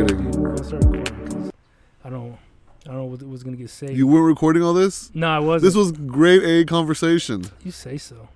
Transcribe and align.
concentrating. 0.00 0.30
dude. 0.32 0.40
We're 0.42 0.48
gonna 0.50 0.64
start 0.64 0.84
recording 0.84 1.26
'cause 1.26 1.52
I 2.04 2.10
don't, 2.10 2.32
I 2.84 2.88
don't 2.88 2.96
know 2.96 3.04
what 3.04 3.22
was 3.22 3.42
gonna 3.42 3.56
get 3.56 3.70
saved. 3.70 3.96
You 3.96 4.06
weren't 4.06 4.26
recording 4.26 4.62
all 4.62 4.74
this. 4.74 5.10
no, 5.14 5.28
I 5.28 5.38
wasn't. 5.38 5.62
This 5.62 5.74
was 5.76 5.92
grade 5.92 6.42
A 6.42 6.64
conversation. 6.64 7.44
You 7.64 7.70
say 7.70 7.96
so. 7.98 8.28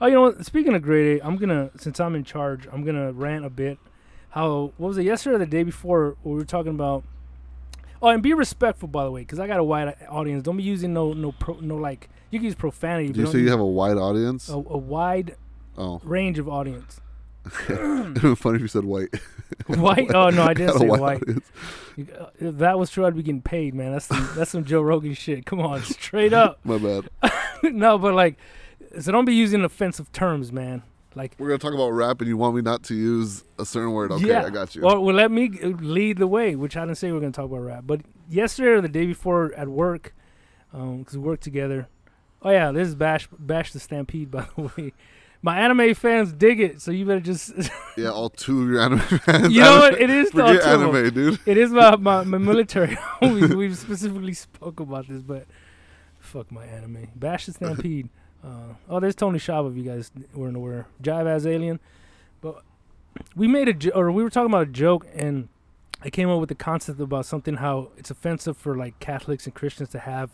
Oh, 0.00 0.06
you 0.06 0.14
know 0.14 0.22
what? 0.22 0.44
Speaking 0.46 0.74
of 0.74 0.82
grade 0.82 1.20
A, 1.20 1.26
I'm 1.26 1.36
gonna 1.36 1.70
since 1.78 2.00
I'm 2.00 2.14
in 2.14 2.24
charge, 2.24 2.66
I'm 2.72 2.84
gonna 2.84 3.12
rant 3.12 3.44
a 3.44 3.50
bit. 3.50 3.78
How 4.30 4.72
what 4.76 4.88
was 4.88 4.98
it 4.98 5.04
yesterday 5.04 5.36
or 5.36 5.38
the 5.38 5.46
day 5.46 5.62
before? 5.62 6.16
We 6.24 6.34
were 6.34 6.44
talking 6.44 6.72
about. 6.72 7.04
Oh, 8.02 8.08
and 8.08 8.22
be 8.22 8.32
respectful, 8.32 8.88
by 8.88 9.04
the 9.04 9.10
way, 9.10 9.20
because 9.20 9.38
I 9.38 9.46
got 9.46 9.60
a 9.60 9.64
wide 9.64 9.94
audience. 10.08 10.42
Don't 10.42 10.56
be 10.56 10.62
using 10.62 10.94
no 10.94 11.12
no 11.12 11.32
pro, 11.32 11.58
no 11.60 11.76
like 11.76 12.08
you 12.30 12.38
can 12.38 12.46
use 12.46 12.54
profanity. 12.54 13.08
But 13.08 13.16
you 13.18 13.26
say 13.26 13.40
you 13.40 13.50
have 13.50 13.60
a 13.60 13.66
wide 13.66 13.98
audience? 13.98 14.48
a, 14.48 14.54
a 14.54 14.58
wide 14.58 15.36
Oh, 15.76 16.00
range 16.04 16.38
of 16.38 16.48
audience. 16.48 17.00
it 17.68 17.80
would 17.80 18.14
be 18.22 18.34
funny 18.34 18.56
if 18.56 18.62
you 18.62 18.68
said 18.68 18.84
white. 18.84 19.08
White? 19.66 20.14
Oh 20.14 20.30
no, 20.30 20.42
I 20.44 20.54
didn't 20.54 20.78
say 20.78 20.86
white. 20.88 21.22
You- 21.26 21.42
uh, 22.18 22.26
If 22.38 22.58
that 22.58 22.78
was 22.78 22.88
true, 22.90 23.04
I'd 23.04 23.16
be 23.16 23.22
getting 23.22 23.42
paid, 23.42 23.74
man. 23.74 23.92
That's 23.92 24.06
some, 24.06 24.28
that's 24.36 24.50
some 24.50 24.64
Joe 24.64 24.80
Rogan 24.80 25.12
shit. 25.14 25.44
Come 25.44 25.60
on, 25.60 25.82
straight 25.82 26.32
up. 26.32 26.60
My 26.64 26.78
bad. 26.78 27.08
no, 27.62 27.98
but 27.98 28.14
like, 28.14 28.36
so 29.00 29.10
don't 29.12 29.24
be 29.24 29.34
using 29.34 29.64
offensive 29.64 30.10
terms, 30.12 30.52
man. 30.52 30.82
Like, 31.16 31.34
We're 31.38 31.48
gonna 31.48 31.58
talk 31.58 31.74
about 31.74 31.90
rap, 31.90 32.20
and 32.20 32.28
you 32.28 32.36
want 32.36 32.54
me 32.54 32.62
not 32.62 32.84
to 32.84 32.94
use 32.94 33.42
a 33.58 33.66
certain 33.66 33.92
word. 33.92 34.12
Okay, 34.12 34.28
Yeah. 34.28 34.44
I 34.44 34.50
got 34.50 34.74
you. 34.76 34.82
Well, 34.82 35.02
well, 35.04 35.14
let 35.14 35.30
me 35.32 35.48
lead 35.48 36.18
the 36.18 36.28
way, 36.28 36.54
which 36.54 36.76
I 36.76 36.82
didn't 36.86 36.98
say 36.98 37.10
we 37.10 37.16
are 37.18 37.20
going 37.20 37.32
to 37.32 37.36
talk 37.36 37.46
about 37.50 37.58
rap. 37.64 37.82
But 37.86 38.02
yesterday 38.28 38.70
or 38.70 38.80
the 38.80 38.88
day 38.88 39.06
before 39.06 39.52
at 39.56 39.68
work, 39.68 40.14
because 40.72 41.16
we 41.16 41.18
work 41.22 41.40
together. 41.40 41.88
Oh 42.42 42.50
yeah, 42.50 42.70
this 42.70 42.86
is 42.88 42.94
Bash 42.94 43.28
Bash 43.36 43.72
the 43.72 43.80
Stampede, 43.80 44.30
by 44.30 44.46
the 44.56 44.62
way. 44.76 44.92
My 45.42 45.58
anime 45.58 45.94
fans 45.94 46.32
dig 46.34 46.60
it, 46.60 46.82
so 46.82 46.90
you 46.90 47.06
better 47.06 47.20
just. 47.20 47.52
yeah, 47.96 48.10
all 48.10 48.28
two 48.28 48.62
of 48.62 48.68
your 48.68 48.80
anime 48.80 48.98
fans. 49.00 49.52
you 49.52 49.60
know 49.62 49.78
what? 49.78 49.98
It 50.00 50.10
is 50.10 50.30
the 50.30 50.46
Forget 50.46 50.62
of 50.62 50.82
'em. 50.82 50.94
anime, 50.94 51.14
dude. 51.14 51.40
It 51.46 51.56
is 51.56 51.70
my 51.72 51.96
my, 51.96 52.24
my 52.24 52.38
military. 52.52 52.98
we 53.22 53.46
we 53.46 53.74
specifically 53.74 54.34
spoke 54.34 54.80
about 54.80 55.08
this, 55.08 55.22
but 55.22 55.46
fuck 56.18 56.52
my 56.52 56.64
anime. 56.66 57.08
Bash 57.16 57.46
the 57.46 57.52
Stampede. 57.52 58.10
Uh, 58.44 58.74
oh, 58.88 59.00
there's 59.00 59.14
Tony 59.14 59.38
Shaba. 59.38 59.70
If 59.70 59.76
you 59.76 59.82
guys 59.84 60.10
weren't 60.34 60.56
aware, 60.56 60.86
Jive 61.02 61.26
as 61.26 61.46
Alien. 61.46 61.80
But 62.42 62.62
we 63.34 63.48
made 63.48 63.68
a 63.68 63.72
jo- 63.74 63.92
or 63.94 64.12
we 64.12 64.22
were 64.22 64.30
talking 64.30 64.50
about 64.50 64.62
a 64.68 64.70
joke, 64.70 65.06
and 65.14 65.48
I 66.02 66.10
came 66.10 66.28
up 66.28 66.38
with 66.40 66.48
the 66.50 66.54
concept 66.54 67.00
about 67.00 67.24
something 67.26 67.54
how 67.56 67.90
it's 67.96 68.10
offensive 68.10 68.56
for 68.58 68.76
like 68.76 68.98
Catholics 69.00 69.46
and 69.46 69.54
Christians 69.54 69.88
to 69.90 70.00
have 70.00 70.30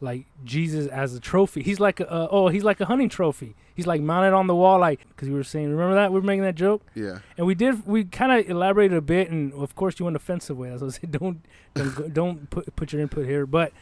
like 0.00 0.26
Jesus 0.44 0.86
as 0.88 1.14
a 1.14 1.20
trophy. 1.20 1.62
He's 1.62 1.80
like 1.80 2.00
a 2.00 2.10
uh, 2.10 2.28
oh 2.30 2.48
he's 2.48 2.64
like 2.64 2.80
a 2.80 2.86
hunting 2.86 3.08
trophy. 3.08 3.54
He's 3.74 3.86
like 3.86 4.00
mounted 4.00 4.32
on 4.32 4.46
the 4.46 4.54
wall, 4.54 4.78
like 4.78 5.06
because 5.08 5.28
we 5.28 5.34
were 5.34 5.44
saying. 5.44 5.70
Remember 5.70 5.94
that 5.94 6.12
we 6.12 6.20
were 6.20 6.26
making 6.26 6.42
that 6.42 6.54
joke. 6.54 6.82
Yeah. 6.94 7.18
And 7.36 7.46
we 7.46 7.54
did. 7.54 7.86
We 7.86 8.04
kind 8.04 8.32
of 8.32 8.48
elaborated 8.48 8.96
a 8.96 9.02
bit, 9.02 9.30
and 9.30 9.52
of 9.54 9.74
course, 9.74 9.98
you 9.98 10.04
went 10.04 10.16
offensive 10.16 10.56
way. 10.56 10.70
As 10.70 10.82
I 10.82 10.88
said, 10.88 11.10
don't 11.18 11.44
don't 11.74 12.12
don't 12.12 12.50
put 12.50 12.74
put 12.76 12.92
your 12.92 13.02
input 13.02 13.26
here. 13.26 13.46
But 13.46 13.72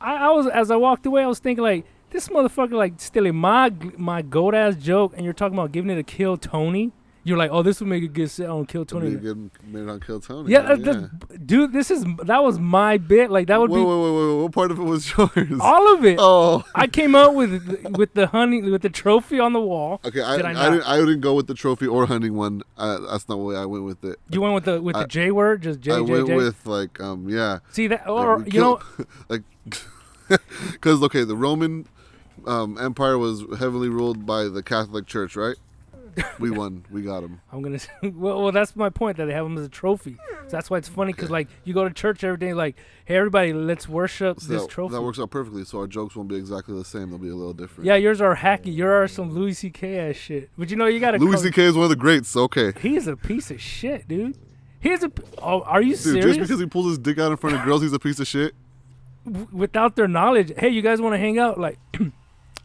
I, 0.00 0.16
I 0.16 0.30
was 0.30 0.46
as 0.46 0.70
I 0.70 0.76
walked 0.76 1.06
away, 1.06 1.22
I 1.22 1.26
was 1.26 1.38
thinking 1.38 1.62
like 1.62 1.86
this 2.10 2.28
motherfucker 2.28 2.72
like 2.72 2.94
stealing 2.98 3.36
my 3.36 3.72
my 3.96 4.22
goat 4.22 4.54
ass 4.54 4.76
joke, 4.76 5.12
and 5.16 5.24
you're 5.24 5.34
talking 5.34 5.58
about 5.58 5.72
giving 5.72 5.90
it 5.90 5.98
a 5.98 6.02
kill 6.02 6.36
Tony. 6.36 6.92
You're 7.24 7.36
like, 7.36 7.50
oh, 7.52 7.62
this 7.62 7.78
would 7.78 7.88
make 7.88 8.02
a 8.02 8.08
good 8.08 8.30
set 8.30 8.48
on 8.48 8.66
kill 8.66 8.84
Tony. 8.84 9.10
Tony. 9.10 9.16
Be 9.16 9.28
a 9.28 9.34
good 9.34 9.50
minute 9.64 9.92
on 9.92 10.00
Kill 10.00 10.20
Tony. 10.20 10.50
Yeah, 10.50 10.60
uh, 10.60 10.76
the- 10.76 11.10
dude, 11.44 11.72
this 11.72 11.90
is 11.90 12.04
that 12.24 12.42
was 12.42 12.58
my 12.58 12.98
bit. 12.98 13.30
Like 13.30 13.46
that 13.46 13.60
would 13.60 13.70
wait, 13.70 13.78
be 13.78 13.84
wait, 13.84 14.00
wait, 14.00 14.12
wait. 14.12 14.42
What 14.42 14.52
part 14.52 14.70
of 14.72 14.80
it 14.80 14.82
was 14.82 15.08
yours? 15.16 15.60
all 15.60 15.94
of 15.94 16.04
it. 16.04 16.16
Oh. 16.20 16.64
I 16.74 16.88
came 16.88 17.14
up 17.14 17.34
with 17.34 17.86
with 17.96 18.14
the 18.14 18.26
hunting 18.26 18.70
with 18.72 18.82
the 18.82 18.88
trophy 18.88 19.38
on 19.38 19.52
the 19.52 19.60
wall. 19.60 20.00
Okay, 20.04 20.20
I, 20.20 20.36
Did 20.36 20.46
I 20.46 20.66
I, 20.66 20.70
didn't, 20.70 20.88
I 20.88 20.96
didn't 20.98 21.20
go 21.20 21.34
with 21.34 21.46
the 21.46 21.54
trophy 21.54 21.86
or 21.86 22.06
hunting 22.06 22.34
one. 22.34 22.62
Uh, 22.76 22.98
that's 22.98 23.28
not 23.28 23.36
the 23.36 23.44
way 23.44 23.56
I 23.56 23.66
went 23.66 23.84
with 23.84 24.04
it. 24.04 24.18
You 24.30 24.40
went 24.40 24.54
with 24.54 24.64
the 24.64 24.82
with 24.82 24.96
I- 24.96 25.02
the 25.02 25.08
J 25.08 25.30
word, 25.30 25.62
just 25.62 25.80
J 25.80 25.92
I 25.92 25.96
J 25.96 26.00
went 26.02 26.26
J. 26.26 26.34
with 26.36 26.66
like 26.66 27.00
um 27.00 27.28
yeah, 27.28 27.60
See 27.70 27.86
that, 27.86 28.08
or 28.08 28.42
you 28.46 28.60
know, 28.60 28.80
like 29.28 29.42
because 30.72 31.02
okay, 31.04 31.22
the 31.22 31.36
Roman 31.36 31.86
um, 32.46 32.76
Empire 32.78 33.18
was 33.18 33.44
heavily 33.58 33.88
ruled 33.88 34.26
by 34.26 34.44
the 34.48 34.62
Catholic 34.62 35.06
Church, 35.06 35.36
right? 35.36 35.56
We 36.38 36.50
won. 36.50 36.84
We 36.90 37.02
got 37.02 37.20
them. 37.20 37.40
I'm 37.52 37.62
gonna. 37.62 37.78
well, 38.02 38.42
well, 38.42 38.52
that's 38.52 38.74
my 38.76 38.90
point 38.90 39.16
that 39.16 39.26
they 39.26 39.32
have 39.32 39.44
them 39.44 39.56
as 39.58 39.64
a 39.64 39.68
trophy. 39.68 40.16
So 40.48 40.56
that's 40.56 40.68
why 40.70 40.78
it's 40.78 40.88
funny 40.88 41.12
because 41.12 41.30
like 41.30 41.48
you 41.64 41.72
go 41.74 41.84
to 41.88 41.94
church 41.94 42.22
every 42.24 42.36
day, 42.38 42.52
like, 42.54 42.76
hey 43.04 43.16
everybody, 43.16 43.52
let's 43.52 43.88
worship 43.88 44.40
So 44.40 44.48
this 44.52 44.62
that, 44.62 44.70
trophy. 44.70 44.94
that 44.94 45.02
works 45.02 45.18
out 45.18 45.30
perfectly. 45.30 45.64
So 45.64 45.78
our 45.78 45.86
jokes 45.86 46.14
won't 46.16 46.28
be 46.28 46.36
exactly 46.36 46.74
the 46.76 46.84
same. 46.84 47.10
They'll 47.10 47.18
be 47.18 47.28
a 47.30 47.34
little 47.34 47.54
different. 47.54 47.86
yeah, 47.86 47.94
yours 47.96 48.20
are 48.20 48.36
hacky. 48.36 48.74
Yours 48.76 49.10
are 49.10 49.14
some 49.14 49.30
Louis 49.30 49.54
C.K. 49.54 49.98
ass 50.10 50.16
shit. 50.16 50.50
But 50.58 50.70
you 50.70 50.76
know 50.76 50.86
you 50.86 51.00
gotta. 51.00 51.18
Louis 51.18 51.40
C.K. 51.42 51.62
is 51.64 51.74
one 51.74 51.84
of 51.84 51.90
the 51.90 51.96
greats. 51.96 52.36
Okay, 52.36 52.72
He 52.80 52.96
is 52.96 53.06
a 53.06 53.16
piece 53.16 53.50
of 53.50 53.60
shit, 53.60 54.06
dude. 54.08 54.36
He's 54.80 55.02
a. 55.04 55.12
Oh, 55.38 55.62
are 55.62 55.80
you 55.80 55.90
dude, 55.94 55.98
serious? 55.98 56.24
just 56.36 56.40
because 56.40 56.60
he 56.60 56.66
pulls 56.66 56.86
his 56.88 56.98
dick 56.98 57.18
out 57.18 57.30
in 57.30 57.36
front 57.36 57.56
of 57.56 57.64
girls, 57.64 57.82
he's 57.82 57.92
a 57.92 57.98
piece 58.00 58.18
of 58.20 58.26
shit. 58.26 58.52
W- 59.24 59.46
Without 59.52 59.94
their 59.96 60.08
knowledge, 60.08 60.52
hey, 60.58 60.68
you 60.70 60.82
guys 60.82 61.00
want 61.00 61.14
to 61.14 61.18
hang 61.18 61.38
out? 61.38 61.58
Like, 61.60 61.78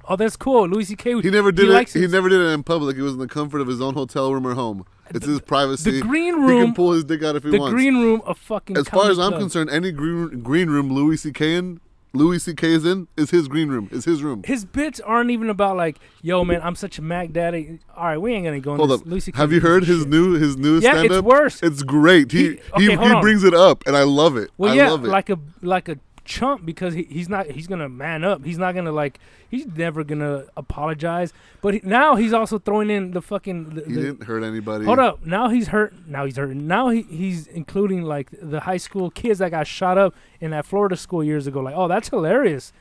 oh, 0.08 0.16
that's 0.16 0.36
cool. 0.36 0.68
Louis 0.68 0.86
C.K. 0.86 1.22
He 1.22 1.30
never 1.30 1.52
did 1.52 1.70
likes 1.70 1.96
it. 1.96 2.02
He 2.02 2.08
never 2.08 2.30
did 2.30 2.40
it 2.42 2.46
in 2.50 2.64
public. 2.64 2.98
It 2.98 3.02
was 3.02 3.14
in 3.14 3.20
the 3.20 3.28
comfort 3.28 3.60
of 3.62 3.68
his 3.68 3.82
own 3.82 3.94
hotel 3.94 4.34
room 4.34 4.46
or 4.48 4.54
home. 4.54 4.86
It's 5.10 5.26
his 5.26 5.40
privacy. 5.40 5.92
The 5.92 6.02
green 6.02 6.36
room. 6.36 6.58
he 6.60 6.66
can 6.66 6.74
pull 6.74 6.92
his 6.92 7.04
dick 7.06 7.24
out 7.24 7.36
if 7.38 7.44
he 7.44 7.52
The 7.52 7.60
wants. 7.60 7.74
green 7.74 7.96
room 8.02 8.22
of 8.26 8.38
fucking. 8.38 8.76
as 8.78 8.90
far 8.90 9.10
as 9.10 9.18
I'm 9.20 9.30
club. 9.30 9.42
concerned, 9.42 9.70
any 9.70 9.92
green 9.92 10.42
green 10.42 10.70
room 10.70 10.92
Louis 10.92 11.16
C.K. 11.18 11.56
in, 11.56 11.80
Louis 12.14 12.40
C.K. 12.40 12.72
is 12.74 12.86
in, 12.86 13.08
is 13.16 13.30
his 13.30 13.48
green 13.48 13.70
room. 13.70 13.88
Is 13.92 14.04
his 14.06 14.22
room. 14.24 14.42
His 14.46 14.66
bits 14.66 15.00
aren't 15.00 15.30
even 15.30 15.50
about 15.50 15.78
like, 15.78 15.98
yo, 16.22 16.44
man, 16.44 16.62
I'm 16.64 16.76
such 16.76 16.98
a 16.98 17.02
Mac 17.02 17.32
Daddy. 17.32 17.80
All 17.96 18.06
right, 18.06 18.18
we 18.18 18.34
ain't 18.34 18.44
gonna 18.46 18.60
go. 18.60 18.72
in 18.74 18.78
Hold 18.80 18.90
this. 18.90 19.02
up. 19.02 19.08
Louis 19.08 19.20
C.K. 19.22 19.38
Have 19.38 19.52
you 19.54 19.60
a 19.60 19.62
heard 19.62 19.86
his 19.86 20.00
shit. 20.02 20.10
new? 20.10 20.34
his 20.34 20.58
new 20.58 20.80
Yeah, 20.80 20.92
stand 20.92 21.06
it's 21.06 21.16
up? 21.16 21.26
worse. 21.26 21.64
It's 21.64 21.84
great. 21.84 22.32
He 22.32 22.38
He- 22.40 22.50
he, 22.78 22.90
okay, 22.90 22.98
he, 23.08 23.14
on. 23.14 23.22
brings 23.22 23.44
it 23.46 23.54
up, 23.54 23.84
and 23.88 23.96
I 23.96 24.04
love 24.04 24.36
it. 24.36 24.50
Well, 24.58 24.72
I 24.72 24.76
yeah, 24.76 24.90
love 24.90 25.06
it. 25.06 25.10
like 25.10 25.30
a 25.30 25.38
like 25.62 25.88
a 25.90 25.98
chump 26.28 26.66
because 26.66 26.94
he, 26.94 27.04
he's 27.04 27.30
not 27.30 27.48
he's 27.48 27.66
gonna 27.66 27.90
man 27.90 28.24
up. 28.24 28.46
He's 28.46 28.58
not 28.58 28.76
gonna 28.76 28.92
like 28.92 29.20
he's 29.50 29.66
never 29.66 30.04
gonna 30.04 30.46
apologize. 30.56 31.34
But 31.62 31.76
he, 31.76 31.82
now 31.84 32.16
he's 32.16 32.34
also 32.34 32.60
throwing 32.60 32.90
in 32.90 33.12
the 33.12 33.22
fucking. 33.22 33.70
The, 33.76 33.84
he 33.86 33.94
the- 33.94 34.02
didn't 34.02 34.24
hurt 34.24 34.44
anybody. 34.44 34.86
hold 34.86 35.00
up, 35.00 35.26
now 35.26 35.50
he's 35.50 35.70
hurt. 35.70 35.94
Now 36.08 36.26
he's 36.26 36.38
hurt. 36.38 36.56
Now 36.56 36.90
he, 36.90 37.02
he's 37.04 37.48
including 37.48 38.04
like 38.04 38.30
the 38.40 38.60
high 38.60 38.78
school 38.78 39.10
kids 39.10 39.40
that 39.40 39.50
got 39.52 39.66
shot 39.66 39.98
up 39.98 40.14
in 40.40 40.52
that 40.52 40.66
Florida 40.66 40.96
school 40.96 41.24
years 41.24 41.48
ago. 41.48 41.62
Like, 41.62 41.76
oh, 41.76 41.88
that's 41.88 42.10
hilarious. 42.10 42.74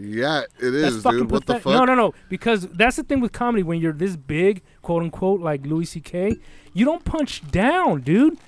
Yeah, 0.00 0.42
it 0.58 0.74
is, 0.74 1.02
dude. 1.02 1.30
What 1.30 1.46
the 1.46 1.60
fuck? 1.60 1.72
No, 1.72 1.84
no, 1.84 1.94
no. 1.94 2.14
Because 2.28 2.66
that's 2.68 2.96
the 2.96 3.04
thing 3.04 3.20
with 3.20 3.32
comedy. 3.32 3.62
When 3.62 3.78
you're 3.80 3.92
this 3.92 4.16
big, 4.16 4.62
quote 4.82 5.02
unquote, 5.02 5.40
like 5.40 5.64
Louis 5.66 5.84
C.K., 5.84 6.36
you 6.72 6.84
don't 6.84 7.04
punch 7.04 7.48
down, 7.50 8.00
dude. 8.00 8.38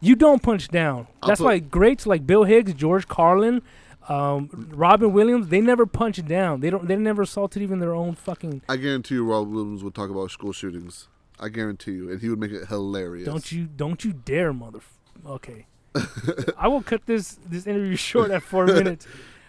You 0.00 0.16
don't 0.16 0.42
punch 0.42 0.68
down. 0.68 1.06
That's 1.26 1.40
why 1.40 1.58
greats 1.58 2.06
like 2.06 2.26
Bill 2.26 2.44
Hicks, 2.44 2.72
George 2.72 3.06
Carlin, 3.06 3.62
um, 4.08 4.70
Robin 4.72 5.12
Williams, 5.12 5.48
they 5.48 5.60
never 5.60 5.86
punch 5.86 6.24
down. 6.26 6.60
They 6.60 6.70
don't. 6.70 6.88
They 6.88 6.96
never 6.96 7.22
assaulted 7.22 7.62
even 7.62 7.78
their 7.78 7.94
own 7.94 8.14
fucking. 8.14 8.62
I 8.68 8.76
guarantee 8.76 9.16
you, 9.16 9.24
Robin 9.24 9.52
Williams 9.52 9.84
would 9.84 9.94
talk 9.94 10.10
about 10.10 10.30
school 10.30 10.52
shootings. 10.52 11.08
I 11.38 11.48
guarantee 11.48 11.92
you, 11.92 12.10
and 12.10 12.20
he 12.20 12.28
would 12.28 12.38
make 12.38 12.50
it 12.52 12.68
hilarious. 12.68 13.26
Don't 13.26 13.50
you? 13.52 13.66
Don't 13.66 14.04
you 14.04 14.12
dare, 14.12 14.52
mother. 14.52 14.80
Okay. 15.26 15.66
I 16.58 16.68
will 16.68 16.82
cut 16.82 17.06
this 17.06 17.38
this 17.46 17.66
interview 17.66 17.96
short 18.10 18.30
at 18.30 18.42
four 18.42 18.66
minutes. 18.66 19.06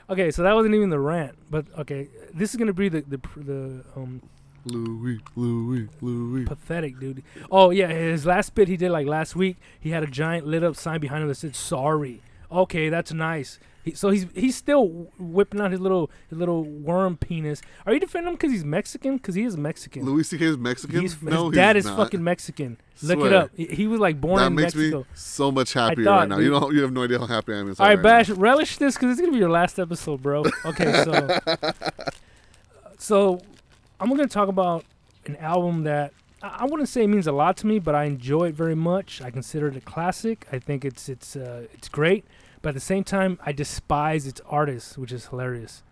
Okay, 0.10 0.32
so 0.32 0.44
that 0.44 0.54
wasn't 0.54 0.76
even 0.76 0.90
the 0.90 1.00
rant, 1.00 1.36
but 1.50 1.66
okay, 1.80 2.10
this 2.34 2.50
is 2.50 2.58
gonna 2.58 2.74
be 2.74 2.90
the 2.90 3.02
the 3.02 3.20
the 3.38 3.84
um 3.96 4.22
Louis, 4.66 5.20
Louis, 5.36 5.88
Louis. 6.02 6.46
pathetic, 6.46 7.00
dude. 7.00 7.24
Oh 7.52 7.70
yeah, 7.72 7.88
his 7.88 8.26
last 8.26 8.54
bit 8.56 8.68
he 8.68 8.78
did 8.78 8.92
like 8.92 9.08
last 9.08 9.36
week. 9.36 9.58
He 9.80 9.90
had 9.92 10.04
a 10.04 10.08
giant 10.08 10.46
lit 10.48 10.64
up 10.64 10.76
sign 10.76 11.00
behind 11.00 11.24
him 11.24 11.30
that 11.30 11.36
said 11.36 11.56
"Sorry." 11.56 12.22
Okay, 12.52 12.90
that's 12.90 13.14
nice. 13.14 13.60
He, 13.84 13.94
so 13.96 14.12
he's 14.12 14.28
he's 14.36 14.56
still 14.56 15.08
whipping 15.18 15.60
out 15.60 15.72
his 15.72 15.80
little 15.80 16.12
his 16.30 16.38
little 16.38 16.64
worm 16.64 17.18
penis. 17.18 17.64
Are 17.86 17.94
you 17.94 18.00
defending 18.00 18.28
him 18.30 18.36
because 18.36 18.52
he's 18.52 18.64
Mexican? 18.64 19.18
Because 19.18 19.34
he 19.34 19.44
is 19.44 19.58
Mexican. 19.58 20.06
Louis 20.06 20.24
C.K. 20.24 20.46
is 20.46 20.58
Mexican. 20.58 21.02
He's, 21.02 21.20
no, 21.24 21.50
his 21.50 21.56
dad 21.56 21.76
is 21.78 21.86
not. 21.86 21.98
fucking 21.98 22.24
Mexican. 22.24 22.78
Look 23.02 23.22
it 23.22 23.34
up. 23.34 23.50
He, 23.56 23.66
he 23.66 23.88
was 23.88 24.00
like 24.00 24.22
born 24.22 24.38
That 24.40 24.48
in 24.48 24.56
makes 24.56 24.76
Mexico. 24.76 25.00
me 25.00 25.06
so 25.16 25.52
much 25.52 25.74
happier 25.74 26.06
thought, 26.06 26.20
right 26.20 26.30
now. 26.30 26.38
You 26.38 26.52
dude. 26.52 26.62
don't. 26.62 26.76
You 26.76 26.82
have 26.84 26.92
no 26.92 27.04
idea 27.04 27.18
how 27.18 27.26
happy 27.26 27.54
I 27.54 27.58
am 27.58 27.70
All 27.70 27.74
right, 27.80 27.96
right 27.96 28.04
Bash, 28.04 28.30
relish 28.30 28.78
this 28.78 28.94
because 28.94 29.14
it's 29.14 29.20
gonna 29.20 29.34
be 29.34 29.40
your 29.40 29.50
last 29.50 29.80
episode, 29.80 30.22
bro. 30.22 30.44
Okay, 30.66 31.04
so 31.04 31.40
so 33.00 33.42
I'm 34.02 34.10
gonna 34.10 34.28
talk 34.28 34.50
about 34.50 34.84
an 35.28 35.36
album 35.38 35.84
that 35.84 36.12
I 36.42 36.66
wouldn't 36.66 36.90
say 36.90 37.04
it 37.04 37.08
means 37.08 37.28
a 37.28 37.32
lot 37.32 37.56
to 37.58 37.68
me, 37.68 37.78
but 37.78 37.94
I 37.94 38.06
enjoy 38.06 38.48
it 38.48 38.56
very 38.56 38.74
much. 38.74 39.22
I 39.22 39.30
consider 39.30 39.68
it 39.68 39.76
a 39.76 39.82
classic. 39.82 40.48
I 40.52 40.58
think 40.58 40.84
it's 40.84 41.08
it's 41.08 41.36
uh, 41.36 41.68
it's 41.72 41.88
great, 41.88 42.26
but 42.64 42.70
at 42.70 42.74
the 42.74 42.82
same 42.82 43.04
time, 43.04 43.38
I 43.46 43.52
despise 43.52 44.26
its 44.26 44.42
artist, 44.50 44.98
which 44.98 45.12
is 45.12 45.28
hilarious. 45.28 45.84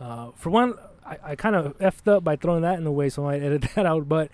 Uh, 0.00 0.30
for 0.34 0.48
one, 0.48 0.74
I, 1.04 1.18
I 1.22 1.36
kind 1.36 1.54
of 1.54 1.76
effed 1.76 2.10
up 2.10 2.24
by 2.24 2.36
throwing 2.36 2.62
that 2.62 2.78
in 2.78 2.84
the 2.84 2.92
way, 2.92 3.10
so 3.10 3.26
I 3.26 3.32
might 3.32 3.44
edit 3.44 3.66
that 3.74 3.84
out. 3.84 4.08
But 4.08 4.30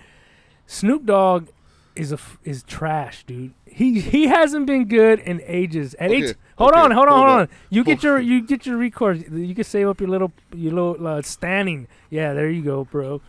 Snoop 0.68 1.04
Dogg 1.04 1.48
is 1.96 2.12
a 2.12 2.18
is 2.44 2.62
trash, 2.64 3.24
dude. 3.24 3.54
He 3.66 4.00
he 4.00 4.26
hasn't 4.26 4.66
been 4.66 4.86
good 4.86 5.20
in 5.20 5.40
ages. 5.46 5.94
At 5.94 6.10
Okay, 6.10 6.24
eight, 6.24 6.36
hold 6.58 6.72
okay, 6.72 6.80
on, 6.80 6.90
hold 6.90 7.08
on, 7.08 7.14
hold 7.14 7.28
hold 7.28 7.40
on. 7.42 7.48
You 7.70 7.84
get 7.84 8.02
your 8.02 8.18
you 8.18 8.46
get 8.46 8.66
your 8.66 8.76
record. 8.76 9.32
You 9.32 9.54
can 9.54 9.64
save 9.64 9.88
up 9.88 10.00
your 10.00 10.08
little 10.10 10.32
your 10.54 10.72
little 10.72 11.06
uh, 11.06 11.22
standing. 11.22 11.86
Yeah, 12.10 12.32
there 12.34 12.50
you 12.50 12.62
go, 12.62 12.84
bro. 12.84 13.20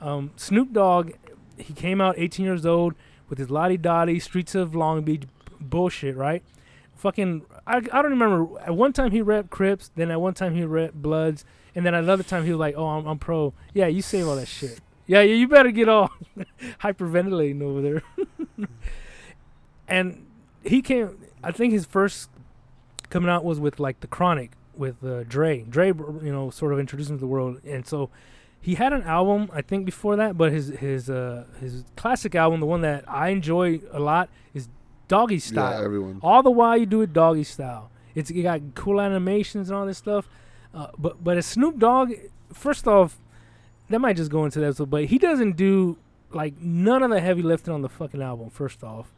Um, 0.00 0.32
Snoop 0.36 0.72
Dogg, 0.72 1.12
he 1.56 1.72
came 1.72 2.00
out 2.00 2.16
18 2.18 2.44
years 2.44 2.66
old 2.66 2.94
with 3.28 3.38
his 3.38 3.50
Lodi 3.50 3.78
Dodi 3.78 4.20
Streets 4.20 4.54
of 4.54 4.74
Long 4.74 5.02
Beach 5.02 5.24
bullshit, 5.60 6.16
right? 6.16 6.42
Fucking, 6.96 7.42
I, 7.66 7.76
I 7.76 7.80
don't 8.02 8.10
remember. 8.10 8.60
At 8.60 8.74
one 8.74 8.92
time 8.92 9.10
he 9.10 9.20
read 9.20 9.50
Crips, 9.50 9.90
then 9.94 10.10
at 10.10 10.20
one 10.20 10.34
time 10.34 10.54
he 10.54 10.64
read 10.64 10.94
Bloods, 10.94 11.44
and 11.74 11.84
then 11.84 11.94
another 11.94 12.22
time 12.22 12.44
he 12.44 12.50
was 12.50 12.58
like, 12.58 12.74
"Oh, 12.76 12.86
I'm, 12.86 13.06
I'm 13.06 13.18
pro." 13.18 13.52
Yeah, 13.72 13.86
you 13.86 14.00
save 14.02 14.28
all 14.28 14.36
that 14.36 14.48
shit. 14.48 14.80
Yeah, 15.06 15.20
yeah, 15.20 15.34
you 15.34 15.48
better 15.48 15.70
get 15.70 15.88
all 15.88 16.10
hyperventilating 16.80 17.62
over 17.62 17.82
there. 17.82 18.02
and 19.88 20.26
he 20.62 20.80
came. 20.82 21.18
I 21.42 21.52
think 21.52 21.72
his 21.72 21.84
first 21.84 22.30
coming 23.10 23.28
out 23.28 23.44
was 23.44 23.60
with 23.60 23.78
like 23.78 24.00
the 24.00 24.06
Chronic 24.06 24.52
with 24.76 25.04
uh, 25.04 25.24
Dre. 25.24 25.62
Dre, 25.62 25.88
you 25.88 26.32
know, 26.32 26.50
sort 26.50 26.72
of 26.72 26.78
introduced 26.78 27.10
him 27.10 27.16
to 27.16 27.20
the 27.20 27.26
world, 27.26 27.60
and 27.64 27.86
so 27.86 28.10
he 28.60 28.76
had 28.76 28.94
an 28.94 29.02
album 29.02 29.50
I 29.52 29.60
think 29.60 29.84
before 29.84 30.16
that, 30.16 30.38
but 30.38 30.50
his 30.50 30.68
his 30.68 31.10
uh 31.10 31.44
his 31.60 31.84
classic 31.96 32.34
album, 32.34 32.60
the 32.60 32.66
one 32.66 32.80
that 32.80 33.04
I 33.06 33.28
enjoy 33.28 33.80
a 33.92 34.00
lot, 34.00 34.30
is 34.54 34.68
Doggy 35.06 35.38
Style. 35.38 35.78
Yeah, 35.78 35.84
everyone. 35.84 36.18
All 36.22 36.42
the 36.42 36.50
while 36.50 36.76
you 36.78 36.86
do 36.86 37.02
it 37.02 37.12
doggy 37.12 37.44
style. 37.44 37.90
It's 38.14 38.30
you 38.30 38.42
got 38.42 38.60
cool 38.74 39.02
animations 39.02 39.68
and 39.68 39.78
all 39.78 39.84
this 39.84 39.98
stuff. 39.98 40.28
Uh, 40.72 40.86
but 40.98 41.22
but 41.22 41.36
as 41.36 41.44
Snoop 41.44 41.78
Dogg, 41.78 42.12
first 42.54 42.88
off, 42.88 43.18
that 43.90 44.00
might 44.00 44.16
just 44.16 44.30
go 44.30 44.44
into 44.44 44.60
that. 44.60 44.76
So, 44.76 44.86
but 44.86 45.04
he 45.06 45.18
doesn't 45.18 45.56
do 45.56 45.96
like 46.32 46.60
none 46.60 47.02
of 47.02 47.10
the 47.10 47.20
heavy 47.20 47.42
lifting 47.42 47.72
on 47.74 47.82
the 47.82 47.88
fucking 47.88 48.22
album. 48.22 48.50
First 48.50 48.82
off, 48.82 49.12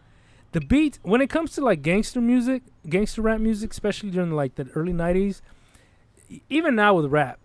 the 0.53 0.61
beat 0.61 0.99
when 1.03 1.21
it 1.21 1.31
comes 1.31 1.53
to 1.53 1.61
like 1.65 1.83
gangster 1.83 2.21
music, 2.21 2.63
gangster 2.89 3.23
rap 3.23 3.41
music, 3.41 3.71
especially 3.73 4.11
during 4.11 4.33
like 4.33 4.55
the 4.57 4.69
early 4.75 4.93
'90s, 4.93 5.41
e- 6.31 6.41
even 6.49 6.75
now 6.75 6.95
with 6.95 7.07
rap, 7.07 7.39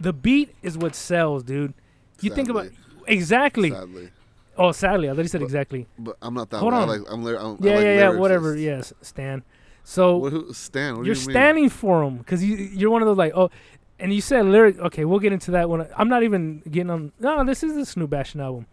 the 0.00 0.12
beat 0.12 0.54
is 0.62 0.76
what 0.76 0.94
sells, 0.94 1.42
dude. 1.42 1.74
You 2.20 2.30
think 2.30 2.48
about 2.48 2.64
Sadly. 2.66 2.78
exactly. 3.08 3.70
Sadly. 3.70 4.10
Oh, 4.58 4.72
sadly, 4.72 5.10
I 5.10 5.12
thought 5.14 5.20
you 5.22 5.28
said 5.28 5.40
But- 5.40 5.46
exactly. 5.46 5.86
But 5.98 6.16
I'm 6.22 6.32
not 6.32 6.48
that 6.50 6.58
Hold 6.60 6.72
way. 6.72 6.78
on. 6.78 6.88
I 6.88 6.92
like, 6.96 7.02
I'm, 7.10 7.26
I'm, 7.26 7.58
Yeah, 7.60 7.72
I 7.72 7.74
like 7.76 7.84
yeah, 7.84 7.94
yeah. 7.94 8.08
Whatever. 8.10 8.56
Yes, 8.56 8.92
Stan. 9.02 9.42
So 9.84 10.16
What, 10.16 10.32
who, 10.32 10.52
Stan, 10.52 10.96
what 10.96 11.06
you're 11.06 11.14
you 11.14 11.20
mean? 11.26 11.30
standing 11.30 11.68
for 11.68 12.02
him 12.02 12.16
because 12.18 12.42
you 12.42 12.56
you're 12.56 12.90
one 12.90 13.02
of 13.02 13.06
those 13.06 13.16
like 13.18 13.32
oh, 13.36 13.50
and 13.98 14.12
you 14.12 14.20
said 14.20 14.46
lyric. 14.46 14.78
Okay, 14.78 15.04
we'll 15.04 15.18
get 15.20 15.32
into 15.32 15.50
that 15.52 15.68
one. 15.68 15.86
I'm 15.96 16.08
not 16.08 16.22
even 16.22 16.62
getting 16.70 16.90
on. 16.90 17.12
No, 17.20 17.44
this 17.44 17.62
is 17.62 17.74
the 17.74 17.86
Snoop 17.86 18.10
Bashing 18.10 18.40
album. 18.40 18.66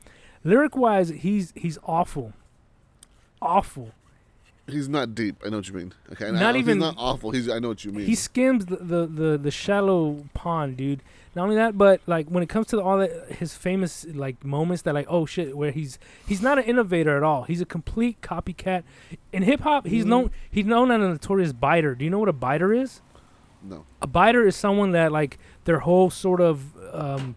Lyric 0.44 0.76
wise, 0.76 1.10
he's 1.10 1.54
he's 1.56 1.78
awful, 1.86 2.34
awful. 3.42 3.92
He's 4.68 4.88
not 4.88 5.14
deep. 5.14 5.36
I 5.46 5.50
know 5.50 5.58
what 5.58 5.68
you 5.68 5.74
mean. 5.74 5.94
Okay, 6.14 6.30
and 6.30 6.40
Not 6.40 6.56
I, 6.56 6.60
even- 6.60 6.78
He's 6.78 6.82
not 6.86 6.96
awful. 6.98 7.32
He's. 7.32 7.50
I 7.50 7.60
know 7.60 7.68
what 7.70 7.84
you 7.84 7.92
mean. 7.92 8.06
He 8.06 8.16
skims 8.16 8.66
the, 8.66 8.78
the 8.78 9.06
the 9.06 9.38
the 9.38 9.52
shallow 9.52 10.26
pond, 10.34 10.78
dude. 10.78 11.02
Not 11.36 11.44
only 11.44 11.56
that, 11.56 11.78
but 11.78 12.00
like 12.06 12.28
when 12.28 12.44
it 12.44 12.50
comes 12.50 12.68
to 12.68 12.82
all 12.82 13.00
that 13.00 13.32
his 13.34 13.56
famous 13.56 14.06
like 14.14 14.44
moments 14.46 14.84
that 14.84 14.94
like 14.94 15.08
oh 15.10 15.26
shit, 15.26 15.58
where 15.58 15.72
he's 15.72 16.00
he's 16.28 16.42
not 16.42 16.60
an 16.60 16.64
innovator 16.64 17.18
at 17.18 17.24
all. 17.24 17.44
He's 17.44 17.60
a 17.60 17.66
complete 17.66 18.22
copycat. 18.22 18.84
In 19.34 19.44
hip 19.44 19.62
hop, 19.62 19.86
he's 19.88 20.06
Mhm. 20.06 20.10
known 20.10 20.32
he's 20.50 20.66
known 20.66 20.92
as 20.92 21.02
a 21.02 21.08
notorious 21.10 21.52
biter. 21.52 21.94
Do 21.96 22.06
you 22.06 22.12
know 22.12 22.20
what 22.20 22.30
a 22.30 22.34
biter 22.34 22.72
is? 22.74 23.02
No. 23.64 23.86
a 24.02 24.08
biter 24.08 24.46
is 24.48 24.56
someone 24.56 24.92
that 24.92 25.12
like 25.12 25.40
their 25.66 25.80
whole 25.80 26.10
sort 26.10 26.42
of 26.42 26.74
um, 26.92 27.36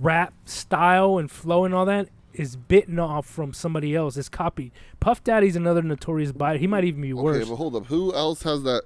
rap 0.00 0.32
style 0.44 1.18
and 1.18 1.30
flow 1.30 1.64
and 1.64 1.74
all 1.74 1.84
that 1.86 2.08
is 2.32 2.56
bitten 2.56 2.98
off 2.98 3.26
from 3.26 3.52
somebody 3.52 3.94
else. 3.94 4.16
It's 4.16 4.28
copied. 4.28 4.72
Puff 5.00 5.24
Daddy's 5.24 5.56
another 5.56 5.82
notorious 5.82 6.32
biter. 6.32 6.58
He 6.58 6.66
might 6.66 6.84
even 6.84 7.00
be 7.00 7.12
worse. 7.12 7.36
Okay, 7.36 7.48
but 7.48 7.56
hold 7.56 7.76
up. 7.76 7.86
Who 7.86 8.12
else 8.14 8.42
has 8.42 8.62
that 8.64 8.82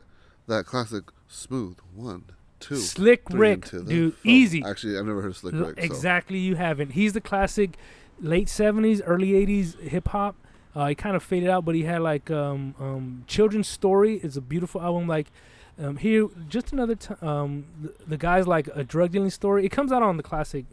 that 0.47 0.67
classic 0.67 1.05
smooth 1.29 1.79
one, 1.95 2.25
two, 2.61 2.77
Slick 2.77 3.29
three 3.31 3.41
Rick, 3.41 3.71
dude, 3.71 4.15
phone? 4.15 4.17
easy. 4.25 4.63
Actually, 4.65 4.99
I've 4.99 5.07
never 5.07 5.23
heard 5.23 5.31
of 5.33 5.37
Slick 5.37 5.55
Rick. 5.55 5.79
so- 5.79 5.85
Exactly, 5.85 6.39
you 6.39 6.57
haven't. 6.57 6.91
He's 6.91 7.13
the 7.13 7.21
classic 7.21 7.77
late 8.21 8.49
'70s, 8.49 9.01
early 9.05 9.33
'80s 9.33 9.81
hip 9.81 10.09
hop. 10.09 10.37
Uh, 10.75 10.87
he 10.87 10.95
kind 10.95 11.17
of 11.17 11.23
faded 11.23 11.49
out, 11.49 11.65
but 11.65 11.75
he 11.75 11.83
had 11.83 12.01
like 12.03 12.31
um, 12.31 12.75
um, 12.79 13.25
Children's 13.27 13.67
Story. 13.67 14.21
It's 14.23 14.37
a 14.37 14.41
beautiful 14.41 14.81
album. 14.81 15.09
Like 15.09 15.33
um, 15.81 15.97
here, 15.97 16.29
just 16.49 16.73
another 16.73 16.95
t- 16.95 17.15
um, 17.23 17.65
the, 17.81 17.95
the 18.07 18.17
guy's 18.17 18.47
like 18.47 18.69
a 18.75 18.85
drug 18.85 19.13
dealing 19.13 19.31
story. 19.31 19.65
It 19.65 19.71
comes 19.71 19.91
out 19.93 20.03
on 20.03 20.17
the 20.17 20.23
classic 20.23 20.67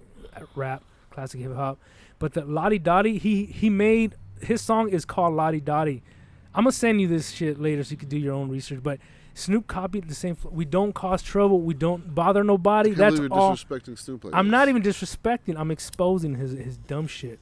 rap, 0.56 0.84
classic 1.10 1.42
hip 1.42 1.56
hop. 1.56 1.80
But 2.20 2.34
the 2.34 2.44
Lodi 2.46 2.80
Dodi, 2.80 3.18
he 3.20 3.46
he 3.46 3.70
made 3.70 4.16
his 4.42 4.62
song 4.62 4.90
is 4.90 5.06
called 5.06 5.34
Lodi 5.36 5.62
Dodi. 5.62 6.02
I'm 6.54 6.64
gonna 6.64 6.72
send 6.72 7.00
you 7.00 7.08
this 7.08 7.32
shit 7.32 7.60
later 7.60 7.84
so 7.84 7.92
you 7.92 7.98
can 7.98 8.10
do 8.10 8.18
your 8.18 8.34
own 8.34 8.50
research. 8.50 8.82
But 8.82 9.00
Snoop 9.34 9.68
copied 9.68 10.10
the 10.10 10.16
same. 10.16 10.36
Fl- 10.36 10.50
we 10.50 10.66
don't 10.66 10.94
cause 10.94 11.22
trouble. 11.22 11.62
We 11.62 11.76
don't 11.76 12.14
bother 12.16 12.44
nobody. 12.44 12.92
That's 12.92 13.20
all. 13.32 13.56
disrespecting 13.56 13.98
Snoop 13.98 14.26
like 14.26 14.34
I'm 14.34 14.48
this. 14.48 14.52
not 14.52 14.68
even 14.68 14.82
disrespecting. 14.82 15.56
I'm 15.58 15.70
exposing 15.72 16.36
his 16.36 16.52
his 16.52 16.78
dumb 16.78 17.06
shit, 17.08 17.40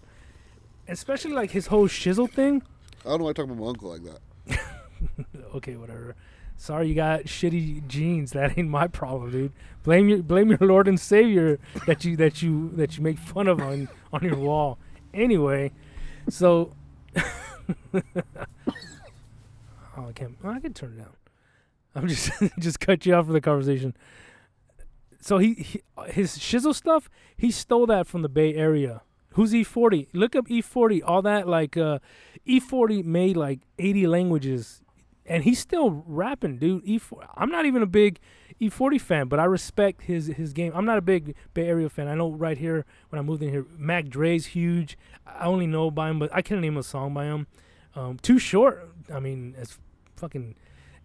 especially 0.87 1.31
like 1.31 1.51
his 1.51 1.67
whole 1.67 1.87
shizzle 1.87 2.29
thing. 2.29 2.63
I 3.05 3.09
don't 3.09 3.19
know 3.19 3.23
why 3.25 3.29
I 3.29 3.33
talk 3.33 3.45
about 3.45 3.57
my 3.57 3.67
uncle 3.67 3.89
like 3.89 4.03
that. 4.03 4.19
Okay, 5.55 5.75
whatever. 5.77 6.15
Sorry, 6.57 6.87
you 6.87 6.95
got 6.95 7.25
shitty 7.25 7.87
genes. 7.87 8.31
That 8.35 8.57
ain't 8.57 8.69
my 8.69 8.87
problem, 8.87 9.31
dude. 9.31 9.51
Blame 9.83 10.09
your 10.09 10.23
blame 10.23 10.49
your 10.49 10.59
Lord 10.61 10.87
and 10.87 10.99
Savior 10.99 11.59
that 11.85 12.03
you 12.05 12.15
that 12.17 12.41
you 12.41 12.71
that 12.75 12.97
you 12.97 13.03
make 13.03 13.17
fun 13.17 13.47
of 13.47 13.59
on 13.59 13.87
on 14.11 14.23
your 14.23 14.37
wall. 14.37 14.79
Anyway, 15.13 15.71
so 16.29 16.71
oh, 17.15 18.01
I 19.97 20.11
can't. 20.13 20.35
Well, 20.43 20.53
I 20.53 20.59
can 20.59 20.73
turn 20.73 20.93
it 20.93 20.97
down. 20.97 21.13
I'm 21.95 22.07
just 22.13 22.31
just 22.59 22.79
cut 22.79 23.05
you 23.05 23.13
off 23.15 23.27
for 23.27 23.33
the 23.33 23.41
conversation. 23.41 23.95
So 25.21 25.37
he, 25.37 25.53
he 25.53 25.81
his 26.07 26.37
shizzle 26.37 26.75
stuff. 26.75 27.09
He 27.35 27.51
stole 27.51 27.85
that 27.87 28.07
from 28.07 28.21
the 28.21 28.29
Bay 28.29 28.53
Area. 28.53 29.01
Who's 29.31 29.51
E40? 29.51 30.07
Look 30.13 30.35
up 30.35 30.47
E40. 30.47 31.01
All 31.05 31.21
that 31.23 31.47
like 31.47 31.75
uh, 31.75 31.99
E40 32.47 33.03
made 33.03 33.35
like 33.35 33.59
80 33.77 34.07
languages, 34.07 34.81
and 35.25 35.43
he's 35.43 35.59
still 35.59 36.03
rapping, 36.05 36.57
dude. 36.57 36.85
E4. 36.85 37.27
I'm 37.35 37.49
not 37.49 37.65
even 37.65 37.81
a 37.81 37.87
big 37.87 38.19
E40 38.61 39.01
fan, 39.01 39.27
but 39.27 39.39
I 39.39 39.45
respect 39.45 40.03
his 40.03 40.27
his 40.27 40.53
game. 40.53 40.71
I'm 40.75 40.85
not 40.85 40.97
a 40.97 41.01
big 41.01 41.35
Bay 41.53 41.67
Area 41.67 41.89
fan. 41.89 42.07
I 42.07 42.15
know 42.15 42.31
right 42.31 42.57
here 42.57 42.85
when 43.09 43.19
I 43.19 43.21
moved 43.21 43.43
in 43.43 43.49
here, 43.49 43.65
Mac 43.77 44.07
Dre's 44.07 44.47
huge. 44.47 44.97
I 45.25 45.45
only 45.45 45.67
know 45.67 45.91
by 45.91 46.09
him, 46.09 46.19
but 46.19 46.33
I 46.33 46.41
can't 46.41 46.61
name 46.61 46.77
a 46.77 46.83
song 46.83 47.13
by 47.13 47.25
him. 47.25 47.47
Um, 47.95 48.17
too 48.21 48.39
short. 48.39 48.89
I 49.13 49.19
mean, 49.19 49.55
as 49.57 49.77
fucking 50.15 50.55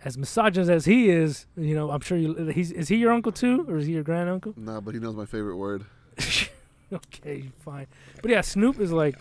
as 0.04 0.16
misogynist 0.16 0.70
as 0.70 0.84
he 0.84 1.10
is, 1.10 1.46
you 1.56 1.74
know, 1.74 1.90
I'm 1.90 2.00
sure 2.00 2.16
you. 2.16 2.34
He's 2.46 2.70
is 2.72 2.88
he 2.88 2.96
your 2.96 3.12
uncle 3.12 3.32
too, 3.32 3.66
or 3.68 3.76
is 3.78 3.86
he 3.86 3.92
your 3.92 4.02
grand 4.02 4.28
uncle? 4.28 4.54
Nah, 4.56 4.80
but 4.80 4.94
he 4.94 5.00
knows 5.00 5.16
my 5.16 5.26
favorite 5.26 5.56
word. 5.56 5.84
okay, 6.92 7.50
fine. 7.64 7.86
But 8.22 8.30
yeah, 8.30 8.40
Snoop 8.40 8.80
is 8.80 8.92
like 8.92 9.16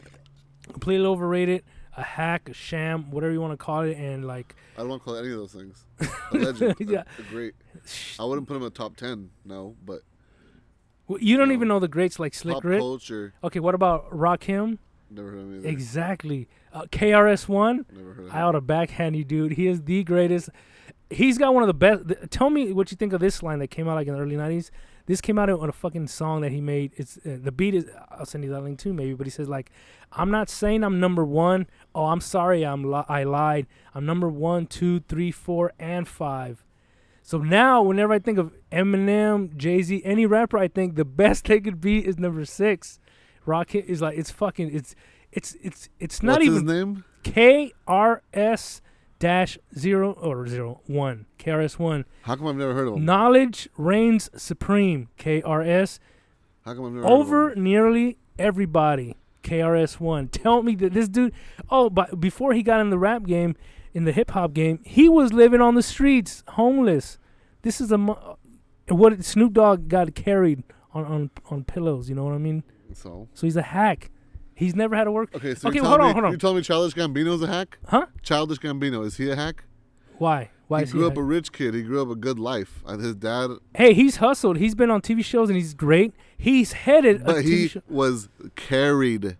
completely 0.71 1.05
overrated, 1.05 1.63
a 1.99 2.03
hack, 2.03 2.49
a 2.49 2.53
sham, 2.53 3.11
whatever 3.11 3.31
you 3.33 3.41
want 3.41 3.53
to 3.53 3.57
call 3.57 3.81
it, 3.81 3.97
and 3.97 4.25
like 4.25 4.55
I 4.77 4.81
don't 4.81 4.89
want 4.89 5.01
to 5.01 5.05
call 5.05 5.15
it 5.15 5.19
any 5.19 5.31
of 5.31 5.37
those 5.37 5.53
things. 5.53 5.85
A 6.31 6.37
legend. 6.37 6.75
Yeah. 6.79 7.03
a 7.17 7.21
great. 7.23 7.53
I 8.19 8.23
wouldn't 8.25 8.47
put 8.47 8.55
him 8.55 8.61
in 8.63 8.65
the 8.65 8.69
top 8.71 8.95
ten, 8.95 9.29
no, 9.45 9.75
but 9.85 10.01
w- 11.07 11.25
you 11.27 11.37
don't 11.37 11.49
No. 11.49 11.53
even 11.55 11.67
know 11.67 11.79
the 11.79 11.87
greats 11.87 12.19
like 12.19 12.33
Slick 12.33 12.63
Rick. 12.63 12.79
culture. 12.79 13.33
Okay, 13.43 13.59
what 13.59 13.75
about 13.75 14.09
Rakim? 14.11 14.77
Never 15.11 15.31
heard 15.31 15.39
of 15.39 15.45
him 15.45 15.59
either. 15.59 15.67
Exactly. 15.67 16.47
Uh, 16.71 16.83
KRS 16.91 17.47
One. 17.47 17.85
Never 17.91 18.13
heard 18.13 18.25
of 18.27 18.33
I 18.33 18.39
him. 18.39 18.45
ought 18.45 18.51
to 18.53 18.61
backhand 18.61 19.15
you, 19.15 19.23
dude. 19.23 19.53
He 19.53 19.67
is 19.67 19.81
the 19.83 20.03
greatest. 20.03 20.49
He's 21.09 21.39
got 21.39 21.53
one 21.55 21.63
of 21.63 21.67
the 21.67 21.73
best. 21.73 22.07
th- 22.07 22.19
tell 22.29 22.51
me 22.51 22.71
what 22.71 22.91
you 22.91 22.97
think 22.97 23.13
of 23.13 23.19
this 23.19 23.41
line 23.41 23.57
that 23.59 23.69
came 23.69 23.87
out 23.87 23.95
like 23.95 24.07
in 24.07 24.13
the 24.13 24.19
early 24.19 24.35
'90s. 24.35 24.69
This 25.09 25.21
came 25.21 25.39
out 25.39 25.49
on 25.49 25.67
a 25.67 25.71
fucking 25.71 26.05
song 26.05 26.41
that 26.41 26.51
he 26.51 26.61
made. 26.61 26.91
It's 26.95 27.17
uh, 27.25 27.39
the 27.41 27.51
beat 27.51 27.73
is. 27.73 27.87
I'll 28.11 28.27
send 28.27 28.43
you 28.43 28.51
that 28.51 28.61
link 28.61 28.77
too, 28.77 28.93
maybe. 28.93 29.15
But 29.15 29.25
he 29.25 29.31
says 29.31 29.49
like, 29.49 29.71
"I'm 30.11 30.29
not 30.29 30.51
saying 30.51 30.83
I'm 30.83 30.99
number 30.99 31.25
one. 31.25 31.65
Oh, 31.95 32.05
I'm 32.05 32.21
sorry, 32.21 32.63
I'm 32.63 32.83
li- 32.83 33.05
I 33.09 33.23
lied. 33.23 33.65
I'm 33.95 34.05
number 34.05 34.29
one, 34.29 34.67
two, 34.67 34.99
three, 34.99 35.31
four, 35.31 35.73
and 35.79 36.07
five. 36.07 36.63
So 37.23 37.39
now, 37.39 37.81
whenever 37.81 38.13
I 38.13 38.19
think 38.19 38.37
of 38.37 38.53
Eminem, 38.71 39.57
Jay 39.57 39.81
Z, 39.81 39.99
any 40.05 40.27
rapper, 40.27 40.59
I 40.59 40.67
think 40.67 40.93
the 40.93 41.05
best 41.23 41.45
they 41.45 41.59
could 41.59 41.81
be 41.81 42.05
is 42.05 42.19
number 42.19 42.45
six. 42.45 42.99
Rocket 43.47 43.85
is 43.87 44.03
like 44.03 44.15
it's 44.15 44.29
fucking 44.29 44.75
it's 44.75 44.93
it's 45.31 45.55
it's 45.59 45.89
it's 45.99 46.21
not 46.21 46.33
What's 46.33 46.45
even 46.45 46.67
his 46.67 46.71
name? 46.71 47.03
KRS 47.23 48.81
dash 49.19 49.57
zero 49.77 50.13
or 50.13 50.47
zero 50.47 50.81
one 50.87 51.25
KRS 51.37 51.77
one. 51.77 52.05
How 52.23 52.35
come 52.35 52.47
I've 52.47 52.55
never 52.55 52.73
heard 52.73 52.87
of 52.87 52.95
him? 52.95 53.05
Knowledge 53.05 53.69
reigns 53.77 54.29
supreme. 54.35 55.09
KRS 55.17 55.99
How 56.65 56.73
come 56.73 56.85
I've 56.85 56.91
never 56.93 57.07
over 57.07 57.43
heard 57.43 57.51
of 57.51 57.57
him? 57.57 57.63
nearly 57.63 58.17
everybody. 58.37 59.15
KRS 59.43 59.99
one. 59.99 60.27
Tell 60.27 60.63
me 60.63 60.75
that 60.75 60.93
this 60.93 61.07
dude. 61.07 61.33
Oh, 61.69 61.89
but 61.89 62.19
before 62.19 62.53
he 62.53 62.63
got 62.63 62.81
in 62.81 62.89
the 62.89 62.97
rap 62.99 63.23
game, 63.25 63.55
in 63.93 64.03
the 64.05 64.11
hip 64.11 64.31
hop 64.31 64.53
game, 64.53 64.79
he 64.85 65.09
was 65.09 65.33
living 65.33 65.61
on 65.61 65.75
the 65.75 65.81
streets, 65.83 66.43
homeless. 66.49 67.17
This 67.61 67.81
is 67.81 67.91
a 67.91 67.95
uh, 67.95 68.35
what 68.95 69.23
Snoop 69.23 69.53
Dogg 69.53 69.87
got 69.87 70.15
carried 70.15 70.63
on 70.93 71.05
on 71.05 71.29
on 71.49 71.63
pillows. 71.63 72.09
You 72.09 72.15
know 72.15 72.23
what 72.25 72.33
I 72.33 72.37
mean? 72.37 72.63
So 72.93 73.27
So 73.33 73.47
he's 73.47 73.55
a 73.57 73.61
hack. 73.61 74.11
He's 74.59 74.75
never 74.75 74.95
had 74.95 75.05
to 75.05 75.11
work. 75.11 75.29
okay, 75.35 75.55
so 75.55 75.69
Okay, 75.69 75.77
you're 75.77 75.85
hold 75.85 75.99
telling 75.99 76.01
on, 76.01 76.07
me, 76.09 76.13
hold 76.13 76.25
on. 76.25 76.31
You're 76.33 76.37
telling 76.39 76.57
me 76.57 76.61
Childish 76.63 76.93
Gambino's 76.93 77.41
a 77.41 77.47
hack? 77.47 77.77
Huh? 77.87 78.05
Childish 78.21 78.59
Gambino 78.59 79.05
is 79.05 79.15
he 79.17 79.29
a 79.31 79.35
hack? 79.35 79.63
Why? 80.17 80.49
Why 80.67 80.79
he 80.79 80.83
is 80.83 80.91
grew 80.91 81.01
he? 81.01 81.07
up 81.07 81.11
hack? 81.13 81.17
a 81.19 81.23
rich 81.23 81.51
kid. 81.53 81.73
He 81.73 81.81
grew 81.81 82.01
up 82.01 82.09
a 82.09 82.15
good 82.15 82.37
life. 82.37 82.83
Uh, 82.85 82.97
His 82.97 83.15
dad, 83.15 83.51
Hey, 83.73 83.93
he's 83.93 84.17
hustled. 84.17 84.57
He's 84.57 84.75
been 84.75 84.91
on 84.91 85.01
TV 85.01 85.23
shows 85.23 85.49
and 85.49 85.55
he's 85.57 85.73
great. 85.73 86.13
He's 86.37 86.73
headed 86.73 87.21
a 87.21 87.25
but 87.25 87.43
he 87.45 87.69
show. 87.69 87.81
was 87.87 88.27
carried 88.55 89.37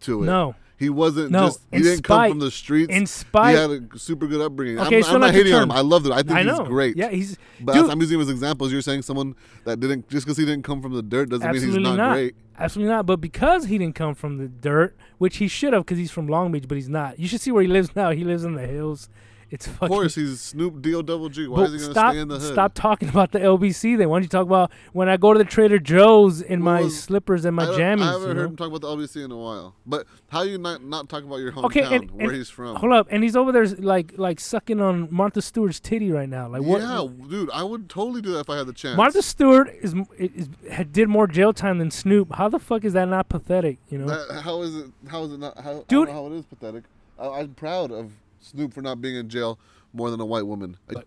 to 0.00 0.22
it. 0.22 0.26
No, 0.26 0.54
He 0.78 0.90
wasn't 0.90 1.30
No, 1.30 1.46
just. 1.46 1.60
He 1.72 1.80
didn't 1.80 2.04
come 2.04 2.30
from 2.30 2.38
the 2.38 2.50
streets. 2.50 2.92
In 2.92 3.06
he 3.06 3.54
had 3.54 3.70
a 3.70 3.98
super 3.98 4.26
good 4.26 4.42
upbringing. 4.42 4.78
Okay, 4.78 4.98
I'm, 4.98 5.02
so 5.02 5.14
I'm 5.14 5.20
not 5.20 5.32
hating 5.32 5.54
on 5.54 5.64
him. 5.64 5.72
I 5.72 5.80
love 5.80 6.04
it. 6.04 6.12
I 6.12 6.22
think 6.22 6.32
I 6.32 6.42
he's 6.42 6.58
great. 6.68 6.96
Yeah, 6.96 7.08
he's 7.08 7.38
But 7.60 7.74
dude, 7.74 7.90
I'm 7.90 8.00
using 8.00 8.16
him 8.16 8.20
as 8.20 8.28
examples. 8.28 8.72
You're 8.72 8.82
saying 8.82 9.02
someone 9.02 9.34
that 9.64 9.80
didn't 9.80 10.08
just 10.08 10.26
because 10.26 10.36
he 10.36 10.44
didn't 10.44 10.64
come 10.64 10.82
from 10.82 10.92
the 10.92 11.02
dirt 11.02 11.30
doesn't 11.30 11.50
mean 11.50 11.62
he's 11.62 11.76
not, 11.76 11.96
not. 11.96 12.12
great. 12.12 12.34
Absolutely 12.58 12.92
not. 12.92 13.06
But 13.06 13.20
because 13.20 13.66
he 13.66 13.78
didn't 13.78 13.94
come 13.94 14.14
from 14.14 14.36
the 14.36 14.48
dirt, 14.48 14.96
which 15.18 15.38
he 15.38 15.48
should 15.48 15.72
have, 15.72 15.84
because 15.84 15.98
he's 15.98 16.10
from 16.10 16.26
Long 16.26 16.52
Beach, 16.52 16.64
but 16.68 16.76
he's 16.76 16.88
not. 16.88 17.18
You 17.18 17.26
should 17.26 17.40
see 17.40 17.50
where 17.50 17.62
he 17.62 17.68
lives 17.68 17.96
now. 17.96 18.10
He 18.10 18.24
lives 18.24 18.44
in 18.44 18.54
the 18.54 18.66
hills. 18.66 19.08
It's 19.48 19.68
Of 19.68 19.78
course, 19.78 20.16
he's 20.16 20.40
Snoop 20.40 20.82
D 20.82 20.92
O 20.94 21.02
double 21.02 21.28
G. 21.28 21.46
Why 21.46 21.62
is 21.62 21.72
he 21.72 21.78
gonna 21.78 21.92
stop, 21.92 22.12
stay 22.12 22.20
in 22.20 22.26
the 22.26 22.38
hood? 22.40 22.52
stop 22.52 22.74
talking 22.74 23.08
about 23.08 23.30
the 23.30 23.38
LBC. 23.38 23.96
Then 23.96 24.08
why 24.08 24.16
don't 24.16 24.24
you 24.24 24.28
talk 24.28 24.44
about 24.44 24.72
when 24.92 25.08
I 25.08 25.16
go 25.16 25.32
to 25.32 25.38
the 25.38 25.44
Trader 25.44 25.78
Joe's 25.78 26.42
in 26.42 26.60
my 26.60 26.80
Well, 26.80 26.90
slippers 26.90 27.44
and 27.44 27.54
my 27.54 27.62
I, 27.62 27.66
jammies? 27.68 28.02
I 28.02 28.06
haven't 28.12 28.28
you 28.28 28.34
know? 28.34 28.40
heard 28.40 28.50
him 28.50 28.56
talk 28.56 28.66
about 28.68 28.80
the 28.80 28.88
LBC 28.88 29.24
in 29.24 29.30
a 29.30 29.36
while. 29.36 29.76
But 29.86 30.06
how 30.30 30.42
you 30.42 30.58
not 30.58 30.82
not 30.82 31.08
talk 31.08 31.22
about 31.22 31.36
your 31.36 31.52
hometown, 31.52 31.64
Okay, 31.66 31.94
and- 31.94 32.10
where 32.10 32.26
and- 32.28 32.36
he's 32.36 32.50
from? 32.50 32.74
Hold 32.74 32.92
up, 32.92 33.06
and 33.08 33.22
he's 33.22 33.36
over 33.36 33.52
there 33.52 33.66
like 33.66 34.14
like 34.18 34.40
sucking 34.40 34.80
on 34.80 35.06
Martha 35.12 35.40
Stewart's 35.40 35.78
titty 35.78 36.10
right 36.10 36.28
now. 36.28 36.48
Like 36.48 36.62
what? 36.62 36.80
Yeah, 36.80 37.06
dude, 37.28 37.48
I 37.52 37.62
would 37.62 37.88
totally 37.88 38.22
do 38.22 38.32
that 38.32 38.40
if 38.40 38.50
I 38.50 38.56
had 38.58 38.66
the 38.66 38.72
chance. 38.72 38.96
Martha 38.96 39.22
Stewart 39.22 39.72
is, 39.80 39.94
is 40.18 40.48
had 40.72 40.92
did 40.92 41.08
more 41.08 41.28
jail 41.28 41.52
time 41.52 41.78
than 41.78 41.92
Snoop. 41.92 42.34
How 42.34 42.48
the 42.48 42.58
fuck 42.58 42.84
is 42.84 42.94
that 42.94 43.04
not 43.06 43.28
pathetic? 43.28 43.78
You 43.90 43.98
know? 43.98 44.06
That- 44.06 44.42
how 44.42 44.62
is 44.62 44.74
it? 44.74 44.86
How 45.06 45.22
is 45.22 45.32
it 45.32 45.38
not? 45.38 45.56
How, 45.60 45.70
I 45.70 45.74
don't 45.74 45.88
Dude- 45.88 46.08
know 46.08 46.14
how 46.14 46.26
it 46.26 46.32
is 46.32 46.44
pathetic. 46.46 46.82
I, 47.16 47.28
I'm 47.28 47.54
proud 47.54 47.92
of 47.92 48.10
Snoop 48.40 48.72
for 48.74 48.82
not 48.82 49.00
being 49.00 49.16
in 49.16 49.28
jail 49.28 49.58
more 49.92 50.10
than 50.10 50.20
a 50.20 50.26
white 50.26 50.46
woman. 50.46 50.76
But- 50.88 51.06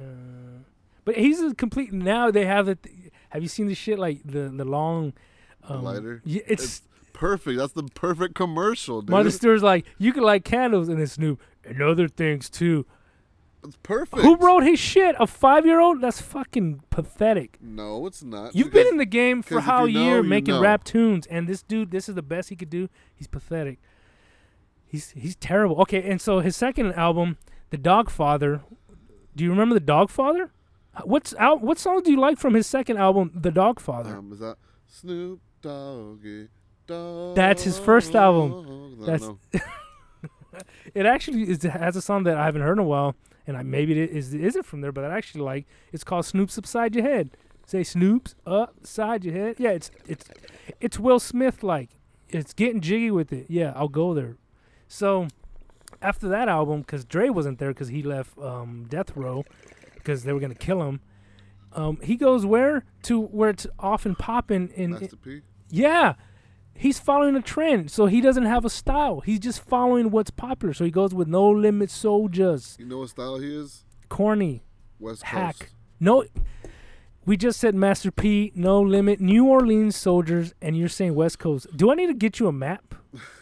Uh, 0.00 0.04
but 1.04 1.16
he's 1.16 1.40
a 1.40 1.54
complete. 1.54 1.92
Now 1.92 2.30
they 2.30 2.44
have 2.46 2.68
it. 2.68 2.78
Have 3.30 3.42
you 3.42 3.48
seen 3.48 3.66
the 3.66 3.74
shit 3.74 3.98
like 3.98 4.20
the 4.24 4.48
the 4.48 4.64
long? 4.64 5.12
The 5.66 5.74
Um, 5.74 5.84
lighter? 5.84 6.22
Yeah, 6.24 6.42
it's, 6.46 6.82
perfect. 7.12 7.58
That's 7.58 7.72
the 7.72 7.84
perfect 7.94 8.34
commercial, 8.34 9.00
dude. 9.02 9.10
Martha 9.10 9.30
Stewart's 9.30 9.62
like 9.62 9.84
you 9.98 10.12
can 10.12 10.22
light 10.22 10.44
candles 10.44 10.88
and 10.88 10.98
then 10.98 11.06
Snoop 11.06 11.40
and 11.64 11.80
other 11.82 12.08
things 12.08 12.48
too. 12.50 12.84
it's 13.64 13.76
perfect. 13.84 14.22
Who 14.22 14.34
wrote 14.36 14.64
his 14.64 14.80
shit? 14.80 15.14
A 15.20 15.26
five 15.26 15.64
year 15.66 15.78
old? 15.78 16.00
That's 16.00 16.20
fucking 16.20 16.82
pathetic. 16.90 17.58
No, 17.60 18.06
it's 18.06 18.22
not. 18.24 18.56
You've 18.56 18.68
because- 18.72 18.84
been 18.86 18.94
in 18.94 18.98
the 18.98 19.04
game 19.06 19.40
for 19.42 19.60
how 19.60 19.84
you 19.84 19.98
know, 19.98 20.04
year 20.04 20.16
you 20.16 20.22
making 20.24 20.54
know. 20.54 20.60
rap 20.62 20.82
tunes, 20.84 21.26
and 21.28 21.46
this 21.48 21.62
dude, 21.62 21.90
this 21.92 22.08
is 22.08 22.14
the 22.16 22.22
best 22.22 22.48
he 22.48 22.56
could 22.56 22.70
do. 22.70 22.88
He's 23.14 23.28
pathetic. 23.28 23.78
He's 24.92 25.10
he's 25.12 25.36
terrible. 25.36 25.80
Okay, 25.80 26.02
and 26.02 26.20
so 26.20 26.40
his 26.40 26.54
second 26.54 26.92
album, 26.92 27.38
The 27.70 27.78
Dog 27.78 28.10
Father. 28.10 28.60
Do 29.34 29.42
you 29.42 29.48
remember 29.48 29.72
The 29.72 29.80
Dog 29.80 30.10
Father? 30.10 30.52
What's 31.04 31.34
out? 31.38 31.62
What 31.62 31.78
song 31.78 32.02
do 32.02 32.10
you 32.10 32.20
like 32.20 32.38
from 32.38 32.52
his 32.52 32.66
second 32.66 32.98
album, 32.98 33.30
The 33.34 33.50
Dog 33.50 33.80
Father? 33.80 34.18
Um, 34.18 34.30
is 34.30 34.40
that 34.40 34.58
Snoop 34.86 35.40
Doggy 35.62 36.48
Dogg? 36.86 37.34
That's 37.36 37.62
his 37.62 37.78
first 37.78 38.14
album. 38.14 38.98
That's-. 39.00 39.30
It 40.94 41.06
actually 41.06 41.48
is, 41.48 41.62
has 41.62 41.96
a 41.96 42.02
song 42.02 42.24
that 42.24 42.36
I 42.36 42.44
haven't 42.44 42.60
heard 42.60 42.74
in 42.74 42.80
a 42.80 42.86
while, 42.86 43.16
and 43.46 43.56
I 43.56 43.62
maybe 43.62 43.98
it 43.98 44.10
is 44.10 44.34
is 44.34 44.54
it 44.54 44.66
from 44.66 44.82
there, 44.82 44.92
but 44.92 45.06
I 45.06 45.16
actually 45.16 45.40
like. 45.40 45.64
It's 45.90 46.04
called 46.04 46.26
"Snoops 46.26 46.58
Upside 46.58 46.94
Your 46.94 47.04
Head." 47.04 47.30
Say 47.64 47.80
"Snoops 47.80 48.34
Upside 48.44 49.24
Your 49.24 49.32
Head." 49.32 49.56
Yeah, 49.58 49.70
it's 49.70 49.90
it's 50.06 50.26
it's 50.82 50.98
Will 50.98 51.18
Smith 51.18 51.62
like. 51.62 51.92
It's 52.28 52.52
getting 52.52 52.82
jiggy 52.82 53.10
with 53.10 53.32
it. 53.32 53.46
Yeah, 53.48 53.72
I'll 53.74 53.88
go 53.88 54.12
there. 54.12 54.36
So 54.92 55.28
after 56.02 56.28
that 56.28 56.50
album, 56.50 56.82
because 56.82 57.06
Dre 57.06 57.30
wasn't 57.30 57.58
there 57.58 57.70
because 57.70 57.88
he 57.88 58.02
left 58.02 58.36
um, 58.38 58.84
Death 58.90 59.16
Row 59.16 59.42
because 59.94 60.24
they 60.24 60.34
were 60.34 60.40
gonna 60.40 60.54
kill 60.54 60.82
him. 60.82 61.00
Um, 61.72 61.98
he 62.02 62.16
goes 62.16 62.44
where 62.44 62.84
to 63.04 63.18
where 63.18 63.48
it's 63.48 63.66
often 63.78 64.14
popping 64.14 64.68
in, 64.74 64.90
Master 64.90 65.16
P. 65.16 65.40
yeah. 65.70 66.14
He's 66.74 66.98
following 66.98 67.36
a 67.36 67.42
trend, 67.42 67.90
so 67.90 68.06
he 68.06 68.20
doesn't 68.20 68.44
have 68.46 68.64
a 68.64 68.70
style. 68.70 69.20
He's 69.20 69.38
just 69.38 69.62
following 69.64 70.10
what's 70.10 70.30
popular. 70.30 70.74
So 70.74 70.84
he 70.84 70.90
goes 70.90 71.14
with 71.14 71.28
No 71.28 71.48
Limit 71.48 71.90
Soldiers, 71.90 72.76
You 72.78 72.86
know 72.86 72.98
what 72.98 73.10
style 73.10 73.38
he 73.38 73.54
is? 73.54 73.84
corny, 74.08 74.62
West 74.98 75.22
Hack. 75.22 75.58
Coast. 75.58 75.74
no. 76.00 76.24
We 77.24 77.36
just 77.36 77.60
said 77.60 77.74
Master 77.74 78.10
P, 78.10 78.52
No 78.54 78.80
Limit, 78.82 79.20
New 79.20 79.46
Orleans 79.46 79.94
Soldiers, 79.96 80.54
and 80.60 80.76
you're 80.76 80.88
saying 80.88 81.14
West 81.14 81.38
Coast. 81.38 81.66
Do 81.76 81.90
I 81.90 81.94
need 81.94 82.08
to 82.08 82.14
get 82.14 82.40
you 82.40 82.46
a 82.48 82.52
map? 82.52 82.94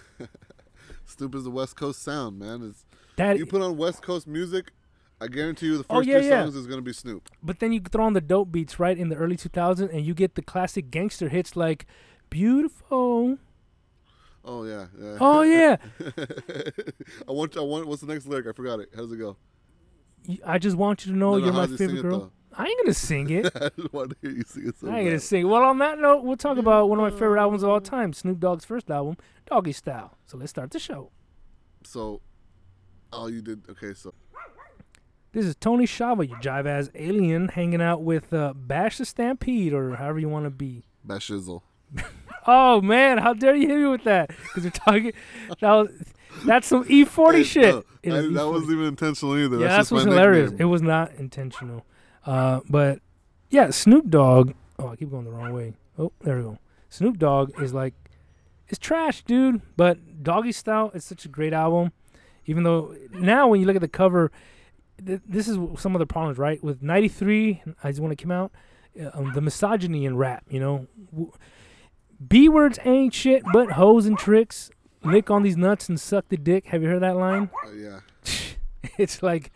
Snoop 1.20 1.34
is 1.34 1.44
the 1.44 1.50
West 1.50 1.76
Coast 1.76 2.02
sound, 2.02 2.38
man. 2.38 2.62
It's, 2.62 2.86
That, 3.16 3.36
you 3.36 3.44
put 3.44 3.60
on 3.60 3.76
West 3.76 4.00
Coast 4.00 4.26
music, 4.26 4.72
I 5.20 5.26
guarantee 5.26 5.66
you 5.66 5.76
the 5.76 5.84
oh, 5.90 5.96
first 5.98 6.08
Oh, 6.08 6.10
yeah, 6.12 6.18
three 6.20 6.28
yeah. 6.30 6.44
songs 6.44 6.56
is 6.56 6.66
gonna 6.66 6.80
be 6.80 6.94
Snoop. 6.94 7.28
but 7.42 7.60
then 7.60 7.74
you 7.74 7.80
throw 7.82 8.06
on 8.06 8.14
the 8.14 8.22
dope 8.22 8.50
beats 8.50 8.80
right 8.80 8.96
in 8.96 9.10
the 9.10 9.16
early 9.16 9.36
2000s, 9.36 9.92
and 9.92 10.06
you 10.06 10.14
get 10.14 10.34
the 10.34 10.40
classic 10.40 10.90
gangster 10.90 11.28
hits 11.28 11.56
like 11.56 11.84
"Beautiful." 12.30 13.36
Oh 14.46 14.64
yeah, 14.64 14.86
yeah. 14.98 15.18
Oh 15.20 15.42
yeah, 15.42 15.76
I 17.28 17.32
want. 17.32 17.54
I 17.58 17.60
want. 17.60 17.86
What's 17.86 18.00
the 18.00 18.06
next 18.06 18.24
lyric? 18.24 18.46
I 18.46 18.52
forgot 18.52 18.80
it. 18.80 18.88
How 18.94 19.02
does 19.02 19.12
it 19.12 19.18
go? 19.18 19.36
I 20.46 20.58
just 20.58 20.78
want 20.78 21.04
you 21.04 21.12
to 21.12 21.18
know 21.18 21.32
No, 21.32 21.38
no, 21.38 21.44
you're 21.44 21.52
my 21.52 21.60
does 21.66 21.72
he 21.72 21.76
sing 21.76 21.88
favorite 21.88 22.08
it, 22.08 22.18
girl. 22.18 22.32
Though? 22.50 22.62
I 22.62 22.66
ain't 22.66 22.80
gonna 22.82 22.94
sing 22.94 23.30
it. 23.30 23.46
I 23.54 23.70
just 23.76 23.92
want 23.92 24.10
to 24.10 24.16
hear 24.22 24.30
you 24.30 24.42
sing 24.46 24.68
it 24.68 24.78
so 24.78 24.88
I 24.88 24.96
ain't 24.96 24.98
gonna 25.06 25.10
bad. 25.16 25.22
sing. 25.22 25.48
Well, 25.48 25.62
on 25.62 25.78
that 25.78 25.98
note, 25.98 26.24
we'll 26.24 26.36
talk 26.36 26.58
about 26.58 26.88
one 26.88 26.98
of 26.98 27.02
my 27.12 27.18
favorite 27.18 27.40
albums 27.40 27.62
of 27.62 27.70
all 27.70 27.80
time, 27.80 28.12
Snoop 28.12 28.40
Dogg's 28.40 28.64
first 28.64 28.90
album, 28.90 29.16
Doggy 29.46 29.72
Style. 29.72 30.16
So 30.26 30.36
let's 30.36 30.50
start 30.50 30.70
the 30.70 30.78
show. 30.78 31.10
So, 31.84 32.20
oh, 33.12 33.28
you 33.28 33.40
did. 33.42 33.62
Okay, 33.70 33.94
so 33.94 34.12
This 35.32 35.46
is 35.46 35.54
Tony 35.56 35.86
Shava, 35.86 36.28
you 36.28 36.34
jive 36.36 36.66
ass 36.66 36.90
alien, 36.94 37.48
hanging 37.48 37.80
out 37.80 38.02
with 38.02 38.32
uh, 38.32 38.52
Bash 38.54 38.98
the 38.98 39.04
Stampede, 39.04 39.72
or 39.72 39.94
however 39.96 40.18
you 40.18 40.28
want 40.28 40.44
to 40.46 40.50
be. 40.50 40.84
Bashizzle. 41.06 41.62
Oh 42.46 42.80
man, 42.80 43.18
how 43.18 43.34
dare 43.34 43.54
you 43.54 43.68
hit 43.68 43.76
me 43.76 43.84
with 43.86 44.04
that? 44.04 44.28
Because 44.30 44.64
we're 44.64 44.70
talking. 44.70 45.12
That 45.60 45.72
was, 45.72 45.88
that's 46.46 46.66
some 46.66 46.84
E40 46.86 47.32
Hey, 47.34 47.42
shit. 47.44 47.74
no, 47.74 47.82
It 48.02 48.12
I- 48.14 48.32
that 48.32 48.48
wasn't 48.48 48.72
even 48.72 48.86
intentional 48.86 49.36
either. 49.36 49.58
yeah, 49.58 49.66
that's 49.68 49.76
that's 49.76 49.78
just 49.90 49.92
what's 49.92 50.06
my 50.06 50.12
hilarious. 50.12 50.50
nickname. 50.52 50.66
It 50.66 50.70
was 50.70 50.80
not 50.80 51.12
intentional. 51.16 51.84
Uh, 52.26 52.60
but 52.68 53.00
yeah, 53.50 53.70
Snoop 53.70 54.08
Dogg. 54.08 54.52
Oh, 54.78 54.88
I 54.88 54.96
keep 54.96 55.10
going 55.10 55.24
the 55.24 55.30
wrong 55.30 55.52
way. 55.52 55.74
Oh, 55.98 56.12
there 56.22 56.36
we 56.36 56.42
go. 56.42 56.58
Snoop 56.88 57.18
Dogg 57.18 57.60
is 57.60 57.74
like, 57.74 57.94
it's 58.68 58.78
trash, 58.78 59.22
dude. 59.24 59.60
But 59.76 60.22
Doggy 60.22 60.52
Style 60.52 60.90
is 60.94 61.04
such 61.04 61.24
a 61.24 61.28
great 61.28 61.52
album. 61.52 61.92
Even 62.46 62.62
though 62.62 62.96
now 63.12 63.48
when 63.48 63.60
you 63.60 63.66
look 63.66 63.76
at 63.76 63.82
the 63.82 63.88
cover, 63.88 64.32
th- 65.04 65.20
this 65.26 65.48
is 65.48 65.58
some 65.78 65.94
of 65.94 65.98
the 65.98 66.06
problems, 66.06 66.38
right? 66.38 66.62
With 66.64 66.82
'93, 66.82 67.62
I 67.82 67.90
just 67.90 68.00
want 68.00 68.16
to 68.16 68.22
come 68.22 68.32
out, 68.32 68.52
uh, 69.00 69.10
um, 69.14 69.32
the 69.34 69.40
misogyny 69.40 70.04
in 70.04 70.16
rap. 70.16 70.44
You 70.48 70.60
know, 70.60 70.86
B 72.26 72.48
words 72.48 72.78
ain't 72.84 73.14
shit 73.14 73.42
but 73.52 73.72
hoes 73.72 74.06
and 74.06 74.18
tricks. 74.18 74.70
Lick 75.02 75.30
on 75.30 75.42
these 75.42 75.56
nuts 75.56 75.88
and 75.88 75.98
suck 75.98 76.28
the 76.28 76.36
dick. 76.36 76.66
Have 76.66 76.82
you 76.82 76.88
heard 76.88 77.02
that 77.02 77.16
line? 77.16 77.50
Uh, 77.64 77.72
yeah. 77.72 78.00
it's 78.98 79.22
like 79.22 79.50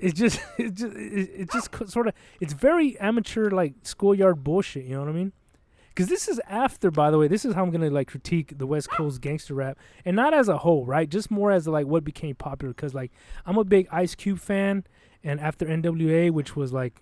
it's 0.00 0.18
just 0.18 0.40
it 0.58 0.74
just 0.74 0.94
it 0.96 1.50
just 1.50 1.88
sort 1.90 2.08
of 2.08 2.14
it's 2.40 2.52
very 2.52 2.98
amateur 2.98 3.50
like 3.50 3.74
schoolyard 3.82 4.42
bullshit 4.44 4.84
you 4.84 4.94
know 4.94 5.00
what 5.00 5.08
i 5.08 5.12
mean? 5.12 5.32
Because 5.88 6.10
this 6.10 6.28
is 6.28 6.38
after 6.46 6.90
by 6.90 7.10
the 7.10 7.18
way 7.18 7.26
this 7.26 7.44
is 7.44 7.54
how 7.54 7.62
i'm 7.62 7.70
gonna 7.70 7.90
like 7.90 8.08
critique 8.08 8.58
the 8.58 8.66
west 8.66 8.90
coast 8.90 9.20
gangster 9.20 9.54
rap 9.54 9.78
and 10.04 10.14
not 10.14 10.34
as 10.34 10.48
a 10.48 10.58
whole 10.58 10.84
right? 10.84 11.08
Just 11.08 11.30
more 11.30 11.50
as 11.50 11.66
like 11.66 11.86
what 11.86 12.04
became 12.04 12.34
popular 12.34 12.74
because 12.74 12.94
like 12.94 13.12
i'm 13.46 13.56
a 13.56 13.64
big 13.64 13.88
ice 13.90 14.14
cube 14.14 14.38
fan 14.38 14.84
and 15.24 15.40
after 15.40 15.66
nwa 15.66 16.30
which 16.30 16.54
was 16.54 16.72
like 16.72 17.00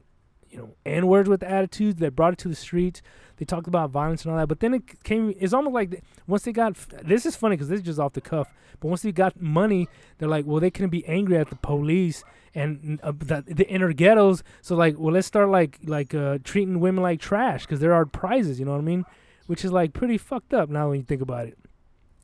you 0.55 0.61
know 0.61 0.75
n 0.87 1.07
words 1.07 1.29
with 1.29 1.43
attitudes 1.43 1.99
that 2.01 2.15
brought 2.15 2.33
it 2.33 2.39
to 2.39 2.49
the 2.49 2.55
streets 2.55 3.03
they 3.37 3.45
talked 3.45 3.67
about 3.67 3.91
violence 3.91 4.25
and 4.25 4.33
all 4.33 4.39
that 4.39 4.47
but 4.47 4.61
then 4.61 4.73
it 4.75 5.03
came 5.03 5.35
it's 5.39 5.53
almost 5.53 5.75
like 5.75 6.03
once 6.27 6.45
they 6.45 6.53
got 6.53 6.75
this 7.03 7.27
is 7.27 7.35
funny 7.37 7.57
because 7.57 7.69
this 7.69 7.81
is 7.81 7.87
just 7.87 7.99
off 7.99 8.13
the 8.13 8.21
cuff 8.21 8.49
but 8.81 8.89
once 8.89 9.03
they 9.03 9.13
got 9.13 9.41
money 9.41 9.89
they're 10.19 10.29
like, 10.29 10.47
well, 10.47 10.61
they 10.61 10.71
couldn't 10.71 10.91
be 10.91 11.07
angry 11.07 11.37
at 11.37 11.49
the 11.51 11.57
police 11.57 12.25
and 12.55 13.01
uh, 13.03 13.13
the, 13.13 13.45
the 13.47 13.69
inner 13.69 13.93
ghettos. 13.93 14.43
So 14.63 14.77
like, 14.77 14.99
well, 14.99 15.13
let's 15.13 15.27
start 15.27 15.49
like 15.49 15.79
like 15.85 16.15
uh, 16.15 16.39
treating 16.45 16.81
women 16.81 17.03
like 17.03 17.21
trash 17.21 17.63
because 17.63 17.81
there 17.81 17.93
are 17.93 18.07
prizes. 18.07 18.59
You 18.59 18.67
know 18.67 18.73
what 18.73 18.79
I 18.79 18.85
mean? 18.85 19.05
Which 19.47 19.65
is 19.65 19.73
like 19.73 19.93
pretty 19.93 20.19
fucked 20.19 20.55
up 20.55 20.69
now 20.69 20.91
when 20.91 21.01
you 21.01 21.05
think 21.05 21.21
about 21.21 21.47
it. 21.47 21.59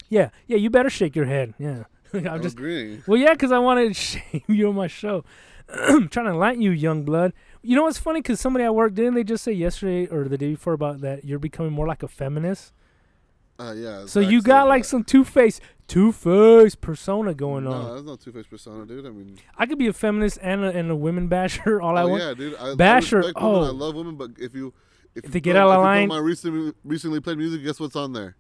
Yeah, 0.09 0.31
yeah. 0.47 0.57
You 0.57 0.71
better 0.71 0.91
shake 0.91 1.15
your 1.15 1.27
head. 1.27 1.55
Yeah, 1.59 1.85
I'm 2.13 2.43
just 2.43 2.57
agreeing. 2.57 3.03
well, 3.07 3.19
yeah, 3.19 3.33
because 3.33 3.53
I 3.53 3.59
wanted 3.59 3.89
to 3.89 3.95
shame 4.01 4.43
you 4.49 4.69
on 4.69 4.75
my 4.75 4.87
show. 4.87 5.25
I'm 5.73 6.09
trying 6.11 6.27
to 6.27 6.33
enlighten 6.33 6.63
you, 6.63 6.71
young 6.71 7.05
blood. 7.05 7.33
You 7.63 7.77
know 7.77 7.83
what's 7.85 7.99
funny? 7.99 8.21
Because 8.21 8.41
somebody 8.41 8.65
at 8.65 8.75
work 8.75 8.95
didn't 8.95 9.15
they 9.15 9.25
just 9.25 9.45
say 9.45 9.53
yesterday 9.53 10.07
or 10.07 10.29
the 10.29 10.39
day 10.39 10.51
before 10.51 10.73
about 10.73 11.01
that 11.03 11.25
you're 11.25 11.39
becoming 11.39 11.73
more 11.73 11.87
like 11.87 12.03
a 12.03 12.09
feminist. 12.09 12.73
Uh, 13.59 13.73
yeah. 13.73 14.07
So 14.07 14.21
you 14.21 14.41
got 14.41 14.69
like 14.69 14.85
that. 14.85 14.89
some 14.89 15.05
two 15.05 15.23
face, 15.23 15.61
two 15.87 16.13
face 16.13 16.75
persona 16.75 17.35
going 17.35 17.67
on. 17.67 17.85
No, 17.85 17.95
that's 17.95 18.07
not 18.07 18.21
two 18.21 18.33
faced 18.33 18.49
persona, 18.49 18.87
dude. 18.87 19.05
I 19.05 19.11
mean, 19.11 19.39
I 19.59 19.67
could 19.67 19.79
be 19.79 19.87
a 19.87 19.93
feminist 19.93 20.39
and 20.41 20.65
a, 20.65 20.71
and 20.71 20.91
a 20.91 20.97
women 20.97 21.29
basher 21.29 21.81
all 21.83 21.99
I 21.99 22.03
oh 22.05 22.09
want. 22.09 22.23
yeah, 22.23 22.35
dude. 22.35 22.57
I, 22.57 22.75
Basher, 22.75 23.17
I 23.19 23.27
respect 23.27 23.43
women. 23.43 23.63
I 23.63 23.69
oh. 23.69 23.73
love 23.73 23.95
women, 23.95 24.17
but 24.17 24.31
if 24.39 24.55
you 24.55 24.73
if, 25.15 25.25
If 25.25 25.25
you 25.25 25.31
they 25.33 25.41
get 25.41 25.57
out 25.57 25.69
of 25.69 25.73
if 25.73 25.77
you 25.77 25.79
go 25.79 25.83
line- 25.83 26.09
my 26.09 26.19
recently 26.19 26.73
recently 26.85 27.21
played 27.21 27.37
music, 27.37 27.63
guess 27.63 27.79
what's 27.79 27.97
on 27.97 28.13
there? 28.15 28.37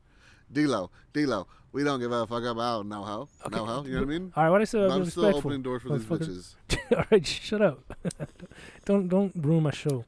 D-Lo, 0.52 0.90
D-Lo. 1.12 1.47
We 1.73 1.85
don't 1.85 2.00
give 2.00 2.11
a 2.11 2.26
fuck 2.26 2.42
about 2.42 2.87
now 2.87 3.04
how, 3.04 3.28
Okay. 3.47 3.57
now 3.57 3.64
how. 3.64 3.83
You 3.85 3.92
know 3.92 3.99
what 4.00 4.02
I 4.02 4.07
mean? 4.19 4.33
All 4.35 4.42
right, 4.45 4.50
what 4.50 4.61
I 4.61 4.64
said, 4.64 4.90
I'm 4.90 5.04
still 5.09 5.37
opening 5.37 5.62
doors 5.62 5.83
for 5.83 5.97
these 5.97 6.04
bitches. 6.07 6.54
all 6.97 7.04
right, 7.11 7.25
shut 7.26 7.62
up. 7.62 7.95
don't 8.85 9.09
don't 9.09 9.33
ruin 9.37 9.62
my 9.62 9.71
show. 9.71 10.04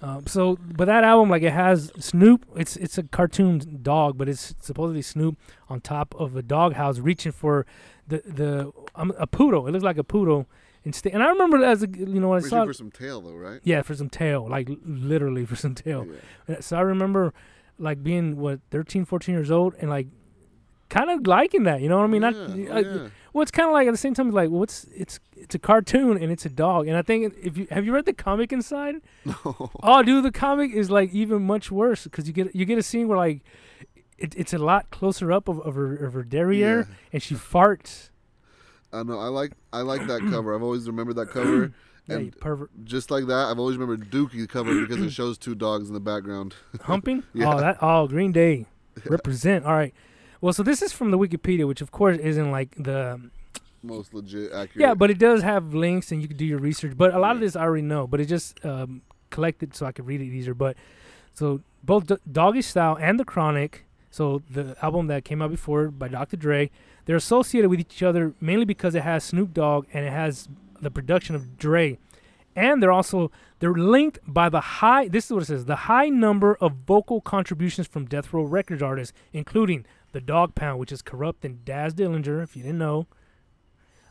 Um, 0.00 0.26
so, 0.26 0.58
but 0.60 0.86
that 0.86 1.04
album, 1.04 1.30
like, 1.30 1.42
it 1.42 1.52
has 1.52 1.92
Snoop. 1.98 2.44
It's 2.56 2.76
it's 2.76 2.98
a 2.98 3.02
cartoon 3.02 3.80
dog, 3.82 4.16
but 4.18 4.28
it's 4.28 4.54
supposedly 4.60 5.02
Snoop 5.02 5.36
on 5.68 5.80
top 5.80 6.14
of 6.18 6.36
a 6.36 6.42
doghouse 6.42 6.98
reaching 6.98 7.32
for 7.32 7.64
the 8.08 8.22
the 8.26 8.72
um, 8.94 9.12
a 9.18 9.26
poodle. 9.26 9.66
It 9.66 9.72
looks 9.72 9.84
like 9.84 9.98
a 9.98 10.04
poodle. 10.04 10.46
Instead, 10.86 11.14
and 11.14 11.22
I 11.22 11.28
remember 11.28 11.64
as 11.64 11.82
a 11.82 11.88
you 11.88 12.20
know 12.20 12.28
when 12.28 12.36
I 12.36 12.42
Reaching 12.44 12.50
saw 12.50 12.64
for 12.66 12.74
some 12.74 12.90
tail 12.90 13.22
though, 13.22 13.34
right? 13.34 13.60
yeah 13.64 13.80
for 13.80 13.94
some 13.94 14.10
tail, 14.10 14.46
like 14.46 14.68
literally 14.84 15.46
for 15.46 15.56
some 15.56 15.74
tail. 15.74 16.06
Yeah. 16.48 16.56
Uh, 16.56 16.60
So 16.60 16.76
I 16.76 16.80
remember 16.80 17.32
like 17.78 18.02
being 18.02 18.36
what 18.36 18.60
13, 18.70 19.04
14 19.04 19.34
years 19.34 19.50
old 19.50 19.74
and 19.80 19.90
like 19.90 20.06
kind 20.88 21.10
of 21.10 21.26
liking 21.26 21.64
that. 21.64 21.80
You 21.80 21.88
know 21.88 21.96
what 21.98 22.04
I 22.04 22.06
mean? 22.08 22.22
Yeah, 22.22 22.28
I- 22.28 22.32
oh, 22.32 22.78
yeah. 23.04 23.08
well, 23.32 23.42
it's 23.42 23.50
kind 23.50 23.68
of 23.68 23.72
like 23.72 23.88
at 23.88 23.90
the 23.90 23.96
same 23.98 24.14
time, 24.14 24.30
like, 24.30 24.50
what's 24.50 24.84
it's 24.94 25.18
it's 25.36 25.54
a 25.54 25.58
cartoon 25.58 26.16
and 26.22 26.30
it's 26.30 26.46
a 26.46 26.48
dog, 26.50 26.86
and 26.88 26.96
I 26.96 27.02
think 27.02 27.34
if 27.42 27.56
you 27.58 27.66
have 27.70 27.84
you 27.84 27.92
read 27.92 28.04
the 28.04 28.12
comic 28.12 28.52
inside, 28.52 28.96
No. 29.24 29.70
oh, 29.82 30.02
dude, 30.02 30.24
the 30.24 30.30
comic 30.32 30.72
is 30.72 30.90
like 30.90 31.12
even 31.12 31.42
much 31.42 31.70
worse 31.70 32.04
because 32.04 32.26
you 32.28 32.32
get 32.32 32.54
you 32.54 32.64
get 32.64 32.78
a 32.78 32.82
scene 32.82 33.08
where 33.08 33.18
like 33.18 33.42
it, 34.18 34.34
it's 34.36 34.52
a 34.52 34.58
lot 34.58 34.90
closer 34.90 35.32
up 35.32 35.48
of, 35.48 35.58
of 35.60 35.74
her 35.74 35.96
of 35.96 36.12
her 36.12 36.22
derriere, 36.22 36.80
Yeah. 36.88 36.94
and 37.14 37.22
she 37.22 37.34
farts. 37.34 38.10
I 38.92 39.02
know. 39.02 39.18
I 39.18 39.26
like. 39.26 39.52
I 39.72 39.80
like 39.80 40.06
that 40.06 40.20
cover. 40.30 40.54
I've 40.54 40.62
always 40.62 40.86
remembered 40.86 41.16
that 41.16 41.30
cover. 41.30 41.72
Yeah, 42.06 42.16
And 42.16 42.38
pervert. 42.38 42.70
just 42.84 43.10
like 43.10 43.26
that, 43.26 43.46
I've 43.50 43.58
always 43.58 43.76
remembered 43.78 44.10
Dookie 44.10 44.46
cover 44.48 44.78
because 44.82 45.02
it 45.02 45.10
shows 45.20 45.38
two 45.38 45.54
dogs 45.54 45.88
in 45.88 45.94
the 45.94 46.00
background. 46.00 46.54
Humping? 46.82 47.22
Yeah. 47.32 47.54
Oh, 47.54 47.60
that 47.60 47.78
oh 47.80 48.06
Green 48.08 48.30
Day 48.32 48.66
represent. 49.06 49.64
All 49.64 49.72
right. 49.74 49.94
Well, 50.40 50.52
so 50.52 50.62
this 50.62 50.82
is 50.82 50.92
from 50.92 51.10
the 51.10 51.18
Wikipedia, 51.18 51.66
which 51.66 51.80
of 51.80 51.90
course 51.90 52.18
isn't 52.18 52.50
like 52.50 52.74
the 52.76 53.18
Most 53.82 54.12
legit, 54.12 54.52
accurate. 54.52 54.76
yeah, 54.76 54.92
but 54.94 55.10
it 55.10 55.18
does 55.18 55.40
have 55.42 55.72
links 55.72 56.12
and 56.12 56.20
you 56.20 56.28
can 56.28 56.36
do 56.36 56.44
your 56.44 56.58
research. 56.58 56.94
But 56.96 57.14
a 57.14 57.18
lot 57.18 57.34
of 57.36 57.40
this 57.40 57.56
I 57.56 57.62
already 57.62 57.82
know, 57.82 58.06
but 58.06 58.20
it 58.20 58.26
just 58.26 58.62
um, 58.64 59.00
collected 59.30 59.74
so 59.74 59.86
I 59.86 59.92
could 59.92 60.06
read 60.06 60.20
it 60.20 60.26
easier. 60.26 60.52
But 60.54 60.76
so 61.32 61.62
both 61.82 62.06
D- 62.06 62.16
Doggy 62.30 62.60
Style 62.60 62.98
and 63.00 63.18
The 63.18 63.24
Chronic, 63.24 63.86
so 64.10 64.42
the 64.50 64.76
album 64.82 65.06
that 65.06 65.24
came 65.24 65.40
out 65.40 65.50
before 65.50 65.88
by 65.88 66.08
Dr. 66.08 66.36
Dre, 66.36 66.70
they're 67.06 67.16
associated 67.16 67.70
with 67.70 67.80
each 67.80 68.02
other 68.02 68.34
mainly 68.40 68.66
because 68.66 68.94
it 68.94 69.02
has 69.02 69.24
Snoop 69.24 69.54
Dogg 69.54 69.86
and 69.94 70.04
it 70.04 70.12
has 70.12 70.48
the 70.80 70.90
production 70.90 71.34
of 71.34 71.56
Dre. 71.56 71.98
And 72.56 72.82
they're 72.82 72.92
also 72.92 73.32
they're 73.58 73.74
linked 73.74 74.20
by 74.26 74.48
the 74.48 74.60
high 74.60 75.08
this 75.08 75.26
is 75.26 75.32
what 75.32 75.42
it 75.42 75.46
says, 75.46 75.64
the 75.64 75.76
high 75.76 76.08
number 76.08 76.56
of 76.60 76.72
vocal 76.86 77.20
contributions 77.20 77.86
from 77.88 78.06
Death 78.06 78.32
Row 78.32 78.44
Records 78.44 78.82
artists, 78.82 79.12
including 79.32 79.84
the 80.12 80.20
Dog 80.20 80.54
Pound, 80.54 80.78
which 80.78 80.92
is 80.92 81.02
Kurupt 81.02 81.44
and 81.44 81.64
Daz 81.64 81.94
Dillinger, 81.94 82.42
if 82.42 82.56
you 82.56 82.62
didn't 82.62 82.78
know. 82.78 83.06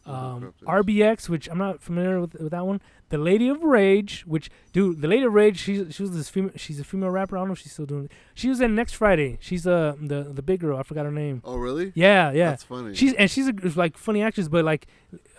Um, 0.05 0.53
RBX, 0.63 1.29
which 1.29 1.48
I'm 1.50 1.58
not 1.58 1.82
familiar 1.82 2.20
with, 2.20 2.34
with 2.34 2.51
that 2.51 2.65
one. 2.65 2.82
The 3.08 3.17
Lady 3.17 3.48
of 3.48 3.63
Rage, 3.63 4.24
which 4.27 4.50
dude, 4.74 5.01
the 5.01 5.08
Lady 5.08 5.24
of 5.24 5.34
Rage, 5.34 5.58
she's 5.60 5.96
she 5.96 6.03
was 6.03 6.12
this 6.12 6.29
female. 6.29 6.51
She's 6.58 6.77
a 6.79 6.84
female 6.84 7.10
rapper. 7.10 7.38
I 7.38 7.41
don't 7.41 7.48
know 7.48 7.53
if 7.53 7.60
she's 7.60 7.72
still 7.72 7.86
doing. 7.86 8.05
it. 8.05 8.12
She 8.34 8.50
was 8.50 8.60
in 8.60 8.75
Next 8.75 8.93
Friday. 8.93 9.38
She's 9.39 9.65
uh 9.65 9.96
the 10.01 10.24
the 10.24 10.41
big 10.41 10.60
girl. 10.60 10.77
I 10.77 10.84
forgot 10.84 11.05
her 11.05 11.12
name. 11.12 11.41
Oh 11.46 11.55
really? 11.55 11.93
Yeah, 11.96 12.32
yeah. 12.32 12.50
That's 12.50 12.63
funny. 12.65 12.93
She's 12.93 13.13
and 13.13 13.32
she's 13.32 13.48
a 13.48 13.53
like 13.75 13.98
funny 13.98 14.22
actress, 14.22 14.50
but 14.50 14.65
like, 14.65 14.88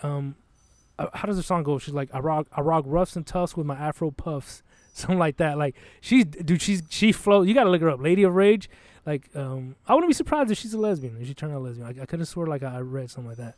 um, 0.02 0.36
uh, 0.98 1.06
how 1.14 1.26
does 1.26 1.36
the 1.36 1.42
song 1.42 1.62
go? 1.62 1.78
She's 1.78 1.94
like 1.94 2.10
I 2.14 2.20
rock 2.20 2.46
I 2.52 2.60
rock 2.60 2.84
roughs 2.86 3.16
and 3.16 3.26
toughs 3.26 3.56
with 3.56 3.66
my 3.66 3.74
Afro 3.76 4.10
puffs, 4.10 4.62
something 4.94 5.18
like 5.18 5.36
that. 5.38 5.58
Like 5.58 5.74
she's 6.00 6.24
dude, 6.24 6.62
she's 6.62 6.82
she 6.88 7.12
flows. 7.12 7.46
You 7.48 7.54
gotta 7.54 7.70
look 7.70 7.82
her 7.82 7.90
up. 7.90 8.00
Lady 8.00 8.22
of 8.22 8.34
Rage. 8.34 8.68
Like 9.06 9.28
um, 9.34 9.76
I 9.86 9.94
wouldn't 9.94 10.08
be 10.08 10.14
surprised 10.14 10.50
if 10.50 10.56
she's 10.58 10.72
a 10.72 10.78
lesbian. 10.78 11.18
If 11.20 11.26
she 11.28 11.34
turned 11.34 11.52
out 11.52 11.62
lesbian, 11.62 11.86
I, 11.86 12.02
I 12.02 12.06
could 12.06 12.20
have 12.20 12.28
swore 12.28 12.46
like 12.46 12.62
I 12.62 12.78
read 12.80 13.10
something 13.10 13.28
like 13.28 13.36
that. 13.38 13.56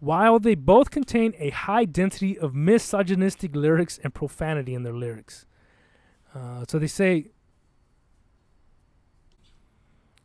While 0.00 0.38
they 0.38 0.54
both 0.54 0.90
contain 0.92 1.34
a 1.40 1.50
high 1.50 1.84
density 1.84 2.38
of 2.38 2.54
misogynistic 2.54 3.56
lyrics 3.56 3.98
and 4.04 4.14
profanity 4.14 4.72
in 4.74 4.84
their 4.84 4.92
lyrics, 4.92 5.44
uh, 6.32 6.64
so 6.68 6.78
they 6.78 6.86
say, 6.86 7.30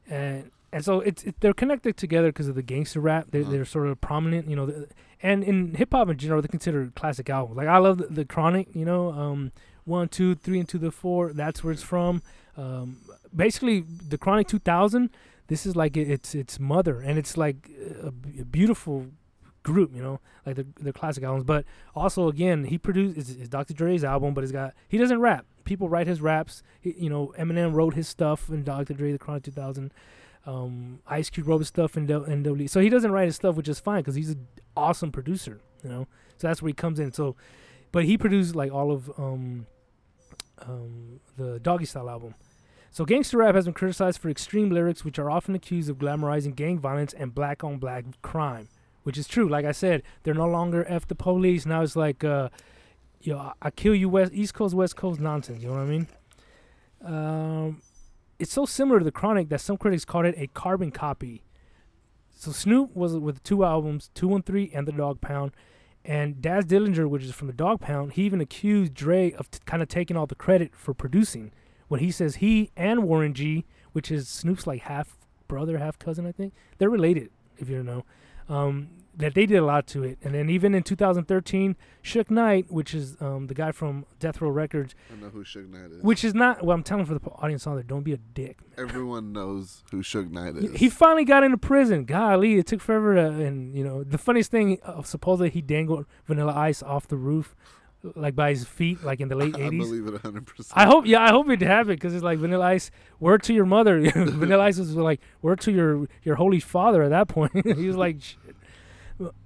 and 0.07 0.51
and 0.71 0.83
so 0.83 0.99
it's 1.01 1.23
it, 1.23 1.35
they're 1.39 1.53
connected 1.53 1.97
together 1.97 2.27
because 2.29 2.47
of 2.47 2.55
the 2.55 2.61
gangster 2.63 2.99
rap. 2.99 3.27
They're, 3.31 3.41
Uh-huh. 3.41 3.51
they're 3.51 3.65
sort 3.65 3.87
of 3.87 3.99
prominent, 4.01 4.47
you 4.47 4.55
know. 4.55 4.65
The, 4.65 4.87
and 5.23 5.41
in 5.43 5.73
hip 5.75 5.93
hop 5.93 6.09
in 6.09 6.17
general, 6.17 6.41
they're 6.41 6.49
considered 6.49 6.93
classic 6.95 7.29
albums. 7.29 7.57
Like 7.57 7.67
I 7.67 7.77
love 7.77 7.97
the, 7.97 8.07
the 8.07 8.25
Chronic, 8.25 8.67
you 8.75 8.83
know, 8.83 9.11
um, 9.11 9.53
one, 9.85 10.09
two, 10.09 10.35
three, 10.35 10.59
and 10.59 10.67
to 10.69 10.77
the 10.77 10.91
four. 10.91 11.31
That's 11.31 11.63
where 11.63 11.71
it's 11.71 11.81
from. 11.81 12.21
Um, 12.57 12.97
basically, 13.33 13.81
the 13.81 14.17
Chronic 14.17 14.47
2000. 14.47 15.09
This 15.47 15.65
is 15.65 15.75
like 15.75 15.97
it, 15.97 16.09
it's 16.09 16.35
its 16.35 16.59
mother, 16.59 16.99
and 16.99 17.17
it's 17.17 17.37
like 17.37 17.69
a 18.01 18.11
beautiful 18.11 19.07
group, 19.63 19.95
you 19.95 20.01
know, 20.01 20.19
like 20.45 20.57
the 20.57 20.67
the 20.79 20.93
classic 20.93 21.23
albums. 21.23 21.45
But 21.45 21.65
also, 21.95 22.27
again, 22.27 22.65
he 22.65 22.77
produced 22.77 23.17
it's, 23.17 23.29
it's 23.29 23.49
Dr. 23.49 23.73
Dre's 23.73 24.03
album, 24.03 24.33
but 24.33 24.43
it's 24.43 24.53
got 24.53 24.73
he 24.87 24.97
doesn't 24.97 25.19
rap. 25.19 25.45
People 25.63 25.87
write 25.87 26.07
his 26.07 26.21
raps. 26.21 26.63
He, 26.81 26.93
you 26.97 27.09
know, 27.09 27.33
Eminem 27.39 27.73
wrote 27.73 27.93
his 27.93 28.09
stuff 28.09 28.49
in 28.49 28.63
Dr. 28.63 28.93
Dre, 28.93 29.13
the 29.13 29.19
Chronic 29.19 29.43
2000. 29.43 29.93
Um, 30.45 30.99
Ice 31.07 31.29
Cube 31.29 31.47
wrote 31.47 31.65
stuff 31.65 31.95
in 31.95 32.05
Del-. 32.05 32.67
So 32.67 32.81
he 32.81 32.89
doesn't 32.89 33.11
write 33.11 33.25
his 33.25 33.35
stuff, 33.35 33.55
which 33.55 33.69
is 33.69 33.79
fine 33.79 34.01
because 34.01 34.15
he's 34.15 34.31
an 34.31 34.47
awesome 34.75 35.11
producer, 35.11 35.59
you 35.83 35.89
know. 35.89 36.07
So 36.37 36.47
that's 36.47 36.61
where 36.61 36.69
he 36.69 36.73
comes 36.73 36.99
in. 36.99 37.13
So, 37.13 37.35
but 37.91 38.05
he 38.05 38.17
produced 38.17 38.55
like 38.55 38.71
all 38.71 38.91
of 38.91 39.09
um, 39.17 39.67
um, 40.61 41.19
the 41.37 41.59
Doggy 41.59 41.85
Style 41.85 42.09
album. 42.09 42.35
So 42.91 43.05
gangster 43.05 43.37
rap 43.37 43.55
has 43.55 43.65
been 43.65 43.73
criticized 43.73 44.19
for 44.19 44.29
extreme 44.29 44.69
lyrics, 44.69 45.03
which 45.03 45.17
are 45.17 45.31
often 45.31 45.55
accused 45.55 45.89
of 45.89 45.97
glamorizing 45.97 46.55
gang 46.55 46.77
violence 46.77 47.13
and 47.13 47.33
black 47.33 47.63
on 47.63 47.77
black 47.77 48.05
crime, 48.21 48.67
which 49.03 49.17
is 49.17 49.27
true. 49.27 49.49
Like 49.49 49.65
I 49.65 49.71
said, 49.71 50.03
they're 50.23 50.33
no 50.33 50.47
longer 50.47 50.85
f 50.87 51.07
the 51.07 51.15
police. 51.15 51.65
Now 51.65 51.81
it's 51.81 51.95
like, 51.95 52.23
uh, 52.23 52.49
yo, 53.21 53.37
I, 53.37 53.53
I 53.63 53.71
kill 53.71 53.95
you, 53.95 54.09
West 54.09 54.33
East 54.33 54.53
Coast 54.53 54.75
West 54.75 54.95
Coast 54.95 55.19
nonsense. 55.19 55.63
You 55.63 55.69
know 55.69 55.75
what 55.75 55.81
I 55.81 55.85
mean? 55.85 56.07
Um, 57.03 57.81
it's 58.43 58.51
so 58.51 58.65
similar 58.65 58.99
to 58.99 59.05
the 59.05 59.11
Chronic 59.11 59.47
that 59.49 59.61
some 59.61 59.77
critics 59.77 60.03
called 60.03 60.25
it 60.25 60.35
a 60.37 60.47
carbon 60.47 60.91
copy. 60.91 61.43
So 62.35 62.51
Snoop 62.51 62.93
was 62.93 63.15
with 63.15 63.41
two 63.41 63.63
albums, 63.63 64.09
213 64.15 64.69
and 64.73 64.85
The 64.85 64.91
Dog 64.91 65.21
Pound. 65.21 65.53
And 66.03 66.41
Daz 66.41 66.65
Dillinger, 66.65 67.07
which 67.07 67.23
is 67.23 67.31
from 67.31 67.47
The 67.47 67.53
Dog 67.53 67.79
Pound, 67.79 68.13
he 68.13 68.23
even 68.23 68.41
accused 68.41 68.93
Dre 68.93 69.31
of 69.31 69.49
t- 69.49 69.59
kind 69.65 69.81
of 69.81 69.87
taking 69.87 70.17
all 70.17 70.27
the 70.27 70.35
credit 70.35 70.75
for 70.75 70.93
producing. 70.93 71.53
When 71.87 72.01
he 72.01 72.11
says 72.11 72.35
he 72.35 72.69
and 72.75 73.03
Warren 73.03 73.33
G, 73.33 73.63
which 73.93 74.11
is 74.11 74.27
Snoop's 74.27 74.67
like 74.67 74.81
half 74.81 75.15
brother, 75.47 75.77
half 75.77 75.97
cousin, 75.97 76.27
I 76.27 76.33
think, 76.33 76.53
they're 76.79 76.89
related, 76.89 77.29
if 77.57 77.69
you 77.69 77.77
don't 77.77 77.85
know, 77.85 78.05
um, 78.49 78.89
that 79.15 79.35
they 79.35 79.45
did 79.45 79.57
a 79.57 79.65
lot 79.65 79.85
to 79.87 80.03
it. 80.03 80.17
And 80.23 80.33
then 80.33 80.49
even 80.49 80.73
in 80.73 80.83
2013, 80.83 81.75
Suge 82.03 82.29
Knight, 82.31 82.71
which 82.71 82.93
is 82.93 83.15
um, 83.21 83.47
the 83.47 83.53
guy 83.53 83.71
from 83.71 84.05
Death 84.19 84.41
Row 84.41 84.49
Records, 84.49 84.95
I 85.11 85.21
know 85.21 85.29
who 85.29 85.43
Suge 85.43 85.69
Knight 85.69 85.91
is. 85.91 86.03
which 86.03 86.23
is 86.23 86.33
not, 86.33 86.63
well, 86.63 86.75
I'm 86.75 86.83
telling 86.83 87.05
for 87.05 87.13
the 87.13 87.29
audience 87.29 87.67
on 87.67 87.75
there, 87.75 87.83
don't 87.83 88.03
be 88.03 88.13
a 88.13 88.17
dick. 88.17 88.57
Everyone 88.77 89.31
knows 89.31 89.83
who 89.91 90.01
Suge 90.01 90.31
Knight 90.31 90.55
is. 90.55 90.79
He 90.79 90.89
finally 90.89 91.25
got 91.25 91.43
into 91.43 91.57
prison. 91.57 92.05
Golly, 92.05 92.55
it 92.55 92.67
took 92.67 92.81
forever 92.81 93.15
to, 93.15 93.27
and 93.27 93.75
you 93.75 93.83
know, 93.83 94.03
the 94.03 94.17
funniest 94.17 94.49
thing, 94.51 94.79
uh, 94.83 95.03
supposedly 95.03 95.49
he 95.49 95.61
dangled 95.61 96.05
Vanilla 96.25 96.53
Ice 96.53 96.81
off 96.81 97.07
the 97.07 97.17
roof, 97.17 97.55
like 98.15 98.35
by 98.35 98.49
his 98.49 98.65
feet, 98.65 99.01
like 99.03 99.21
in 99.21 99.29
the 99.29 99.35
late 99.35 99.53
'80s. 99.53 99.63
I 99.63 99.69
80s. 99.69 99.79
believe 99.79 100.07
it 100.07 100.13
100%. 100.23 100.71
I 100.73 100.85
hope, 100.85 101.05
yeah, 101.05 101.21
I 101.21 101.29
hope 101.29 101.49
it 101.49 101.61
happened 101.61 101.97
because 101.99 102.13
it's 102.13 102.23
like 102.23 102.39
Vanilla 102.39 102.65
Ice. 102.65 102.91
Word 103.19 103.43
to 103.43 103.53
your 103.53 103.65
mother. 103.65 104.01
Vanilla 104.11 104.63
Ice 104.65 104.77
was 104.77 104.95
like 104.95 105.21
word 105.41 105.61
to 105.61 105.71
your 105.71 106.07
your 106.23 106.35
holy 106.35 106.59
father 106.59 107.03
at 107.03 107.09
that 107.11 107.27
point. 107.29 107.53
he 107.77 107.87
was 107.87 107.95
like, 107.95 108.21
shit. 108.21 108.55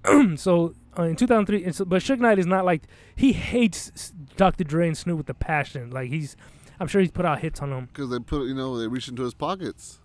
so 0.38 0.74
uh, 0.98 1.04
in 1.04 1.16
2003, 1.16 1.64
and 1.64 1.76
so, 1.76 1.86
but 1.86 2.02
Suge 2.02 2.20
Knight 2.20 2.40
is 2.40 2.46
not 2.46 2.66
like 2.66 2.84
he 3.16 3.34
hates 3.34 4.12
Dr. 4.36 4.64
Dre 4.64 4.88
and 4.88 4.98
Snoop 4.98 5.18
with 5.18 5.30
a 5.30 5.34
passion. 5.34 5.90
Like 5.92 6.10
he's, 6.10 6.36
I'm 6.80 6.88
sure 6.88 7.02
he's 7.02 7.12
put 7.12 7.26
out 7.26 7.40
hits 7.40 7.62
on 7.62 7.70
them. 7.70 7.86
Because 7.88 8.10
they 8.10 8.20
put, 8.20 8.48
you 8.48 8.54
know, 8.56 8.78
they 8.80 8.88
reach 8.88 9.08
into 9.08 9.24
his 9.24 9.34
pockets. 9.34 10.00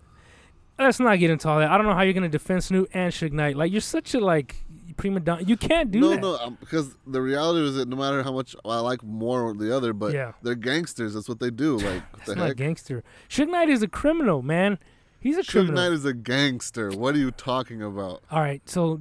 Let's 0.79 0.99
not 0.99 1.19
get 1.19 1.29
into 1.29 1.47
all 1.47 1.59
that. 1.59 1.69
I 1.69 1.77
don't 1.77 1.85
know 1.85 1.93
how 1.93 2.01
you're 2.01 2.13
gonna 2.13 2.29
defend 2.29 2.63
Snoop 2.63 2.89
and 2.93 3.13
Suge 3.13 3.31
Knight. 3.31 3.55
Like 3.55 3.71
you're 3.71 3.79
such 3.81 4.13
a 4.15 4.19
like 4.19 4.55
prima 4.97 5.19
donna. 5.19 5.43
You 5.43 5.55
can't 5.57 5.91
do 5.91 5.99
no, 5.99 6.09
that. 6.09 6.21
no, 6.21 6.35
um, 6.37 6.57
because 6.59 6.95
the 7.05 7.21
reality 7.21 7.65
is 7.67 7.75
that 7.75 7.87
no 7.87 7.95
matter 7.95 8.21
how 8.23 8.31
much 8.31 8.55
I 8.65 8.79
like 8.79 9.03
more 9.03 9.41
or 9.43 9.53
the 9.53 9.75
other, 9.75 9.93
but 9.93 10.13
Yeah. 10.13 10.33
they're 10.41 10.55
gangsters. 10.55 11.13
That's 11.13 11.29
what 11.29 11.39
they 11.39 11.51
do. 11.51 11.77
Like, 11.77 11.83
what 12.11 12.19
It's 12.19 12.25
the 12.25 12.35
not 12.35 12.47
heck? 12.49 12.57
gangster. 12.57 13.03
Suge 13.29 13.49
Knight 13.49 13.69
is 13.69 13.81
a 13.83 13.87
criminal, 13.87 14.41
man. 14.41 14.77
He's 15.19 15.37
a 15.37 15.41
Suge 15.41 15.49
criminal. 15.51 15.75
Knight 15.75 15.91
is 15.93 16.05
a 16.05 16.13
gangster. 16.13 16.89
What 16.91 17.15
are 17.15 17.19
you 17.19 17.31
talking 17.31 17.81
about? 17.81 18.23
All 18.31 18.39
right, 18.41 18.61
so 18.67 18.99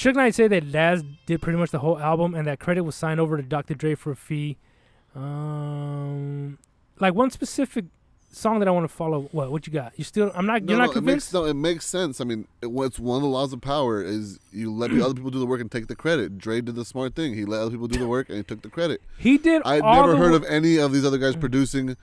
Suge 0.00 0.14
Knight 0.14 0.34
said 0.34 0.50
that 0.50 0.72
Daz 0.72 1.04
did 1.26 1.42
pretty 1.42 1.58
much 1.58 1.70
the 1.72 1.80
whole 1.80 1.98
album, 1.98 2.34
and 2.34 2.46
that 2.46 2.58
credit 2.58 2.84
was 2.84 2.94
signed 2.94 3.20
over 3.20 3.36
to 3.36 3.42
Dr. 3.42 3.74
Dre 3.74 3.94
for 3.94 4.12
a 4.12 4.16
fee. 4.16 4.56
Um, 5.14 6.56
like 6.98 7.12
one 7.12 7.30
specific 7.30 7.84
song 8.32 8.60
that 8.60 8.68
I 8.68 8.70
want 8.70 8.84
to 8.88 8.94
follow. 8.94 9.28
What? 9.32 9.50
What 9.52 9.66
you 9.66 9.72
got? 9.74 9.92
You 9.96 10.04
still? 10.04 10.32
I'm 10.34 10.46
not. 10.46 10.62
No, 10.62 10.72
you're 10.72 10.78
no, 10.78 10.86
not 10.86 10.96
it 10.96 11.00
makes 11.02 11.28
convinced. 11.30 11.34
no, 11.34 11.44
it 11.44 11.54
makes 11.54 11.84
sense. 11.84 12.18
I 12.18 12.24
mean, 12.24 12.46
it, 12.62 12.70
what's 12.70 12.98
one 12.98 13.16
of 13.16 13.22
the 13.22 13.28
laws 13.28 13.52
of 13.52 13.60
power 13.60 14.02
is 14.02 14.38
you 14.52 14.72
let 14.72 14.90
the 14.90 15.00
other 15.04 15.12
people 15.12 15.30
do 15.30 15.38
the 15.38 15.44
work 15.44 15.60
and 15.60 15.70
take 15.70 15.88
the 15.88 15.96
credit. 15.96 16.38
Dre 16.38 16.62
did 16.62 16.76
the 16.76 16.84
smart 16.86 17.14
thing. 17.14 17.34
He 17.34 17.44
let 17.44 17.60
other 17.60 17.70
people 17.70 17.88
do 17.88 17.98
the 17.98 18.08
work 18.08 18.30
and 18.30 18.38
he 18.38 18.42
took 18.44 18.62
the 18.62 18.70
credit. 18.70 19.02
he 19.18 19.36
did. 19.36 19.60
I'd 19.66 19.84
never 19.84 20.16
heard 20.16 20.32
of 20.32 20.44
any 20.44 20.78
of 20.78 20.92
these 20.92 21.04
other 21.04 21.18
guys 21.18 21.36
Mm. 21.36 21.40
producing 21.40 21.96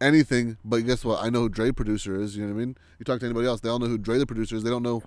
anything, 0.00 0.56
but 0.64 0.78
guess 0.86 1.04
what? 1.04 1.22
I 1.22 1.28
know 1.28 1.40
who 1.40 1.48
Dre 1.50 1.70
producer 1.70 2.18
is. 2.18 2.34
You 2.34 2.46
know 2.46 2.54
what 2.54 2.60
I 2.62 2.64
mean? 2.64 2.76
You 2.98 3.04
talk 3.04 3.20
to 3.20 3.26
anybody 3.26 3.46
else, 3.46 3.60
they 3.60 3.68
all 3.68 3.78
know 3.78 3.86
who 3.86 3.98
Dre 3.98 4.16
the 4.18 4.26
producer 4.26 4.56
is. 4.56 4.62
They 4.62 4.70
don't 4.70 4.82
know 4.82 5.02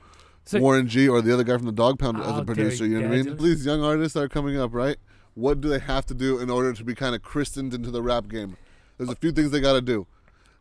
So- 0.45 0.59
Warren 0.59 0.87
G 0.87 1.07
or 1.07 1.21
the 1.21 1.33
other 1.33 1.43
guy 1.43 1.57
from 1.57 1.65
the 1.65 1.71
Dog 1.71 1.97
Pound 1.99 2.17
as 2.21 2.37
a 2.37 2.43
producer. 2.45 2.85
you 2.85 2.99
know 3.01 3.09
what 3.09 3.17
I 3.17 3.21
mean? 3.23 3.37
These 3.37 3.65
young 3.65 3.83
artists 3.83 4.15
are 4.15 4.27
coming 4.29 4.57
up, 4.59 4.73
right? 4.73 4.97
What 5.33 5.59
do 5.59 5.67
they 5.69 5.79
have 5.79 6.05
to 6.07 6.13
do 6.13 6.39
in 6.39 6.49
order 6.49 6.71
to 6.73 6.83
be 6.83 6.95
kind 6.95 7.15
of 7.15 7.21
christened 7.21 7.73
into 7.73 7.91
the 7.91 8.01
rap 8.01 8.27
game? 8.27 8.55
There's 8.97 9.09
a 9.09 9.15
few 9.15 9.31
things 9.31 9.51
they 9.51 9.59
gotta 9.59 9.81
do. 9.81 10.07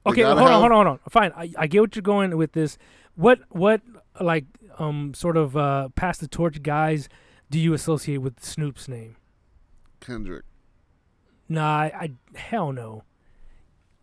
They 0.04 0.10
Okay, 0.10 0.22
hold 0.22 0.38
on, 0.38 0.46
have- 0.46 0.60
hold 0.60 0.72
on, 0.72 0.72
hold 0.72 0.86
on. 0.86 0.98
Fine, 1.10 1.32
I, 1.36 1.50
I 1.56 1.66
get 1.66 1.80
what 1.80 1.96
you're 1.96 2.02
going 2.02 2.36
with 2.36 2.52
this. 2.52 2.76
What 3.14 3.40
what 3.50 3.82
like 4.20 4.46
um 4.78 5.14
sort 5.14 5.36
of 5.36 5.56
uh 5.56 5.90
pass 5.94 6.18
the 6.18 6.26
torch 6.28 6.62
guys 6.62 7.08
do 7.50 7.60
you 7.60 7.72
associate 7.74 8.18
with 8.18 8.42
Snoop's 8.44 8.88
name? 8.88 9.16
Kendrick. 10.00 10.44
Nah, 11.48 11.68
I, 11.82 11.92
I 12.34 12.38
hell 12.38 12.72
no. 12.72 13.04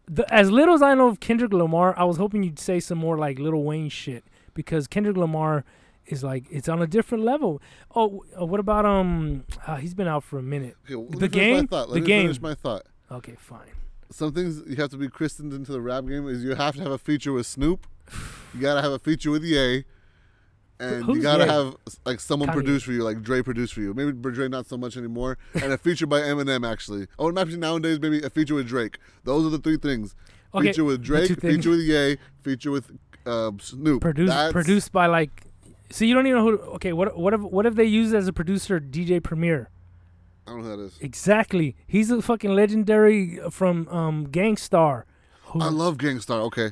The, 0.08 0.32
as 0.34 0.52
little 0.52 0.74
as 0.76 0.82
I 0.82 0.94
know 0.94 1.08
of 1.08 1.20
Kendrick 1.20 1.54
Lamar, 1.54 1.98
I 1.98 2.04
was 2.04 2.17
hoping 2.17 2.44
you'd 2.44 2.60
say 2.60 2.80
some 2.80 2.98
more 2.98 3.17
like 3.17 3.39
Little 3.39 3.63
Wayne 3.63 3.89
shit 3.89 4.24
because 4.54 4.88
Kendrick 4.88 5.18
Lamar 5.18 5.64
is 6.06 6.24
like 6.24 6.46
it's 6.50 6.68
on 6.68 6.82
a 6.82 6.88
different 6.88 7.24
level. 7.24 7.62
Oh, 7.96 8.24
uh, 8.40 8.46
what 8.46 8.60
about 8.60 8.86
um? 8.86 9.44
Uh, 9.68 9.76
he's 9.78 9.94
been 9.94 10.08
out 10.08 10.24
for 10.24 10.38
a 10.40 10.44
minute. 10.44 10.76
Okay, 10.86 10.96
well, 10.96 11.08
The 11.10 11.20
me 11.22 11.28
game? 11.28 11.56
My 11.58 11.66
thought. 11.66 11.90
Let 11.90 11.96
The 11.96 12.02
me 12.02 12.08
game. 12.08 12.24
finish 12.26 12.42
my 12.42 12.54
thought. 12.56 12.84
Okay, 13.12 13.36
fine. 13.38 13.68
Some 14.10 14.34
things 14.34 14.62
you 14.68 14.76
have 14.78 14.90
to 14.90 14.98
be 14.98 15.08
christened 15.08 15.54
into 15.54 15.72
the 15.72 15.80
rap 15.82 16.06
game 16.06 16.28
is 16.28 16.44
you 16.44 16.56
have 16.56 16.76
to 16.76 16.82
have 16.82 16.92
a 16.92 16.98
feature 16.98 17.32
with 17.32 17.46
Snoop. 17.46 17.88
You 18.54 18.60
gotta 18.60 18.82
have 18.82 18.92
a 18.92 19.00
feature 19.00 19.32
with 19.32 19.44
Ye. 19.44 19.86
And 20.80 21.06
Who's 21.06 21.18
you 21.18 21.22
gotta 21.22 21.44
Ye? 21.46 21.50
have 21.50 21.76
like 22.06 22.20
someone 22.20 22.50
Kanye. 22.50 22.54
produce 22.54 22.84
for 22.84 22.92
you, 22.92 23.04
like 23.04 23.22
Dre 23.22 23.42
produce 23.44 23.72
for 23.72 23.82
you. 23.82 23.94
Maybe 23.94 24.12
Dre 24.12 24.48
not 24.50 24.66
so 24.66 24.78
much 24.78 24.98
anymore. 24.98 25.38
And 25.54 25.72
a 25.72 25.78
feature 25.78 26.08
by 26.08 26.22
Eminem 26.22 26.70
actually. 26.70 27.08
Oh, 27.20 27.30
and 27.30 27.38
actually 27.38 27.58
nowadays 27.58 28.00
maybe 28.02 28.22
a 28.24 28.30
feature 28.30 28.56
with 28.56 28.68
Drake. 28.68 28.98
Those 29.24 29.46
are 29.46 29.50
the 29.50 29.60
three 29.60 29.78
things. 29.78 30.16
Okay, 30.54 30.68
feature 30.70 30.84
with 30.84 31.02
Drake, 31.04 31.40
feature 31.40 31.70
with 31.70 31.80
Ye, 31.82 32.18
feature 32.42 32.72
with 32.72 32.92
uh, 33.25 33.51
Snoop. 33.60 34.01
Produced 34.01 34.29
That's- 34.31 34.51
produced 34.51 34.91
by 34.91 35.05
like. 35.07 35.29
So 35.89 36.05
you 36.05 36.13
don't 36.13 36.25
even 36.25 36.39
know 36.39 36.51
who. 36.51 36.57
Okay, 36.75 36.93
what 36.93 37.17
what 37.17 37.34
if 37.34 37.41
what 37.41 37.65
if 37.65 37.75
they 37.75 37.84
use 37.86 38.13
as 38.13 38.27
a 38.27 38.34
producer 38.34 38.79
DJ 38.79 39.21
Premier? 39.21 39.69
I 40.47 40.51
don't 40.51 40.62
know 40.63 40.69
who 40.69 40.77
that 40.77 40.84
is. 40.84 40.97
Exactly. 41.01 41.75
He's 41.86 42.10
a 42.12 42.21
fucking 42.21 42.53
legendary 42.55 43.39
from 43.49 43.88
um 43.89 44.25
Gang 44.31 44.55
Starr. 44.57 45.05
Who, 45.47 45.62
I 45.62 45.67
love 45.69 45.97
Gang 45.97 46.19
Starr. 46.19 46.41
Okay. 46.43 46.71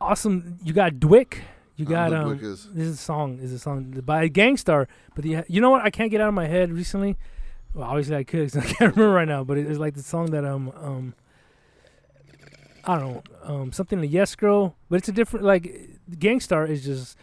awesome. 0.00 0.58
You 0.64 0.72
got 0.72 0.98
Dwick. 1.00 1.42
You 1.76 1.84
got 1.84 2.12
um. 2.12 2.38
is. 2.42 2.68
This 2.72 2.88
is 2.88 2.94
a 2.94 3.02
song. 3.02 3.38
Is 3.40 3.52
a 3.52 3.58
song 3.58 4.02
by 4.04 4.26
Gang 4.28 4.56
Starr. 4.56 4.88
But 5.14 5.22
the, 5.24 5.44
you 5.48 5.60
know 5.60 5.70
what? 5.70 5.82
I 5.82 5.90
can't 5.90 6.10
get 6.10 6.20
out 6.20 6.28
of 6.28 6.34
my 6.34 6.46
head 6.46 6.72
recently. 6.72 7.16
Well, 7.74 7.88
obviously 7.88 8.16
I 8.16 8.24
could. 8.24 8.52
'cause 8.52 8.56
I 8.56 8.66
can't 8.66 8.80
remember 8.96 9.10
right 9.14 9.28
now. 9.28 9.44
But 9.44 9.58
it- 9.58 9.66
it's 9.70 9.78
like 9.78 9.94
the 9.94 10.02
song 10.02 10.30
that 10.32 10.44
um 10.44 10.72
um. 10.82 11.14
I 12.88 12.98
don't 12.98 13.12
know 13.12 13.22
um 13.44 13.72
something 13.72 14.00
to 14.00 14.06
Yes 14.06 14.34
Girl, 14.34 14.74
but 14.88 14.96
it's 14.96 15.08
a 15.08 15.12
different 15.12 15.44
like 15.46 15.64
Gang 16.18 16.40
Starr 16.40 16.64
is 16.66 16.84
just 16.84 17.16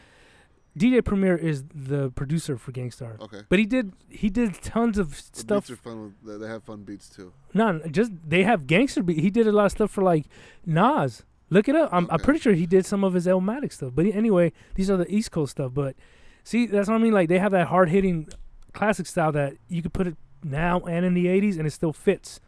DJ 0.78 1.04
Premier 1.04 1.36
is 1.38 1.64
the 1.74 2.12
producer 2.12 2.58
for 2.58 2.72
Gang 2.74 2.92
Starr, 2.92 3.16
Okay. 3.22 3.42
but 3.50 3.60
he 3.60 3.66
did 3.66 3.94
he 4.10 4.30
did 4.30 4.62
tons 4.62 4.98
of 4.98 5.10
The 5.32 5.40
stuff. 5.40 5.64
beats 5.68 5.72
are 5.72 5.76
fun. 5.82 6.14
With, 6.24 6.42
they- 6.42 6.48
have 6.48 6.64
fun 6.64 6.84
beats 6.84 7.10
too. 7.10 7.32
No, 7.54 7.80
just 7.90 8.12
they 8.28 8.44
have 8.44 8.68
gangster 8.68 9.02
beat. 9.02 9.20
He 9.20 9.30
did 9.30 9.48
a 9.48 9.52
lot 9.52 9.66
of 9.66 9.72
stuff 9.72 9.92
for 9.92 10.04
like 10.04 10.26
Nas. 10.66 11.24
Look 11.50 11.70
it 11.70 11.76
up. 11.76 11.90
I'm, 11.94 12.08
I'm 12.10 12.20
pretty 12.20 12.40
sure 12.40 12.54
he 12.54 12.66
did 12.66 12.86
some 12.88 13.04
of 13.04 13.14
his 13.14 13.28
Illmatic 13.28 13.72
stuff. 13.72 13.92
But 13.96 14.08
anyway, 14.08 14.52
these 14.74 14.90
are 14.90 14.98
the 14.98 15.10
East 15.14 15.32
Coast 15.32 15.52
stuff. 15.52 15.74
But 15.76 15.96
see, 16.44 16.66
that's 16.66 16.90
what 16.90 16.96
I 16.96 16.98
mean. 16.98 17.14
Like 17.14 17.30
they 17.30 17.40
have 17.40 17.52
that 17.52 17.68
hard 17.68 17.90
hitting 17.90 18.28
classic 18.74 19.06
style 19.06 19.32
that 19.32 19.54
you 19.70 19.82
could 19.82 19.94
put 19.94 20.08
it 20.08 20.18
now 20.44 20.82
and 20.82 21.06
in 21.06 21.14
the 21.14 21.28
'80s 21.28 21.58
and 21.58 21.66
it 21.66 21.72
still 21.72 21.94
fits. 21.94 22.40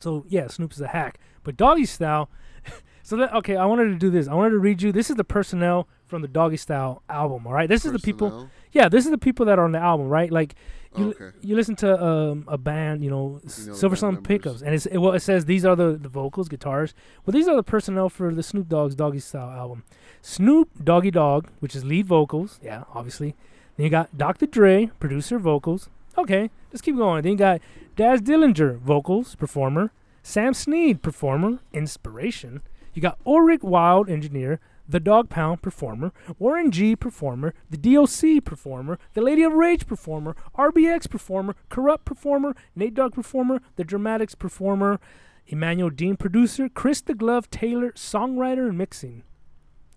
So 0.00 0.26
yeah, 0.28 0.48
Snoop 0.48 0.72
is 0.72 0.80
a 0.80 0.88
hack. 0.88 1.18
But 1.48 1.56
Doggy 1.56 1.86
Style. 1.86 2.28
so 3.02 3.16
that 3.16 3.34
okay, 3.36 3.56
I 3.56 3.64
wanted 3.64 3.84
to 3.84 3.94
do 3.94 4.10
this. 4.10 4.28
I 4.28 4.34
wanted 4.34 4.50
to 4.50 4.58
read 4.58 4.82
you. 4.82 4.92
This 4.92 5.08
is 5.08 5.16
the 5.16 5.24
personnel 5.24 5.88
from 6.04 6.20
the 6.20 6.28
Doggy 6.28 6.58
Style 6.58 7.02
album. 7.08 7.46
All 7.46 7.54
right, 7.54 7.66
this 7.66 7.86
is 7.86 7.92
the 7.92 7.98
people. 7.98 8.50
Yeah, 8.72 8.90
this 8.90 9.06
is 9.06 9.10
the 9.10 9.16
people 9.16 9.46
that 9.46 9.58
are 9.58 9.64
on 9.64 9.72
the 9.72 9.78
album. 9.78 10.08
Right, 10.08 10.30
like 10.30 10.56
you, 10.94 11.14
Okay. 11.18 11.30
you 11.40 11.56
listen 11.56 11.74
to 11.76 12.04
um, 12.04 12.44
a 12.48 12.58
band, 12.58 13.02
you 13.02 13.08
know, 13.08 13.40
You 13.42 13.66
know 13.68 13.72
Silversun 13.72 14.22
Pickups, 14.22 14.60
and 14.60 14.74
it's 14.74 14.84
it, 14.84 14.98
well, 14.98 15.12
it 15.12 15.20
says 15.20 15.46
these 15.46 15.64
are 15.64 15.74
the, 15.74 15.92
the 15.92 16.10
vocals, 16.10 16.50
guitars. 16.50 16.92
Well, 17.24 17.32
these 17.32 17.48
are 17.48 17.56
the 17.56 17.62
personnel 17.62 18.10
for 18.10 18.34
the 18.34 18.42
Snoop 18.42 18.68
Dogg's 18.68 18.94
Doggy 18.94 19.20
Style 19.20 19.48
album. 19.48 19.84
Snoop 20.20 20.68
Doggy 20.84 21.10
Dogg, 21.10 21.46
which 21.60 21.74
is 21.74 21.82
lead 21.82 22.04
vocals, 22.04 22.60
yeah, 22.62 22.84
obviously. 22.92 23.34
Then 23.78 23.84
you 23.84 23.90
got 23.90 24.18
Dr. 24.18 24.44
Dre, 24.44 24.90
producer 25.00 25.38
vocals. 25.38 25.88
Okay, 26.18 26.50
let's 26.72 26.82
keep 26.82 26.96
going. 26.96 27.22
Then 27.22 27.32
you 27.32 27.38
got 27.38 27.62
Daz 27.96 28.20
Dillinger, 28.20 28.78
vocals, 28.80 29.34
performer. 29.34 29.92
Sam 30.28 30.52
Sneed, 30.52 31.00
performer, 31.02 31.60
inspiration. 31.72 32.60
You 32.92 33.00
got 33.00 33.18
Ulrich 33.24 33.62
Wild, 33.62 34.10
engineer. 34.10 34.60
The 34.86 35.00
Dog 35.00 35.30
Pound, 35.30 35.62
performer. 35.62 36.12
Warren 36.38 36.70
G, 36.70 36.94
performer. 36.94 37.54
The 37.70 37.78
DOC, 37.78 38.44
performer. 38.44 38.98
The 39.14 39.22
Lady 39.22 39.42
of 39.42 39.54
Rage, 39.54 39.86
performer. 39.86 40.36
RBX, 40.54 41.08
performer. 41.08 41.54
Kurupt, 41.70 42.04
performer. 42.04 42.54
Nate 42.76 42.92
Dogg, 42.92 43.14
performer. 43.14 43.62
The 43.76 43.84
Dramatics, 43.84 44.34
performer. 44.34 45.00
Emmanuel 45.46 45.88
Dean, 45.88 46.14
producer. 46.18 46.68
Chris 46.68 47.00
the 47.00 47.14
Glove 47.14 47.48
Taylor, 47.48 47.92
songwriter 47.92 48.68
and 48.68 48.76
mixing. 48.76 49.22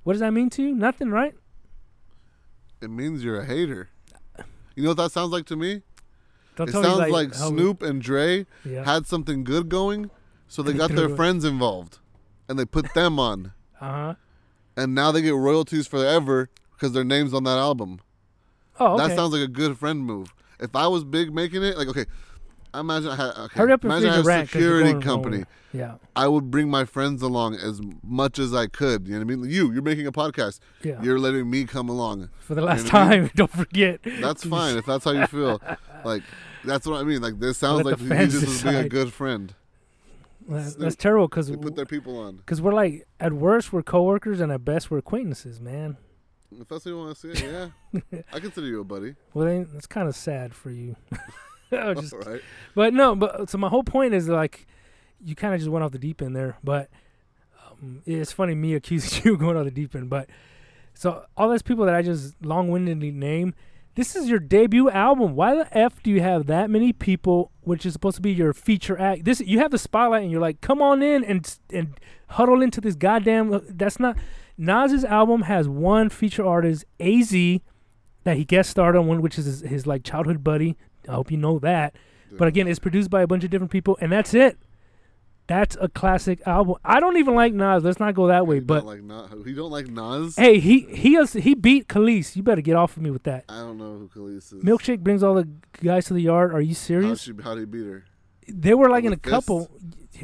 What 0.03 0.13
does 0.13 0.21
that 0.21 0.31
mean 0.31 0.49
to 0.51 0.63
you? 0.63 0.73
Nothing, 0.73 1.09
right? 1.09 1.35
It 2.81 2.89
means 2.89 3.21
you're 3.21 3.41
a 3.41 3.45
hater. 3.45 3.89
You 4.77 4.83
know 4.83 4.91
what 4.91 4.97
that 4.97 5.11
sounds 5.11 5.31
like 5.33 5.45
to 5.47 5.57
me? 5.57 5.81
Don't 6.55 6.69
it 6.69 6.71
tell 6.71 6.81
me 6.83 6.87
sounds 6.87 7.11
like, 7.11 7.35
how- 7.35 7.49
Snoop 7.49 7.81
and 7.81 8.01
Dre 8.01 8.45
Yeah. 8.63 8.85
had 8.85 9.05
something 9.07 9.43
good 9.43 9.67
going, 9.67 10.09
so 10.51 10.61
they 10.61 10.73
They 10.73 10.77
got 10.77 10.91
their 10.91 11.09
it. 11.09 11.15
friends 11.19 11.45
involved, 11.45 11.99
and 12.49 12.59
they 12.59 12.65
put 12.65 12.93
them 12.93 13.19
on, 13.19 13.53
Uh 13.79 13.85
huh. 13.91 14.13
and 14.75 14.93
now 14.93 15.11
they 15.13 15.21
get 15.21 15.33
royalties 15.33 15.87
forever 15.87 16.49
because 16.73 16.91
their 16.91 17.03
names 17.05 17.33
on 17.33 17.43
that 17.45 17.57
album. 17.57 18.01
Oh, 18.79 18.95
okay. 18.95 19.07
That 19.07 19.15
sounds 19.15 19.31
like 19.33 19.41
a 19.43 19.47
good 19.47 19.77
friend 19.77 20.03
move. 20.03 20.33
If 20.59 20.75
I 20.75 20.87
was 20.87 21.03
big 21.03 21.33
making 21.33 21.63
it, 21.63 21.77
like 21.77 21.87
okay, 21.87 22.05
I 22.73 22.79
imagine 22.81 23.09
I 23.11 23.15
had 23.15 23.31
okay, 23.45 23.59
Hurry 23.59 23.73
up 23.73 23.83
imagine 23.85 24.09
I 24.09 24.15
had 24.17 24.25
a 24.25 24.27
rant 24.27 24.51
'cause 24.51 24.61
you're 24.61 24.77
security 24.79 25.03
company. 25.05 25.43
yeah. 25.73 25.95
I 26.15 26.27
would 26.27 26.51
bring 26.51 26.69
my 26.69 26.83
friends 26.85 27.21
along 27.21 27.55
as 27.55 27.81
much 28.03 28.37
as 28.39 28.53
I 28.53 28.67
could. 28.67 29.07
You 29.07 29.13
know 29.19 29.25
what 29.25 29.33
I 29.33 29.35
mean? 29.37 29.49
You, 29.49 29.71
you're 29.71 29.81
making 29.81 30.05
a 30.07 30.11
podcast. 30.11 30.59
Yeah. 30.83 31.01
You're 31.01 31.19
letting 31.19 31.49
me 31.49 31.65
come 31.65 31.87
along. 31.89 32.29
For 32.41 32.55
the 32.55 32.61
last 32.61 32.83
what 32.85 32.93
I 32.95 33.09
mean? 33.09 33.19
time, 33.21 33.31
don't 33.35 33.51
forget. 33.51 33.99
That's 34.03 34.43
fine 34.43 34.77
if 34.77 34.85
that's 34.85 35.05
how 35.05 35.11
you 35.11 35.27
feel. 35.27 35.61
Like 36.03 36.23
that's 36.65 36.87
what 36.87 36.99
I 36.99 37.03
mean. 37.03 37.21
Like 37.21 37.39
this 37.39 37.57
sounds 37.59 37.85
Let 37.85 37.99
like 38.01 38.19
he 38.19 38.25
just 38.25 38.45
was 38.47 38.63
being 38.63 38.75
a 38.75 38.89
good 38.89 39.13
friend. 39.13 39.53
That's, 40.47 40.75
that's 40.75 40.95
terrible 40.95 41.27
because 41.27 41.47
They 41.47 41.55
put 41.55 41.75
their 41.75 41.85
people 41.85 42.19
on. 42.19 42.37
Because 42.37 42.61
we're 42.61 42.73
like, 42.73 43.07
at 43.19 43.33
worst, 43.33 43.71
we're 43.71 43.83
coworkers, 43.83 44.39
and 44.41 44.51
at 44.51 44.65
best, 44.65 44.89
we're 44.91 44.97
acquaintances, 44.97 45.59
man. 45.61 45.97
If 46.51 46.67
that's 46.67 46.83
what 46.85 46.91
you 46.91 46.97
want 46.97 47.15
to 47.17 47.35
say, 47.35 47.47
yeah, 47.47 48.21
I 48.33 48.39
consider 48.39 48.67
you 48.67 48.81
a 48.81 48.83
buddy. 48.83 49.15
Well, 49.33 49.45
then, 49.47 49.69
that's 49.71 49.87
kind 49.87 50.07
of 50.09 50.15
sad 50.15 50.53
for 50.53 50.69
you. 50.69 50.95
Just- 51.71 52.13
All 52.13 52.19
right. 52.19 52.41
but 52.75 52.93
no, 52.93 53.15
but 53.15 53.49
so 53.49 53.57
my 53.57 53.69
whole 53.69 53.83
point 53.83 54.13
is 54.13 54.27
like, 54.27 54.67
you 55.23 55.35
kind 55.35 55.53
of 55.53 55.59
just 55.61 55.69
went 55.71 55.85
off 55.85 55.91
the 55.91 55.99
deep 55.99 56.21
end 56.21 56.35
there. 56.35 56.57
But 56.63 56.89
um, 57.69 58.01
it's 58.05 58.33
funny 58.33 58.55
me 58.55 58.73
accusing 58.75 59.23
you 59.23 59.33
of 59.33 59.39
going 59.39 59.55
off 59.55 59.63
the 59.63 59.71
deep 59.71 59.95
end. 59.95 60.09
But 60.09 60.29
so 60.93 61.25
all 61.37 61.47
those 61.47 61.61
people 61.61 61.85
that 61.85 61.95
I 61.95 62.01
just 62.01 62.33
long-windedly 62.43 63.11
name, 63.11 63.53
this 63.95 64.15
is 64.15 64.29
your 64.29 64.39
debut 64.39 64.89
album. 64.89 65.35
Why 65.35 65.55
the 65.55 65.77
f 65.77 66.01
do 66.01 66.11
you 66.11 66.21
have 66.21 66.47
that 66.47 66.69
many 66.69 66.93
people, 66.93 67.51
which 67.61 67.85
is 67.85 67.93
supposed 67.93 68.15
to 68.15 68.21
be 68.21 68.31
your 68.31 68.53
feature 68.53 68.99
act? 68.99 69.25
This 69.25 69.39
you 69.41 69.59
have 69.59 69.71
the 69.71 69.77
spotlight, 69.77 70.23
and 70.23 70.31
you're 70.31 70.41
like, 70.41 70.61
come 70.61 70.81
on 70.81 71.01
in 71.03 71.23
and 71.23 71.57
and 71.71 71.99
huddle 72.29 72.61
into 72.61 72.79
this 72.81 72.95
goddamn. 72.95 73.53
uh, 73.53 73.59
That's 73.69 73.99
not. 73.99 74.17
Nas's 74.57 75.03
album 75.03 75.43
has 75.43 75.67
one 75.67 76.09
feature 76.09 76.45
artist, 76.45 76.85
Az, 76.99 77.31
that 78.23 78.37
he 78.37 78.45
guest 78.45 78.69
starred 78.69 78.95
on 78.95 79.07
one, 79.07 79.21
which 79.21 79.39
is 79.39 79.45
his, 79.45 79.61
his 79.61 79.87
like 79.87 80.03
childhood 80.03 80.43
buddy. 80.43 80.77
I 81.09 81.13
hope 81.13 81.31
you 81.31 81.37
know 81.37 81.57
that. 81.59 81.95
But 82.37 82.47
again, 82.47 82.67
it's 82.67 82.79
produced 82.79 83.09
by 83.09 83.21
a 83.23 83.27
bunch 83.27 83.43
of 83.43 83.49
different 83.49 83.71
people, 83.71 83.97
and 83.99 84.11
that's 84.11 84.33
it. 84.33 84.57
That's 85.51 85.75
a 85.81 85.89
classic 85.89 86.39
album. 86.47 86.75
I 86.85 87.01
don't 87.01 87.17
even 87.17 87.35
like 87.35 87.53
Nas. 87.53 87.83
Let's 87.83 87.99
not 87.99 88.15
go 88.15 88.27
that 88.27 88.47
way. 88.47 88.55
You 88.55 88.61
But 88.61 88.85
don't 88.85 88.87
like 88.87 89.03
Nas. 89.03 89.45
You 89.45 89.53
don't 89.55 89.71
like 89.71 89.87
Nas? 89.87 90.35
hey, 90.37 90.59
he 90.59 90.81
he 90.81 91.15
has, 91.15 91.33
he 91.33 91.55
beat 91.55 91.87
Kelis. 91.89 92.37
You 92.37 92.43
better 92.43 92.61
get 92.61 92.75
off 92.77 92.95
of 92.95 93.03
me 93.03 93.11
with 93.11 93.23
that. 93.23 93.43
I 93.49 93.57
don't 93.59 93.77
know 93.77 93.97
who 93.97 94.07
Kelis 94.07 94.53
is. 94.53 94.63
Milkshake 94.63 94.99
brings 95.01 95.23
all 95.23 95.33
the 95.35 95.49
guys 95.83 96.05
to 96.05 96.13
the 96.13 96.21
yard. 96.21 96.53
Are 96.53 96.61
you 96.61 96.73
serious? 96.73 97.29
How 97.43 97.53
did 97.55 97.59
he 97.61 97.65
beat 97.65 97.85
her? 97.85 98.05
They 98.47 98.73
were 98.73 98.89
like 98.89 99.03
in 99.03 99.11
a 99.13 99.17
couple. 99.17 99.69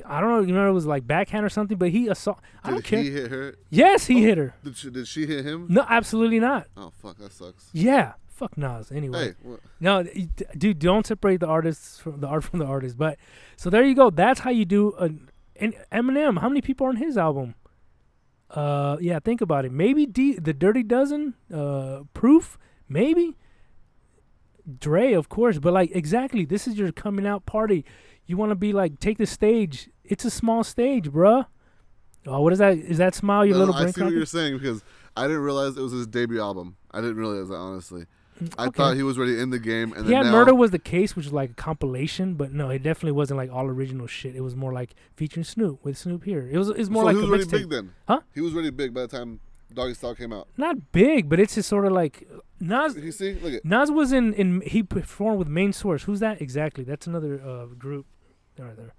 I 0.06 0.22
don't 0.22 0.30
know. 0.30 0.42
You 0.48 0.54
know, 0.54 0.70
it 0.70 0.74
was 0.74 0.86
like 0.86 1.06
backhand 1.08 1.46
or 1.46 1.50
something. 1.50 1.78
But 1.78 1.90
he 1.90 2.08
assault. 2.08 2.40
I 2.64 2.68
Did 2.70 2.74
don't 2.76 2.84
care. 2.86 3.02
he 3.04 3.12
hit 3.12 3.32
her? 3.32 3.56
yes, 3.70 4.06
he 4.08 4.18
Oh. 4.18 4.28
hit 4.28 4.38
her. 4.38 4.54
Did 4.64 4.78
she, 4.78 4.90
did 4.92 5.08
she 5.08 5.26
hit 5.26 5.44
him? 5.46 5.66
No, 5.70 5.86
absolutely 5.90 6.40
not. 6.40 6.68
Oh 6.78 6.92
fuck, 7.02 7.18
that 7.18 7.34
sucks. 7.34 7.70
Yeah, 7.74 8.14
fuck 8.38 8.58
Nas. 8.58 8.92
Anyway, 8.92 9.34
Hey, 9.44 9.56
no, 9.80 10.04
dude, 10.58 10.80
don't 10.80 11.06
separate 11.06 11.40
the 11.40 11.48
artists 11.48 12.00
from 12.00 12.20
the 12.22 12.28
art 12.28 12.44
from 12.44 12.60
the 12.60 12.66
artist. 12.66 12.98
But 12.98 13.18
so 13.56 13.70
there 13.70 13.84
you 13.84 13.96
go. 13.96 14.10
That's 14.10 14.42
how 14.42 14.52
you 14.52 14.66
do 14.66 14.94
a. 15.00 15.10
And 15.60 15.74
Eminem, 15.92 16.40
how 16.40 16.50
many 16.50 16.62
people 16.62 16.86
are 16.86 16.90
on 16.90 16.98
his 16.98 17.18
album? 17.18 17.56
Uh, 18.52 18.98
yeah, 19.02 19.20
think 19.20 19.42
about 19.42 19.66
it. 19.66 19.72
Maybe 19.72 20.06
D, 20.06 20.34
the 20.36 20.54
Dirty 20.54 20.84
Dozen, 20.84 21.34
uh, 21.54 22.04
Proof, 22.14 22.58
maybe. 22.88 23.36
Dre, 24.80 25.14
of 25.14 25.30
course, 25.30 25.60
but 25.60 25.74
like 25.74 25.96
exactly, 25.96 26.44
this 26.46 26.68
is 26.68 26.78
your 26.78 26.92
coming 26.92 27.26
out 27.26 27.46
party. 27.46 27.86
You 28.26 28.36
want 28.36 28.52
to 28.52 28.56
be 28.56 28.74
like, 28.74 29.00
take 29.00 29.18
the 29.18 29.26
stage. 29.26 29.90
It's 30.04 30.26
a 30.26 30.30
small 30.30 30.64
stage, 30.64 31.10
bruh. 31.10 31.46
Oh, 32.26 32.42
what 32.42 32.52
is 32.52 32.60
that? 32.60 32.78
Is 32.78 32.98
that 32.98 33.16
smile 33.16 33.46
your 33.46 33.56
No, 33.56 33.60
little 33.66 33.76
I 33.76 33.90
see 33.92 34.04
what 34.04 34.12
you're 34.12 34.26
saying 34.26 34.58
because 34.58 34.84
I 35.16 35.24
didn't 35.24 35.44
realize 35.44 35.78
it 35.78 35.82
was 35.82 35.94
his 35.94 36.08
debut 36.08 36.42
album. 36.42 36.76
I 36.92 37.00
didn't 37.00 37.16
realize 37.16 37.48
that 37.48 37.56
honestly. 37.56 38.06
I 38.58 38.68
Okay. 38.68 38.78
thought 38.78 38.96
he 38.96 39.04
was 39.04 39.18
already 39.18 39.40
in 39.40 39.50
the 39.50 39.60
game, 39.60 39.94
and 39.94 40.06
had 40.08 40.26
now, 40.26 40.32
Murder 40.32 40.54
was 40.54 40.72
the 40.72 40.80
case, 40.80 41.16
which 41.16 41.26
was 41.26 41.34
like 41.34 41.52
a 41.52 41.54
compilation, 41.56 42.36
but 42.36 42.52
no, 42.52 42.70
it 42.70 42.84
definitely 42.84 43.14
wasn't 43.14 43.38
like 43.38 43.52
all 43.52 43.66
original 43.68 44.06
shit. 44.08 44.36
It 44.36 44.42
was 44.42 44.56
more 44.56 44.72
like 44.74 44.94
featuring 45.16 45.44
Snoop 45.44 45.84
with 45.84 45.98
Snoop 45.98 46.24
here. 46.24 46.48
It 46.52 46.58
was 46.58 46.70
it's 46.70 46.90
more 46.90 47.02
so 47.04 47.06
like 47.08 47.16
he 47.16 47.22
was 47.22 47.30
already 47.30 47.46
big 47.50 47.70
then. 47.70 47.94
Huh? 48.08 48.22
He 48.36 48.42
was 48.42 48.54
already 48.54 48.70
big 48.70 48.94
by 48.94 49.02
the 49.02 49.08
time 49.08 49.40
Doggy 49.74 49.96
Style 49.96 50.16
came 50.16 50.32
out. 50.32 50.48
Not 50.58 50.92
big, 50.92 51.30
but 51.30 51.40
it's 51.40 51.56
just 51.56 51.68
sort 51.70 51.86
of 51.86 51.92
like 51.94 52.28
Nas. 52.60 52.96
You 52.96 53.12
see, 53.12 53.34
look 53.36 53.54
at 53.54 53.66
Nas 53.66 53.90
was 53.92 54.12
in 54.12 54.34
in 54.34 54.62
he 54.62 54.84
performed 54.84 55.40
with 55.40 55.48
Main 55.48 55.74
Source. 55.74 56.04
Who's 56.04 56.20
that 56.20 56.42
exactly? 56.42 56.84
That's 56.84 57.08
another 57.08 57.42
uh, 57.44 57.66
group. 57.66 58.06
Right 58.60 58.76
there. 58.78 58.94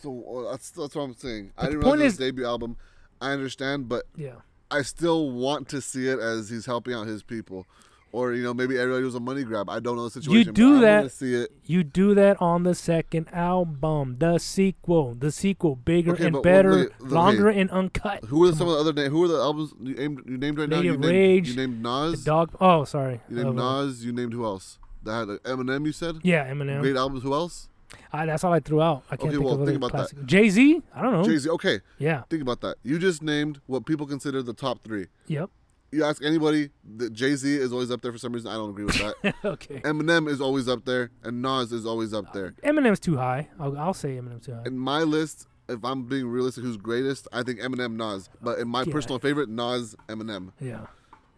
so 0.00 0.22
uh, 0.46 0.50
that's 0.50 0.70
that's 0.70 0.94
what 0.94 1.02
I'm 1.02 1.14
saying. 1.14 1.52
But 1.56 1.62
I 1.62 1.66
didn't 1.68 1.80
realize 1.80 2.00
is- 2.00 2.04
his 2.12 2.18
debut 2.18 2.46
album. 2.46 2.76
I 3.20 3.32
understand, 3.32 3.88
but 3.88 4.04
Yeah. 4.16 4.36
I 4.70 4.82
still 4.82 5.30
want 5.30 5.68
to 5.70 5.80
see 5.80 6.08
it 6.08 6.18
as 6.18 6.50
he's 6.50 6.66
helping 6.66 6.92
out 6.94 7.06
his 7.06 7.22
people, 7.22 7.66
or 8.12 8.32
you 8.34 8.42
know 8.42 8.54
maybe 8.54 8.78
everybody 8.78 9.04
was 9.04 9.14
a 9.14 9.20
money 9.20 9.44
grab. 9.44 9.68
I 9.68 9.80
don't 9.80 9.96
know 9.96 10.04
the 10.04 10.10
situation. 10.10 10.48
You 10.48 10.52
do 10.52 10.74
but 10.76 10.80
that- 10.82 10.96
I 10.96 11.00
want 11.00 11.12
see 11.12 11.34
it. 11.34 11.50
You 11.66 11.84
do 11.84 12.14
that 12.14 12.40
on 12.40 12.62
the 12.62 12.74
second 12.74 13.28
album, 13.32 14.16
the 14.18 14.38
sequel, 14.38 15.14
the 15.14 15.30
sequel, 15.30 15.76
bigger 15.76 16.12
Okay, 16.12 16.26
and 16.26 16.42
better, 16.42 16.72
at- 16.72 17.00
look, 17.00 17.10
longer 17.10 17.48
and 17.48 17.70
uncut. 17.70 18.24
Who 18.24 18.44
are 18.48 18.52
some 18.52 18.68
of 18.68 18.74
the 18.74 18.80
other 18.80 18.92
names? 18.92 19.10
Who 19.10 19.24
are 19.24 19.28
the 19.28 19.38
albums 19.38 19.72
you 19.80 19.94
named, 19.94 20.22
you 20.26 20.38
named 20.38 20.58
right 20.58 20.68
now? 20.68 20.80
You 20.80 20.94
of 20.94 21.00
named, 21.00 21.12
Rage, 21.12 21.48
You 21.50 21.56
named 21.56 21.84
The 21.84 22.10
Nas. 22.10 22.24
dog. 22.24 22.50
Oh, 22.60 22.84
sorry. 22.84 23.20
You 23.28 23.36
named 23.44 23.56
Nas. 23.56 24.04
You 24.04 24.12
named 24.12 24.32
who 24.32 24.44
else? 24.44 24.78
That 25.04 25.12
had 25.20 25.28
like, 25.28 25.42
Eminem. 25.44 25.86
You 25.86 25.92
said 25.92 26.16
Yeah, 26.22 26.50
Eminem. 26.50 26.80
great 26.80 26.96
albums. 26.96 27.22
Who 27.22 27.32
else? 27.32 27.68
I, 28.12 28.26
that's 28.26 28.44
all 28.44 28.52
I 28.52 28.60
threw 28.60 28.82
out. 28.82 29.04
I 29.10 29.16
can't 29.16 29.28
Okay, 29.28 29.36
think 29.36 29.44
well, 29.46 29.60
of 29.62 29.66
think 29.66 29.76
about 29.82 29.92
that. 29.92 30.26
Jay 30.26 30.50
Z. 30.50 30.82
I 30.94 31.00
don't 31.02 31.12
know. 31.12 31.24
Jay 31.24 31.38
Z. 31.38 31.48
Okay, 31.50 31.80
Yeah. 31.98 32.22
think 32.28 32.42
about 32.42 32.60
that. 32.60 32.76
You 32.82 32.98
just 32.98 33.22
named 33.22 33.60
what 33.66 33.86
people 33.86 34.06
consider 34.06 34.42
the 34.42 34.52
top 34.52 34.82
three. 34.82 35.06
Yep. 35.26 35.48
You 35.90 36.04
ask 36.04 36.22
anybody, 36.22 36.70
Jay 37.12 37.34
Z 37.34 37.48
is 37.56 37.72
always 37.72 37.90
up 37.90 38.02
there 38.02 38.12
for 38.12 38.18
some 38.18 38.32
reason. 38.32 38.50
I 38.50 38.54
don't 38.54 38.70
agree 38.70 38.84
with 38.84 38.98
that. 39.22 39.34
okay. 39.44 39.80
Eminem 39.80 40.28
is 40.28 40.40
always 40.40 40.68
up 40.68 40.84
there, 40.84 41.10
and 41.22 41.40
Nas 41.40 41.72
is 41.72 41.86
always 41.86 42.12
up 42.12 42.32
there. 42.34 42.54
Uh, 42.62 42.68
Eminem's 42.68 43.00
too 43.00 43.16
high. 43.16 43.48
I'll, 43.58 43.76
I'll 43.78 43.94
say 43.94 44.10
Eminem's 44.16 44.44
too 44.46 44.52
high. 44.54 44.64
In 44.66 44.78
my 44.78 45.02
list, 45.02 45.46
if 45.68 45.82
I'm 45.84 46.04
being 46.04 46.28
realistic, 46.28 46.64
who's 46.64 46.76
greatest? 46.76 47.26
I 47.32 47.42
think 47.42 47.60
Eminem, 47.60 47.96
Nas. 47.96 48.28
But 48.42 48.58
in 48.58 48.68
my 48.68 48.82
Yeah. 48.82 48.92
personal 48.92 49.18
favorite, 49.18 49.48
Nas, 49.48 49.96
Eminem. 50.08 50.52
Yeah. 50.60 50.86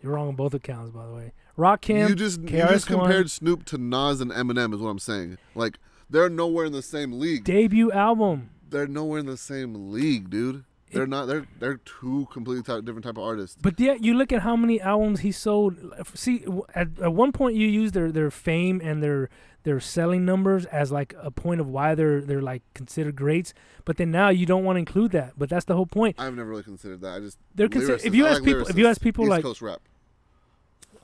You're 0.02 0.14
wrong 0.14 0.28
on 0.28 0.34
both 0.34 0.54
accounts, 0.54 0.90
by 0.90 1.06
the 1.06 1.12
way. 1.12 1.32
Rakim. 1.58 2.08
you 2.08 2.14
just 2.14 2.40
you 2.40 2.48
just 2.48 2.86
compared 2.86 3.30
Snoop 3.30 3.64
to 3.66 3.76
Nas 3.78 4.20
and 4.20 4.30
Eminem, 4.32 4.72
is 4.74 4.80
what 4.80 4.88
I'm 4.88 4.98
saying. 4.98 5.36
Like 5.54 5.78
they're 6.08 6.30
nowhere 6.30 6.64
in 6.64 6.72
the 6.72 6.80
same 6.82 7.12
league. 7.20 7.44
debut 7.44 7.92
album. 7.92 8.50
they're 8.68 8.86
nowhere 8.88 9.18
in 9.20 9.26
the 9.26 9.36
same 9.36 9.90
league, 9.92 10.30
dude. 10.30 10.64
They're 10.92 11.06
not. 11.06 11.26
They're 11.26 11.46
they're 11.58 11.76
two 11.78 12.26
completely 12.32 12.62
different 12.62 13.04
type 13.04 13.16
of 13.16 13.22
artists. 13.22 13.56
But 13.60 13.78
yeah, 13.78 13.94
you 13.94 14.14
look 14.14 14.32
at 14.32 14.42
how 14.42 14.56
many 14.56 14.80
albums 14.80 15.20
he 15.20 15.30
sold. 15.30 15.76
See, 16.14 16.44
at, 16.74 16.98
at 17.00 17.12
one 17.12 17.32
point, 17.32 17.54
you 17.54 17.66
use 17.66 17.92
their, 17.92 18.10
their 18.10 18.30
fame 18.30 18.80
and 18.82 19.02
their 19.02 19.30
their 19.62 19.78
selling 19.78 20.24
numbers 20.24 20.64
as 20.66 20.90
like 20.90 21.14
a 21.20 21.30
point 21.30 21.60
of 21.60 21.68
why 21.68 21.94
they're 21.94 22.20
they're 22.20 22.42
like 22.42 22.62
considered 22.74 23.14
greats. 23.14 23.54
But 23.84 23.98
then 23.98 24.10
now 24.10 24.30
you 24.30 24.46
don't 24.46 24.64
want 24.64 24.76
to 24.76 24.80
include 24.80 25.12
that. 25.12 25.34
But 25.38 25.48
that's 25.48 25.64
the 25.64 25.76
whole 25.76 25.86
point. 25.86 26.16
I've 26.18 26.34
never 26.34 26.48
really 26.48 26.62
considered 26.62 27.00
that. 27.02 27.14
I 27.14 27.20
just 27.20 27.38
They're 27.54 27.68
considered. 27.68 28.00
If 28.04 28.14
you 28.14 28.26
ask 28.26 28.40
like 28.40 28.44
people, 28.44 28.66
if 28.66 28.76
you 28.76 28.86
ask 28.86 29.00
people 29.00 29.24
East 29.24 29.30
like, 29.30 29.42
Coast 29.42 29.62
rap. 29.62 29.80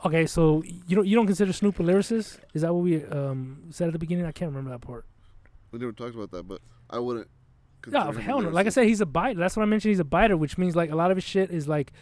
okay, 0.05 0.27
so 0.27 0.63
you 0.65 0.97
don't 0.97 1.07
you 1.07 1.15
don't 1.15 1.27
consider 1.27 1.53
Snoop 1.53 1.79
a 1.79 1.83
lyricist? 1.83 2.39
Is 2.55 2.63
that 2.63 2.75
what 2.75 2.83
we 2.83 3.05
um, 3.05 3.69
said 3.71 3.89
at 3.89 3.93
the 3.93 3.99
beginning? 3.99 4.27
I 4.27 4.33
can't 4.33 4.51
remember 4.51 4.71
that 4.71 4.81
part. 4.81 5.05
We 5.71 5.79
never 5.79 5.93
talked 5.93 6.15
about 6.15 6.31
that, 6.33 6.49
but 6.49 6.61
I 6.91 6.99
wouldn't. 6.99 7.29
Yeah, 7.89 8.05
consider 8.05 8.21
hell 8.21 8.41
no. 8.41 8.49
Like 8.51 8.67
I 8.67 8.71
said, 8.71 8.87
he's 8.87 9.01
a 9.01 9.07
biter. 9.07 9.39
That's 9.39 9.57
what 9.57 9.63
I 9.63 9.67
mentioned. 9.67 9.91
He's 9.91 10.01
a 10.01 10.05
biter, 10.05 10.37
which 10.37 10.59
means 10.59 10.75
like 10.77 10.91
a 10.91 10.97
lot 10.97 11.11
of 11.11 11.17
his 11.17 11.25
shit 11.25 11.51
is 11.51 11.69
like. 11.69 11.93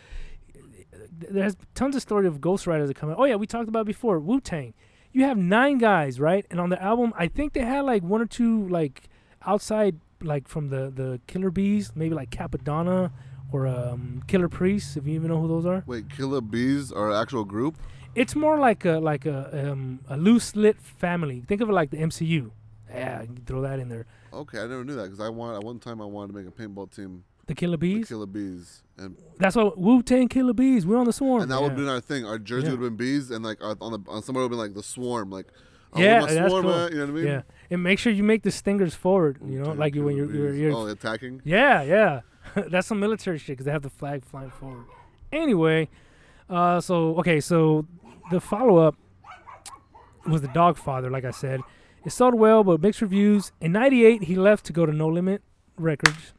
There's 1.16 1.56
tons 1.74 1.94
of 1.94 2.02
story 2.02 2.26
of 2.26 2.40
ghostwriters 2.40 2.88
that 2.88 2.96
come 2.96 3.10
out. 3.10 3.16
Oh 3.18 3.24
yeah, 3.24 3.36
we 3.36 3.46
talked 3.46 3.68
about 3.68 3.82
it 3.82 3.86
before 3.86 4.18
Wu 4.18 4.40
Tang. 4.40 4.74
You 5.12 5.22
have 5.24 5.38
nine 5.38 5.78
guys, 5.78 6.18
right? 6.18 6.44
And 6.50 6.60
on 6.60 6.70
the 6.70 6.82
album, 6.82 7.12
I 7.16 7.28
think 7.28 7.52
they 7.52 7.60
had 7.60 7.82
like 7.82 8.02
one 8.02 8.20
or 8.20 8.26
two 8.26 8.66
like 8.68 9.08
outside, 9.46 10.00
like 10.20 10.48
from 10.48 10.70
the 10.70 10.90
the 10.90 11.20
Killer 11.28 11.50
Bees, 11.50 11.92
maybe 11.94 12.14
like 12.14 12.30
Cappadonna 12.30 13.12
or 13.52 13.68
um, 13.68 14.22
Killah 14.26 14.50
Priests, 14.50 14.96
if 14.96 15.06
you 15.06 15.14
even 15.14 15.28
know 15.28 15.40
who 15.40 15.46
those 15.46 15.64
are. 15.66 15.84
Wait, 15.86 16.10
Killer 16.10 16.40
Bees 16.40 16.90
are 16.90 17.10
an 17.10 17.16
actual 17.16 17.44
group? 17.44 17.76
It's 18.16 18.34
more 18.34 18.58
like 18.58 18.84
a 18.84 18.98
like 18.98 19.26
a 19.26 19.70
um, 19.70 20.00
a 20.08 20.16
loose 20.16 20.56
lit 20.56 20.80
family. 20.80 21.42
Think 21.46 21.60
of 21.60 21.68
it 21.68 21.72
like 21.72 21.90
the 21.90 21.98
MCU. 21.98 22.50
Yeah, 22.90 23.20
you 23.22 23.26
can 23.26 23.44
throw 23.44 23.60
that 23.62 23.78
in 23.78 23.88
there. 23.88 24.06
Okay, 24.34 24.58
I 24.58 24.66
never 24.66 24.84
knew 24.84 24.94
that 24.96 25.04
because 25.04 25.20
I 25.20 25.28
want 25.28 25.56
at 25.56 25.62
one 25.64 25.78
time 25.78 26.00
I 26.00 26.04
wanted 26.04 26.32
to 26.32 26.38
make 26.38 26.46
a 26.46 26.50
paintball 26.50 26.94
team, 26.94 27.24
The 27.46 27.54
Killer 27.54 27.76
Bees. 27.76 27.94
the 27.94 27.98
Bees. 28.00 28.08
Killer 28.08 28.26
Bees, 28.26 28.82
and 28.98 29.16
That's 29.38 29.56
what 29.56 29.78
Wu 29.78 30.02
Tang 30.02 30.28
Killer 30.28 30.52
Bees. 30.52 30.86
We're 30.86 30.96
on 30.98 31.06
the 31.06 31.12
swarm. 31.12 31.42
and 31.42 31.50
that 31.50 31.56
yeah. 31.56 31.60
would 31.62 31.70
have 31.72 31.78
been 31.78 31.88
our 31.88 32.00
thing. 32.00 32.24
Our 32.26 32.38
jersey 32.38 32.66
Yeah. 32.66 32.72
would 32.72 32.80
have 32.82 32.90
been 32.90 32.96
bees, 32.96 33.30
and 33.30 33.44
like 33.44 33.58
uh, 33.62 33.74
on 33.80 33.92
the 33.92 34.10
on 34.10 34.22
somewhere 34.22 34.42
would 34.44 34.52
have 34.52 34.58
been 34.58 34.58
like 34.58 34.74
the 34.74 34.82
swarm, 34.82 35.30
like 35.30 35.46
oh, 35.94 36.00
Yeah, 36.00 36.20
my 36.20 36.32
that's 36.32 36.48
swarm 36.50 36.64
cool. 36.64 36.74
at? 36.74 36.92
You 36.92 36.98
know 36.98 37.04
what 37.06 37.10
I 37.10 37.14
mean? 37.14 37.26
Yeah, 37.26 37.42
and 37.70 37.82
make 37.82 37.98
sure 37.98 38.12
you 38.12 38.22
make 38.24 38.42
the 38.42 38.50
stingers 38.50 38.94
forward. 38.94 39.38
You 39.44 39.60
know, 39.62 39.70
Okay, 39.70 39.78
like 39.78 39.94
you 39.94 40.04
when 40.04 40.16
you're, 40.16 40.32
you're, 40.32 40.54
you're 40.54 40.72
oh 40.72 40.86
attacking. 40.86 41.40
yeah, 41.44 41.82
yeah. 41.82 42.20
That's 42.68 42.86
some 42.86 43.00
military 43.00 43.38
shit 43.38 43.54
because 43.56 43.64
they 43.66 43.72
have 43.72 43.82
the 43.82 43.90
flag 43.90 44.24
flying 44.24 44.50
forward. 44.50 44.84
Anyway, 45.32 45.88
uh, 46.50 46.80
so 46.80 47.16
okay, 47.18 47.40
so 47.40 47.86
the 48.30 48.40
follow 48.40 48.76
up 48.78 48.96
was 50.26 50.40
the 50.42 50.48
Dog 50.48 50.76
Father. 50.78 51.10
Like 51.10 51.24
I 51.24 51.30
said, 51.30 51.60
it 52.04 52.10
sold 52.10 52.34
well, 52.34 52.64
but 52.64 52.80
mixed 52.80 53.00
reviews. 53.02 53.52
In 53.60 53.72
'98, 53.72 54.24
he 54.24 54.34
left 54.34 54.64
to 54.66 54.72
go 54.72 54.86
to 54.86 54.92
No 54.92 55.08
Limit 55.08 55.42
Records. 55.76 56.32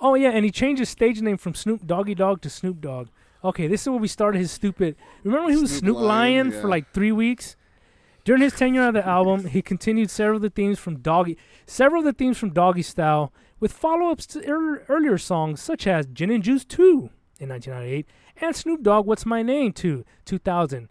Oh 0.00 0.14
yeah, 0.14 0.30
and 0.30 0.44
he 0.44 0.50
changed 0.50 0.80
his 0.80 0.88
stage 0.88 1.20
name 1.20 1.36
from 1.36 1.54
Snoop 1.54 1.86
Doggy 1.86 2.14
Dogg 2.14 2.40
to 2.42 2.50
Snoop 2.50 2.80
Dogg. 2.80 3.08
Okay, 3.42 3.66
this 3.66 3.82
is 3.82 3.88
where 3.88 3.98
we 3.98 4.08
started 4.08 4.38
his 4.38 4.50
stupid. 4.50 4.96
Remember 5.24 5.46
when 5.46 5.54
he 5.54 5.60
was 5.60 5.70
Snoop 5.70 5.96
Snoop 5.96 5.96
Lion, 5.96 6.50
Lion, 6.50 6.60
for 6.60 6.68
like 6.68 6.92
three 6.92 7.12
weeks? 7.12 7.56
During 8.24 8.42
his 8.42 8.52
tenure 8.52 8.82
on 8.82 8.94
the 8.94 9.06
album, 9.06 9.46
he 9.46 9.62
continued 9.62 10.10
several 10.10 10.36
of 10.36 10.42
the 10.42 10.50
themes 10.50 10.78
from 10.78 10.98
Doggy, 10.98 11.38
several 11.66 12.00
of 12.00 12.04
the 12.04 12.12
themes 12.12 12.38
from 12.38 12.50
Doggy 12.50 12.82
Style, 12.82 13.32
with 13.58 13.72
follow-ups 13.72 14.26
to 14.26 14.46
ear- 14.46 14.84
earlier 14.88 15.18
songs 15.18 15.60
such 15.62 15.86
as 15.86 16.06
Gin 16.06 16.30
and 16.30 16.42
Juice 16.42 16.64
2 16.64 17.10
in 17.38 17.48
1998 17.48 18.06
and 18.40 18.56
Snoop 18.56 18.82
Dogg 18.82 19.06
What's 19.06 19.26
My 19.26 19.42
Name 19.42 19.72
2 19.72 20.04
2000. 20.24 20.88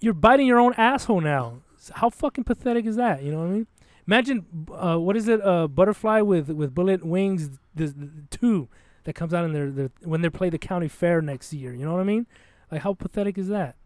You're 0.00 0.14
biting 0.14 0.46
your 0.46 0.60
own 0.60 0.74
asshole 0.74 1.20
now. 1.20 1.58
How 1.94 2.10
fucking 2.10 2.44
pathetic 2.44 2.84
is 2.86 2.96
that? 2.96 3.22
You 3.22 3.32
know 3.32 3.38
what 3.38 3.48
I 3.48 3.50
mean? 3.50 3.66
Imagine 4.06 4.46
uh, 4.72 4.96
what 4.98 5.16
is 5.16 5.28
it? 5.28 5.44
Uh, 5.44 5.68
Butterfly 5.68 6.20
with 6.20 6.50
with 6.50 6.74
bullet 6.74 7.04
wings. 7.04 7.50
The, 7.74 7.86
the 7.86 8.10
two 8.30 8.68
that 9.04 9.14
comes 9.14 9.32
out 9.32 9.44
in 9.44 9.52
their, 9.52 9.70
their 9.70 9.90
when 10.02 10.20
they 10.20 10.28
play 10.28 10.50
the 10.50 10.58
county 10.58 10.88
fair 10.88 11.22
next 11.22 11.52
year. 11.52 11.72
You 11.72 11.84
know 11.84 11.92
what 11.92 12.00
I 12.00 12.04
mean? 12.04 12.26
Like 12.70 12.82
how 12.82 12.94
pathetic 12.94 13.38
is 13.38 13.48
that? 13.48 13.76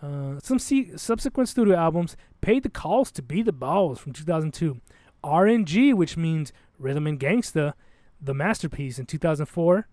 Uh, 0.00 0.38
some 0.42 0.58
subsequent 0.58 1.48
studio 1.48 1.76
albums 1.76 2.16
paid 2.40 2.62
the 2.62 2.68
calls 2.68 3.10
to 3.12 3.22
be 3.22 3.42
the 3.42 3.52
balls 3.52 3.98
from 3.98 4.12
2002. 4.12 4.80
RNG, 5.24 5.92
which 5.94 6.16
means 6.16 6.52
Rhythm 6.78 7.06
and 7.08 7.18
Gangsta, 7.18 7.74
the 8.20 8.34
masterpiece 8.34 8.98
in 9.00 9.06
2004, 9.06 9.88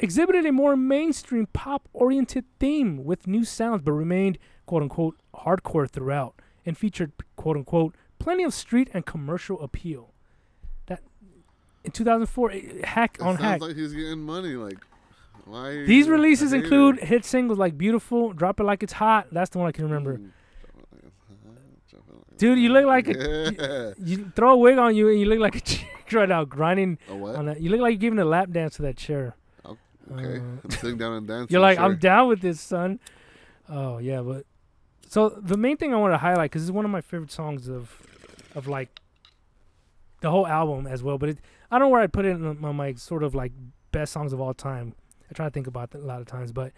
exhibited 0.00 0.44
a 0.44 0.52
more 0.52 0.76
mainstream 0.76 1.46
pop 1.46 1.88
oriented 1.92 2.44
theme 2.58 3.04
with 3.04 3.26
new 3.26 3.44
sounds 3.44 3.82
but 3.82 3.92
remained 3.92 4.36
quote 4.66 4.82
unquote 4.82 5.16
hardcore 5.34 5.88
throughout 5.88 6.40
and 6.66 6.76
featured 6.76 7.12
quote 7.36 7.56
unquote 7.56 7.94
plenty 8.18 8.42
of 8.44 8.52
street 8.52 8.88
and 8.92 9.06
commercial 9.06 9.60
appeal. 9.62 10.12
That 10.86 11.02
in 11.84 11.92
2004, 11.92 12.50
eh, 12.50 12.60
hack 12.84 13.16
It 13.18 13.22
on 13.22 13.34
sounds 13.36 13.40
hack. 13.40 13.60
like 13.62 13.76
he's 13.76 13.92
getting 13.94 14.20
money. 14.20 14.54
Like 14.54 14.78
why? 15.44 15.84
These 15.84 16.08
releases 16.08 16.52
include 16.52 16.98
hit 16.98 17.24
singles 17.24 17.58
like 17.58 17.78
Beautiful, 17.78 18.32
Drop 18.32 18.58
It 18.60 18.64
Like 18.64 18.82
It's 18.82 18.94
Hot. 18.94 19.28
That's 19.30 19.50
the 19.50 19.58
one 19.58 19.68
I 19.68 19.72
can 19.72 19.84
remember. 19.84 20.18
Mm. 20.18 20.30
Dude, 22.38 22.58
you 22.58 22.68
look 22.68 22.84
like 22.84 23.08
a. 23.08 23.52
Yeah. 23.58 23.92
You 24.04 24.30
throw 24.36 24.52
a 24.52 24.56
wig 24.56 24.76
on 24.76 24.94
you 24.94 25.08
and 25.08 25.18
you 25.18 25.26
look 25.26 25.38
like 25.38 25.56
a 25.56 25.60
chick 25.70 25.86
right 26.12 26.28
now 26.28 26.44
grinding 26.44 26.98
A 27.08 27.16
what? 27.16 27.34
on 27.36 27.46
that. 27.46 27.60
You 27.62 27.70
look 27.70 27.80
like 27.80 27.92
you're 27.92 27.98
giving 27.98 28.18
a 28.18 28.24
lap 28.26 28.50
dance 28.50 28.76
to 28.76 28.82
that 28.82 28.96
chair. 28.96 29.36
Okay, 29.64 30.36
Uh, 30.36 30.40
I'm 30.62 30.70
sitting 30.70 30.98
down 30.98 31.14
and 31.14 31.26
dancing. 31.26 31.48
You're 31.50 31.60
like, 31.60 31.78
I'm 31.80 31.96
down 31.96 32.28
with 32.28 32.40
this, 32.40 32.60
son. 32.60 33.00
Oh 33.68 33.98
yeah, 33.98 34.20
but 34.20 34.44
so 35.08 35.28
the 35.28 35.56
main 35.56 35.76
thing 35.76 35.94
I 35.94 35.96
want 35.96 36.12
to 36.14 36.18
highlight 36.18 36.50
because 36.50 36.62
it's 36.62 36.72
one 36.72 36.84
of 36.84 36.90
my 36.90 37.00
favorite 37.00 37.32
songs 37.32 37.68
of, 37.68 38.02
of 38.54 38.66
like, 38.66 39.00
the 40.20 40.30
whole 40.30 40.46
album 40.46 40.86
as 40.86 41.02
well. 41.02 41.18
But 41.18 41.30
it, 41.30 41.38
I 41.70 41.78
don't 41.78 41.88
know 41.88 41.90
where 41.90 42.00
I'd 42.00 42.12
put 42.12 42.24
it 42.24 42.30
in 42.30 42.60
my, 42.60 42.72
my 42.72 42.94
sort 42.94 43.22
of 43.22 43.34
like 43.34 43.52
best 43.92 44.12
songs 44.12 44.32
of 44.32 44.40
all 44.40 44.54
time. 44.54 44.94
I 45.30 45.34
try 45.34 45.46
to 45.46 45.50
think 45.50 45.66
about 45.66 45.90
that 45.90 46.02
a 46.02 46.06
lot 46.06 46.20
of 46.20 46.26
times, 46.26 46.52
but 46.52 46.72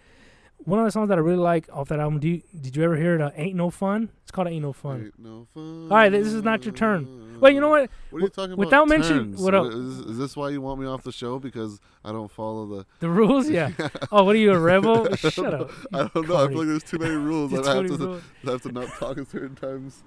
one 0.65 0.79
of 0.79 0.85
the 0.85 0.91
songs 0.91 1.09
that 1.09 1.17
I 1.17 1.21
really 1.21 1.37
like 1.37 1.67
off 1.71 1.89
that 1.89 1.99
album. 1.99 2.19
Do 2.19 2.27
you, 2.27 2.41
did 2.59 2.75
you 2.75 2.83
ever 2.83 2.95
hear 2.95 3.15
it? 3.15 3.21
Uh, 3.21 3.31
Ain't 3.35 3.55
no 3.55 3.69
fun. 3.69 4.09
It's 4.23 4.31
called 4.31 4.47
Ain't 4.47 4.61
no 4.61 4.73
fun. 4.73 5.05
Ain't 5.05 5.19
no 5.19 5.47
fun. 5.53 5.83
All 5.83 5.97
right, 5.97 6.09
this 6.09 6.27
is 6.27 6.43
not 6.43 6.65
your 6.65 6.73
turn. 6.73 7.39
Wait, 7.39 7.53
you 7.55 7.61
know 7.61 7.69
what? 7.69 7.89
What 8.09 8.19
are 8.19 8.21
you 8.21 8.29
talking 8.29 8.51
about? 8.51 8.57
without 8.57 8.87
mentioning- 8.87 9.35
what 9.37 9.55
up? 9.55 9.67
Is, 9.67 9.99
is 9.99 10.17
this 10.17 10.35
why 10.35 10.49
you 10.49 10.59
want 10.61 10.81
me 10.81 10.85
off 10.87 11.03
the 11.03 11.11
show? 11.11 11.39
Because 11.39 11.79
I 12.03 12.11
don't 12.11 12.29
follow 12.29 12.65
the. 12.65 12.85
The 12.99 13.09
rules, 13.09 13.49
yeah. 13.49 13.71
oh, 14.11 14.25
what 14.25 14.35
are 14.35 14.39
you, 14.39 14.51
a 14.51 14.59
rebel? 14.59 15.13
Shut 15.15 15.53
up. 15.53 15.71
I 15.93 16.09
don't 16.13 16.27
know. 16.27 16.35
I 16.35 16.47
feel 16.49 16.57
like 16.57 16.67
there's 16.67 16.83
too 16.83 16.97
many 16.99 17.15
rules. 17.15 17.51
That 17.51 17.65
I 17.65 17.75
have 17.75 17.87
to, 17.87 17.97
rules. 17.97 18.23
I 18.45 18.51
have 18.51 18.61
to 18.63 18.71
not 18.71 18.89
talk 18.99 19.17
at 19.17 19.27
certain 19.27 19.55
times. 19.55 20.03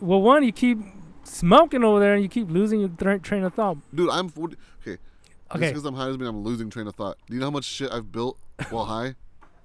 Well, 0.00 0.22
one, 0.22 0.42
you 0.42 0.52
keep 0.52 0.78
smoking 1.24 1.84
over 1.84 2.00
there 2.00 2.14
and 2.14 2.22
you 2.22 2.28
keep 2.28 2.50
losing 2.50 2.80
your 2.80 3.18
train 3.18 3.44
of 3.44 3.54
thought. 3.54 3.76
Dude, 3.94 4.08
I'm 4.10 4.28
40. 4.28 4.56
Okay. 4.86 4.98
Just 5.52 5.74
because 5.74 5.84
I'm 5.84 5.94
high 5.94 6.06
doesn't 6.06 6.20
mean 6.20 6.28
I'm 6.28 6.42
losing 6.44 6.70
train 6.70 6.86
of 6.86 6.94
thought. 6.94 7.18
Do 7.26 7.34
you 7.34 7.40
know 7.40 7.46
how 7.46 7.50
much 7.50 7.64
shit 7.64 7.90
I've 7.92 8.12
built 8.12 8.38
while 8.70 8.84
high? 8.84 9.16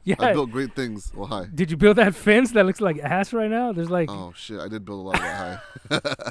Yeah. 0.11 0.15
I 0.19 0.33
built 0.33 0.51
great 0.51 0.75
things. 0.75 1.11
Well, 1.15 1.25
hi. 1.27 1.47
Did 1.53 1.71
you 1.71 1.77
build 1.77 1.97
that 1.97 2.13
fence 2.13 2.51
that 2.51 2.65
looks 2.67 2.79
like 2.79 2.99
ass 2.99 3.33
right 3.33 3.49
now? 3.49 3.73
There's 3.73 3.89
like 3.89 4.09
Oh 4.11 4.33
shit! 4.35 4.59
I 4.59 4.67
did 4.67 4.85
build 4.85 4.99
a 4.99 5.07
lot 5.09 5.15
of 5.15 5.21
that 5.21 5.61
high. 5.89 6.29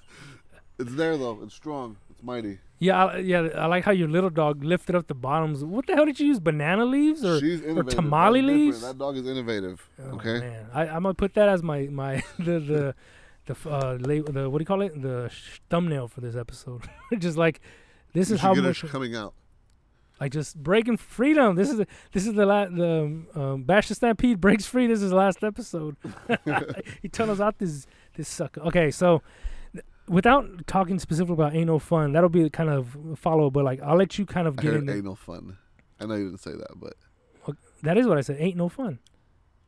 it's 0.79 0.95
there 0.95 1.17
though. 1.17 1.41
It's 1.43 1.55
strong. 1.55 1.97
It's 2.11 2.23
mighty. 2.23 2.61
yeah, 2.79 3.07
I, 3.07 3.19
yeah. 3.19 3.41
I 3.57 3.67
like 3.67 3.83
how 3.85 3.91
your 3.91 4.07
little 4.09 4.31
dog 4.31 4.63
lifted 4.63 4.95
up 4.95 5.09
the 5.09 5.15
bottoms. 5.15 5.65
What 5.65 5.87
the 5.89 5.95
hell 5.97 6.07
did 6.07 6.21
you 6.21 6.27
use? 6.27 6.39
Banana 6.39 6.85
leaves 6.85 7.25
or? 7.25 7.45
Innovative. 7.45 7.89
tamale 7.99 8.43
leaves? 8.43 8.81
That 8.83 8.97
dog 8.99 9.17
is 9.17 9.27
innovative. 9.27 9.89
Oh, 10.01 10.17
okay. 10.17 10.39
man, 10.41 10.67
I, 10.73 10.83
I'm 10.87 11.03
gonna 11.03 11.15
put 11.15 11.35
that 11.35 11.49
as 11.49 11.63
my 11.63 11.89
my 11.91 12.23
the 12.39 12.61
the 12.61 12.95
the 13.47 13.69
uh 13.69 13.97
the 13.97 14.49
what 14.51 14.59
do 14.59 14.63
you 14.63 14.67
call 14.67 14.83
it? 14.83 15.01
The 15.03 15.29
sh- 15.31 15.61
thumbnail 15.69 16.07
for 16.07 16.21
this 16.21 16.37
episode. 16.37 16.83
just 17.19 17.37
like 17.37 17.61
this 18.13 18.29
You 18.29 18.37
is 18.37 18.41
how 18.41 18.55
much 18.55 18.85
coming 18.87 19.17
out. 19.17 19.35
Like 20.25 20.33
just 20.33 20.57
breaking 20.57 20.97
freedom. 20.97 21.55
This 21.55 21.69
is 21.69 21.77
the, 21.77 21.87
this 22.13 22.27
is 22.27 22.33
the 22.33 22.47
la- 22.47 22.65
the 22.65 23.25
um, 23.35 23.65
Vash 23.67 23.89
the 23.89 23.95
Stampede 23.95 24.41
breaks 24.41 24.65
free. 24.65 24.87
This 24.87 25.03
is 25.03 25.11
the 25.11 25.17
last 25.17 25.45
episode. 25.45 25.97
he 27.03 27.11
turned 27.11 27.31
us 27.31 27.41
out 27.41 27.59
this 27.59 27.87
this 28.17 28.27
sucker. 28.27 28.63
Okay, 28.63 28.91
so 28.91 29.21
th- 29.75 29.85
without 30.09 30.67
talking 30.67 30.99
specifically 30.99 31.35
about 31.35 31.55
ain't 31.55 31.67
no 31.67 31.79
fun, 31.79 32.13
that'll 32.13 32.31
be 32.31 32.49
kind 32.49 32.71
of 32.71 32.97
follow. 33.17 33.51
But 33.51 33.67
like 33.67 33.83
I'll 33.83 33.99
let 33.99 34.17
you 34.17 34.25
kind 34.25 34.49
of 34.49 34.59
I 34.59 34.63
get 34.63 34.73
heard 34.73 34.81
into 34.81 34.95
anal 34.95 35.15
fun. 35.15 35.59
I 36.01 36.07
know 36.07 36.15
you 36.15 36.25
didn't 36.25 36.41
say 36.41 36.53
that, 36.53 36.71
but 36.75 36.95
that 37.83 37.99
is 37.99 38.07
what 38.07 38.17
I 38.17 38.23
said. 38.23 38.39
Ain't 38.41 38.57
no 38.57 38.71
fun. 38.71 39.01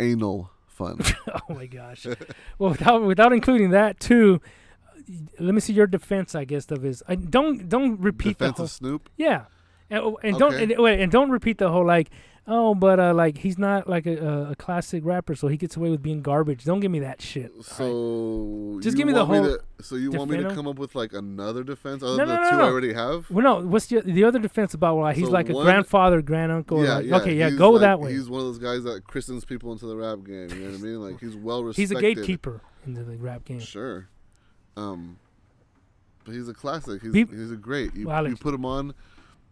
anal 0.00 0.52
fun. 0.68 1.00
oh 1.34 1.52
my 1.52 1.66
gosh. 1.66 2.06
well, 2.58 2.70
without 2.70 3.02
without 3.02 3.34
including 3.34 3.72
that 3.72 4.00
too, 4.00 4.40
let 5.38 5.54
me 5.54 5.60
see 5.60 5.74
your 5.74 5.86
defense. 5.86 6.34
I 6.34 6.46
guess 6.46 6.70
of 6.70 6.80
his. 6.80 7.02
I 7.06 7.16
don't 7.16 7.68
don't 7.68 8.00
repeat 8.00 8.38
Defense 8.38 8.52
the 8.52 8.56
whole. 8.56 8.64
of 8.64 8.70
Snoop. 8.70 9.10
Yeah, 9.18 9.44
and, 9.90 10.00
oh, 10.00 10.18
and 10.22 10.38
don't 10.38 10.54
Okay. 10.54 10.72
and, 10.74 10.82
wait, 10.82 11.00
and 11.00 11.10
don't 11.12 11.30
repeat 11.30 11.58
the 11.58 11.70
whole 11.70 11.84
like. 11.86 12.10
Oh, 12.48 12.76
but 12.76 13.00
uh, 13.00 13.12
like 13.12 13.38
he's 13.38 13.58
not 13.58 13.88
like 13.88 14.06
a, 14.06 14.50
a, 14.52 14.54
classic 14.54 15.04
rapper, 15.04 15.34
so 15.34 15.48
he 15.48 15.56
gets 15.56 15.76
away 15.76 15.90
with 15.90 16.00
being 16.00 16.22
garbage. 16.22 16.62
Don't 16.62 16.78
give 16.78 16.92
me 16.92 17.00
that 17.00 17.20
shit. 17.20 17.50
all 17.50 17.56
right? 17.56 17.64
So 17.66 18.80
Just 18.80 18.96
give 18.96 19.04
me 19.04 19.12
the 19.12 19.24
whole 19.24 19.42
to- 19.42 19.60
so 19.82 19.96
you 19.96 20.12
want 20.12 20.30
me 20.30 20.36
to 20.36 20.54
come 20.54 20.68
up 20.68 20.78
with 20.78 20.94
like 20.94 21.12
another 21.12 21.64
defense 21.64 22.04
other 22.04 22.16
No, 22.18 22.24
than 22.24 22.28
no, 22.28 22.34
the 22.36 22.42
no, 22.44 22.50
two 22.50 22.56
no. 22.58 22.62
I 22.62 22.68
already 22.68 22.92
have? 22.92 23.28
Well, 23.32 23.42
no. 23.42 23.66
What's 23.66 23.86
the 23.86 24.00
the 24.00 24.22
other 24.22 24.38
defense 24.38 24.74
about? 24.74 24.96
Why 24.96 25.12
he's 25.12 25.24
So 25.26 25.32
like 25.32 25.48
a 25.48 25.54
grandfather, 25.54 26.22
granduncle. 26.22 26.84
yeah, 26.84 26.94
like, 26.98 27.06
yeah. 27.06 27.16
okay, 27.16 27.34
yeah, 27.34 27.50
go 27.50 27.70
like- 27.72 27.80
that 27.80 27.98
way. 27.98 28.12
He's 28.12 28.28
one 28.30 28.42
of 28.42 28.46
those 28.46 28.60
guys 28.60 28.84
that 28.84 29.02
christens 29.02 29.44
people 29.44 29.72
into 29.72 29.86
the 29.86 29.96
rap 29.96 30.18
game. 30.24 30.48
You 30.50 30.66
know 30.66 30.70
what 30.70 30.78
I 30.78 30.82
mean? 30.82 31.00
Like 31.02 31.18
he's 31.18 31.34
well 31.34 31.64
respected. 31.64 31.82
He's 31.82 31.90
a 31.90 32.00
gatekeeper 32.00 32.60
into 32.86 33.02
the 33.02 33.16
rap 33.16 33.44
game. 33.44 33.58
Sure. 33.58 34.06
Um, 34.76 35.18
but 36.24 36.32
he's 36.32 36.48
a 36.48 36.54
classic. 36.54 37.02
He's 37.02 37.10
Peop- 37.12 37.32
he's 37.32 37.50
a 37.50 37.56
great. 37.56 37.92
You, 37.96 38.06
Well, 38.06 38.28
you 38.28 38.36
put 38.36 38.54
him 38.54 38.64
on, 38.64 38.94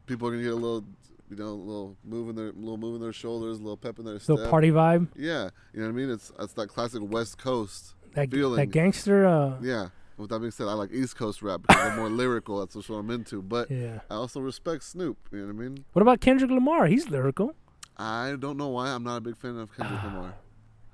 people 0.07 0.29
are 0.29 0.31
gonna 0.33 0.43
get 0.43 0.53
a 0.53 0.57
little, 0.57 0.85
you 1.31 1.37
know, 1.37 1.45
a 1.49 1.51
little 1.53 1.97
moving 2.05 2.35
their, 2.35 2.53
little 2.53 2.77
moving 2.77 3.01
their 3.01 3.13
shoulders, 3.13 3.59
a 3.59 3.63
little 3.63 3.77
pep 3.77 3.99
in 3.99 4.05
their 4.05 4.19
step. 4.19 4.37
Little 4.37 4.51
party 4.51 4.71
vibe. 4.71 5.09
Yeah, 5.17 5.51
you 5.73 5.81
know 5.81 5.87
what 5.87 5.93
I 5.93 5.97
mean. 5.97 6.11
It's 6.11 6.33
it's 6.39 6.53
that 6.55 6.69
classic 6.69 7.03
West 7.03 7.39
Coast. 7.39 7.95
That 8.15 8.31
Feeling. 8.31 8.57
that 8.57 8.67
gangster. 8.67 9.27
Uh, 9.27 9.57
Yeah. 9.61 9.89
With 10.17 10.31
that 10.31 10.39
being 10.39 10.53
said, 10.53 10.69
I 10.69 10.75
like 10.75 10.93
East 10.93 11.17
Coast 11.17 11.43
rap 11.43 11.63
because 11.63 11.91
I'm 11.91 11.97
more 11.99 12.09
lyrical. 12.23 12.61
That's 12.61 12.77
what 12.89 12.97
I'm 12.99 13.11
into. 13.11 13.43
But 13.43 13.69
yeah. 13.69 13.99
I 14.09 14.15
also 14.15 14.39
respect 14.39 14.85
Snoop. 14.85 15.17
You 15.33 15.39
know 15.41 15.47
what 15.47 15.51
I 15.51 15.69
mean? 15.69 15.85
What 15.93 16.03
about 16.03 16.21
Kendrick 16.21 16.53
Lamar? 16.53 16.87
He's 16.87 17.11
lyrical. 17.11 17.57
I 17.97 18.37
don't 18.39 18.57
know 18.57 18.69
why 18.69 18.91
I'm 18.91 19.03
not 19.03 19.17
a 19.17 19.21
big 19.21 19.37
fan 19.37 19.57
of 19.59 19.77
Kendrick 19.77 20.03
Lamar. 20.05 20.35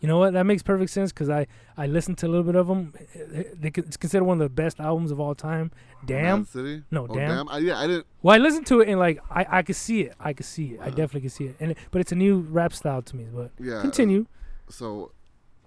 You 0.01 0.09
know 0.09 0.19
what? 0.19 0.33
That 0.33 0.45
makes 0.45 0.63
perfect 0.63 0.91
sense 0.91 1.13
because 1.13 1.29
I 1.29 1.47
I 1.77 1.87
listened 1.87 2.17
to 2.19 2.27
a 2.27 2.29
little 2.29 2.43
bit 2.45 2.55
of 2.57 2.67
them. 2.69 2.95
It's 3.15 3.99
considered 3.99 4.25
one 4.25 4.41
of 4.41 4.45
the 4.45 4.49
best 4.49 4.81
albums 4.81 5.11
of 5.11 5.21
all 5.21 5.35
time. 5.35 5.71
Damn. 6.07 6.47
No, 6.91 7.07
oh, 7.09 7.15
damn. 7.15 7.49
I, 7.51 7.59
yeah, 7.59 7.79
I 7.79 7.87
didn't. 7.87 8.07
Well, 8.23 8.35
I 8.35 8.39
listened 8.39 8.67
to 8.69 8.81
it 8.81 8.89
and 8.89 8.99
like 8.99 9.21
I 9.31 9.59
I 9.59 9.63
could 9.63 9.77
see 9.77 10.01
it. 10.03 10.15
I 10.19 10.33
could 10.33 10.47
see 10.47 10.69
it. 10.69 10.81
I 10.81 10.89
definitely 10.89 11.23
could 11.23 11.33
see 11.33 11.45
it. 11.47 11.57
And 11.61 11.73
it- 11.73 11.79
but 11.91 12.01
it's 12.01 12.13
a 12.13 12.17
new 12.17 12.41
rap 12.41 12.73
style 12.73 13.03
to 13.03 13.17
me. 13.17 13.27
But 13.33 13.51
Yeah. 13.59 13.83
continue. 13.83 14.25
So, 14.71 15.13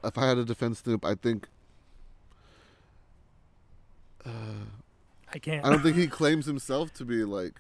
if 0.04 0.18
I 0.18 0.28
had 0.30 0.36
to 0.36 0.46
defend 0.46 0.78
Snoop, 0.78 1.06
I 1.06 1.14
think. 1.14 1.48
Uh, 4.26 4.30
I 5.34 5.40
can't. 5.40 5.66
I 5.66 5.70
don't 5.70 5.82
think 5.84 5.98
he 5.98 6.08
claims 6.08 6.46
himself 6.46 6.94
to 6.94 7.06
be 7.06 7.24
like. 7.24 7.60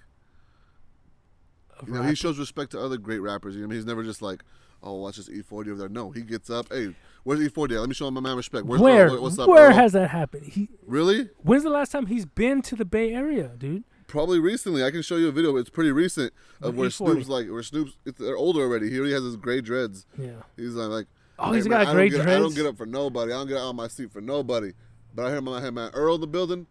You 1.85 1.93
know, 1.93 2.03
he 2.03 2.15
shows 2.15 2.39
respect 2.39 2.71
to 2.71 2.79
other 2.79 2.97
great 2.97 3.19
rappers. 3.19 3.55
You 3.55 3.61
know, 3.61 3.67
what 3.67 3.71
I 3.73 3.75
mean? 3.75 3.79
he's 3.79 3.85
never 3.85 4.03
just 4.03 4.21
like, 4.21 4.41
oh, 4.83 4.95
watch 4.95 5.17
this 5.17 5.29
E40 5.29 5.51
over 5.69 5.75
there. 5.75 5.89
No, 5.89 6.11
he 6.11 6.21
gets 6.21 6.49
up. 6.49 6.67
Hey, 6.71 6.93
where's 7.23 7.39
E40? 7.39 7.75
at? 7.75 7.79
Let 7.79 7.89
me 7.89 7.95
show 7.95 8.07
him 8.07 8.13
my 8.15 8.21
man 8.21 8.37
respect. 8.37 8.65
Where's 8.65 8.81
where 8.81 9.07
Earl? 9.07 9.21
What's 9.21 9.39
up? 9.39 9.47
where 9.47 9.69
Earl? 9.69 9.73
has 9.73 9.93
that 9.93 10.09
happened? 10.09 10.45
He 10.45 10.69
really? 10.85 11.29
when's 11.41 11.63
the 11.63 11.69
last 11.69 11.91
time 11.91 12.07
he's 12.07 12.25
been 12.25 12.61
to 12.63 12.75
the 12.75 12.85
Bay 12.85 13.13
Area, 13.13 13.51
dude? 13.57 13.83
Probably 14.07 14.39
recently. 14.39 14.83
I 14.83 14.91
can 14.91 15.01
show 15.01 15.15
you 15.15 15.29
a 15.29 15.31
video. 15.31 15.55
It's 15.57 15.69
pretty 15.69 15.91
recent 15.91 16.33
of 16.61 16.75
where 16.77 16.89
E40. 16.89 16.93
Snoop's 16.93 17.29
like, 17.29 17.49
where 17.49 17.63
Snoop's 17.63 17.97
it's, 18.05 18.19
they're 18.19 18.37
older 18.37 18.61
already. 18.61 18.89
He 18.89 18.97
already 18.99 19.13
has 19.13 19.23
his 19.23 19.37
gray 19.37 19.61
dreads. 19.61 20.05
Yeah. 20.17 20.31
He's 20.55 20.75
uh, 20.77 20.87
like, 20.87 21.07
Oh, 21.39 21.49
"Hey, 21.49 21.55
he's 21.55 21.67
man, 21.67 21.83
got 21.85 21.93
great 21.95 22.11
get- 22.11 22.27
I 22.27 22.37
don't 22.37 22.53
get 22.53 22.65
up 22.67 22.77
for 22.77 22.85
nobody. 22.85 23.31
I 23.31 23.37
don't 23.37 23.47
get 23.47 23.57
out 23.57 23.69
of 23.69 23.75
my 23.75 23.87
seat 23.87 24.11
for 24.11 24.21
nobody. 24.21 24.73
But 25.15 25.25
I 25.25 25.29
hear 25.31 25.41
my 25.41 25.67
man, 25.71 25.89
Earl 25.93 26.15
in 26.15 26.21
the 26.21 26.27
building. 26.27 26.67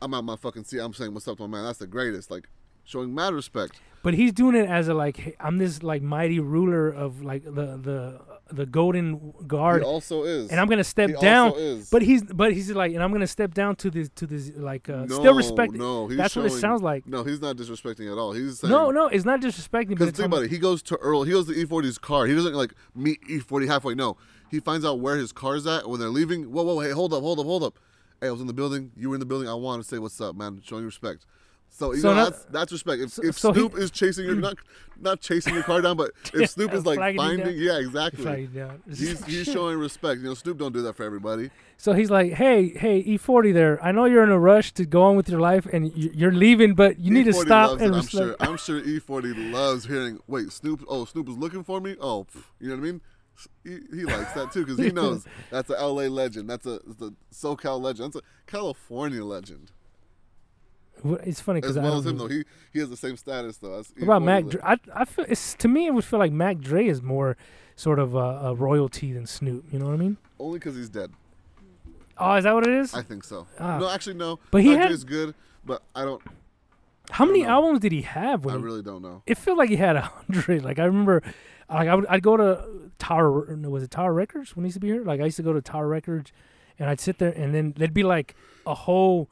I'm 0.00 0.14
out 0.14 0.24
my 0.24 0.36
fucking 0.36 0.64
seat. 0.64 0.78
I'm 0.78 0.92
saying, 0.94 1.12
what's 1.14 1.26
up 1.28 1.36
to 1.38 1.46
my 1.46 1.58
man? 1.58 1.64
That's 1.66 1.78
the 1.78 1.86
greatest. 1.86 2.30
Like, 2.30 2.48
showing 2.86 3.14
mad 3.14 3.34
respect. 3.34 3.80
But 4.02 4.14
he's 4.14 4.32
doing 4.32 4.54
it 4.54 4.68
as 4.68 4.88
a 4.88 4.94
like 4.94 5.36
I'm 5.40 5.58
this 5.58 5.82
like 5.82 6.00
mighty 6.00 6.40
ruler 6.40 6.88
of 6.88 7.22
like 7.22 7.44
the 7.44 7.50
the 7.76 8.20
the 8.52 8.64
golden 8.64 9.34
guard, 9.48 9.82
He 9.82 9.86
also 9.88 10.22
is. 10.22 10.50
and 10.50 10.60
I'm 10.60 10.68
gonna 10.68 10.84
step 10.84 11.10
he 11.10 11.16
down. 11.16 11.48
Also 11.48 11.60
is. 11.60 11.90
But 11.90 12.02
he's 12.02 12.22
but 12.22 12.52
he's 12.52 12.70
like, 12.70 12.94
and 12.94 13.02
I'm 13.02 13.10
gonna 13.10 13.26
step 13.26 13.52
down 13.52 13.74
to 13.76 13.90
this 13.90 14.08
to 14.14 14.26
this 14.26 14.52
like 14.54 14.88
uh, 14.88 15.06
no, 15.06 15.18
still 15.18 15.34
respect. 15.34 15.72
No, 15.72 16.06
he's 16.06 16.16
That's 16.16 16.36
what 16.36 16.46
it 16.46 16.50
sounds 16.50 16.82
like. 16.82 17.04
No, 17.08 17.24
he's 17.24 17.40
not 17.40 17.56
disrespecting 17.56 18.10
at 18.10 18.16
all. 18.16 18.32
He's 18.32 18.60
saying, 18.60 18.70
No, 18.70 18.92
no, 18.92 19.08
it's 19.08 19.24
not 19.24 19.40
disrespecting. 19.40 19.88
But 19.98 19.98
Because 19.98 20.10
think 20.12 20.26
about 20.26 20.44
it. 20.44 20.50
He 20.52 20.58
goes 20.58 20.82
to 20.84 20.96
Earl. 20.98 21.24
He 21.24 21.32
goes 21.32 21.48
to 21.48 21.54
E40's 21.54 21.98
car. 21.98 22.26
He 22.26 22.34
doesn't 22.34 22.54
like 22.54 22.72
meet 22.94 23.20
E40 23.28 23.66
halfway. 23.66 23.94
No, 23.96 24.16
he 24.50 24.60
finds 24.60 24.86
out 24.86 25.00
where 25.00 25.16
his 25.16 25.32
car's 25.32 25.66
at 25.66 25.88
when 25.88 25.98
they're 25.98 26.08
leaving. 26.10 26.52
Whoa, 26.52 26.62
whoa, 26.62 26.78
hey, 26.78 26.90
hold 26.92 27.12
up, 27.12 27.22
hold 27.22 27.40
up, 27.40 27.46
hold 27.46 27.64
up. 27.64 27.78
Hey, 28.20 28.28
I 28.28 28.30
was 28.30 28.40
in 28.40 28.46
the 28.46 28.54
building. 28.54 28.92
You 28.96 29.08
were 29.08 29.16
in 29.16 29.20
the 29.20 29.26
building. 29.26 29.48
I 29.48 29.54
want 29.54 29.82
to 29.82 29.88
say 29.88 29.98
what's 29.98 30.20
up, 30.20 30.36
man. 30.36 30.60
Showing 30.64 30.84
respect. 30.84 31.26
So 31.78 31.92
you 31.92 32.00
So 32.00 32.08
know 32.08 32.14
not- 32.14 32.32
that's 32.32 32.44
that's 32.46 32.72
respect. 32.72 33.02
If, 33.02 33.10
so- 33.12 33.22
if 33.22 33.38
so 33.38 33.52
he- 33.52 33.60
Snoop 33.60 33.76
is 33.76 33.90
chasing 33.90 34.24
your 34.24 34.34
not 34.36 34.56
not 34.98 35.20
chasing 35.20 35.52
your 35.52 35.62
car 35.62 35.82
down, 35.82 35.98
but 35.98 36.12
if 36.32 36.48
Snoop 36.48 36.72
is 36.72 36.86
like 36.86 36.98
finding, 37.16 37.54
yeah, 37.58 37.78
exactly. 37.78 38.48
He's 38.88 39.22
he's 39.26 39.44
showing 39.44 39.78
respect. 39.78 40.22
You 40.22 40.28
know, 40.28 40.34
Snoop 40.34 40.56
don't 40.56 40.72
do 40.72 40.80
that 40.80 40.94
for 40.96 41.02
everybody. 41.02 41.50
So 41.76 41.92
he's 41.92 42.10
like, 42.10 42.32
"Hey, 42.32 42.70
hey, 42.70 43.04
E40, 43.04 43.52
there. 43.52 43.84
I 43.84 43.92
know 43.92 44.06
you're 44.06 44.24
in 44.24 44.30
a 44.30 44.38
rush 44.38 44.72
to 44.72 44.86
go 44.86 45.02
on 45.02 45.16
with 45.16 45.28
your 45.28 45.40
life, 45.40 45.66
and 45.70 45.92
you're 45.94 46.32
leaving, 46.32 46.74
but 46.74 46.98
you 46.98 47.10
need 47.10 47.24
to 47.24 47.34
stop 47.34 47.72
and 47.72 47.94
it, 47.94 47.98
I'm 47.98 48.06
sure. 48.06 48.36
I'm 48.40 48.56
sure 48.56 48.80
E40 48.80 49.52
loves 49.52 49.84
hearing. 49.84 50.18
Wait, 50.26 50.52
Snoop. 50.52 50.82
Oh, 50.88 51.04
Snoop 51.04 51.28
is 51.28 51.36
looking 51.36 51.62
for 51.62 51.78
me. 51.78 51.94
Oh, 52.00 52.26
you 52.58 52.70
know 52.70 52.76
what 52.76 52.80
I 52.80 52.84
mean? 52.84 53.00
He, 53.64 53.80
he 53.94 54.04
likes 54.06 54.32
that 54.32 54.50
too 54.50 54.64
because 54.64 54.78
he 54.78 54.90
knows 54.92 55.26
that's 55.50 55.68
a 55.68 55.74
LA 55.74 56.04
legend. 56.04 56.48
That's 56.48 56.64
a, 56.64 56.80
it's 56.88 57.02
a 57.02 57.12
SoCal 57.34 57.78
legend. 57.82 58.14
That's 58.14 58.24
a 58.24 58.50
California 58.50 59.22
legend. 59.22 59.72
It's 61.04 61.40
funny 61.40 61.60
because 61.60 61.76
As 61.76 61.82
well 61.82 61.94
I 61.94 61.98
as 61.98 62.06
him 62.06 62.16
know. 62.16 62.22
though, 62.26 62.34
he 62.34 62.44
he 62.72 62.78
has 62.80 62.88
the 62.90 62.96
same 62.96 63.16
status 63.16 63.58
though. 63.58 63.74
As 63.78 63.92
What 63.96 64.02
about 64.04 64.22
Mac? 64.22 64.46
Dre? 64.46 64.60
I 64.64 64.78
I 64.94 65.04
feel 65.04 65.24
it's 65.28 65.54
to 65.54 65.68
me 65.68 65.86
it 65.86 65.94
would 65.94 66.04
feel 66.04 66.18
like 66.18 66.32
Mac 66.32 66.58
Dre 66.58 66.86
is 66.86 67.02
more 67.02 67.36
sort 67.76 67.98
of 67.98 68.14
a, 68.14 68.18
a 68.18 68.54
royalty 68.54 69.12
than 69.12 69.26
Snoop. 69.26 69.64
You 69.72 69.78
know 69.78 69.84
what 69.86 69.94
I 69.94 69.98
mean? 69.98 70.16
Only 70.40 70.58
because 70.58 70.74
he's 70.76 70.88
dead. 70.88 71.10
Oh, 72.18 72.34
is 72.34 72.44
that 72.44 72.54
what 72.54 72.66
it 72.66 72.72
is? 72.72 72.94
I 72.94 73.02
think 73.02 73.24
so. 73.24 73.46
Ah. 73.60 73.78
No, 73.78 73.90
actually 73.90 74.14
no. 74.14 74.38
But 74.50 74.62
he 74.62 74.70
Mac 74.70 74.78
had- 74.80 74.88
Dre's 74.88 75.04
good, 75.04 75.34
but 75.64 75.82
I 75.94 76.04
don't. 76.04 76.22
How 77.10 77.24
I 77.24 77.26
don't 77.26 77.34
many 77.34 77.44
know. 77.44 77.50
albums 77.50 77.80
did 77.80 77.92
he 77.92 78.02
have? 78.02 78.44
When 78.44 78.54
I 78.54 78.58
really 78.58 78.82
don't 78.82 79.02
know. 79.02 79.22
it 79.26 79.36
felt 79.38 79.58
like 79.58 79.68
he 79.68 79.76
had 79.76 79.96
a 79.96 80.00
hundred. 80.00 80.64
Like 80.64 80.78
I 80.78 80.84
remember, 80.84 81.22
like 81.70 81.88
I 81.88 81.94
would 81.94 82.06
I'd 82.06 82.22
go 82.22 82.36
to 82.36 82.90
Tower. 82.98 83.54
Was 83.68 83.82
it 83.82 83.90
Tower 83.90 84.12
Records 84.14 84.56
when 84.56 84.64
he 84.64 84.68
used 84.68 84.74
to 84.76 84.80
be 84.80 84.88
here? 84.88 85.04
Like 85.04 85.20
I 85.20 85.24
used 85.26 85.36
to 85.36 85.42
go 85.42 85.52
to 85.52 85.60
Tower 85.60 85.86
Records, 85.88 86.32
and 86.78 86.88
I'd 86.90 87.00
sit 87.00 87.18
there, 87.18 87.30
and 87.32 87.54
then 87.54 87.74
there'd 87.76 87.94
be 87.94 88.02
like 88.02 88.34
a 88.66 88.74
whole 88.74 89.28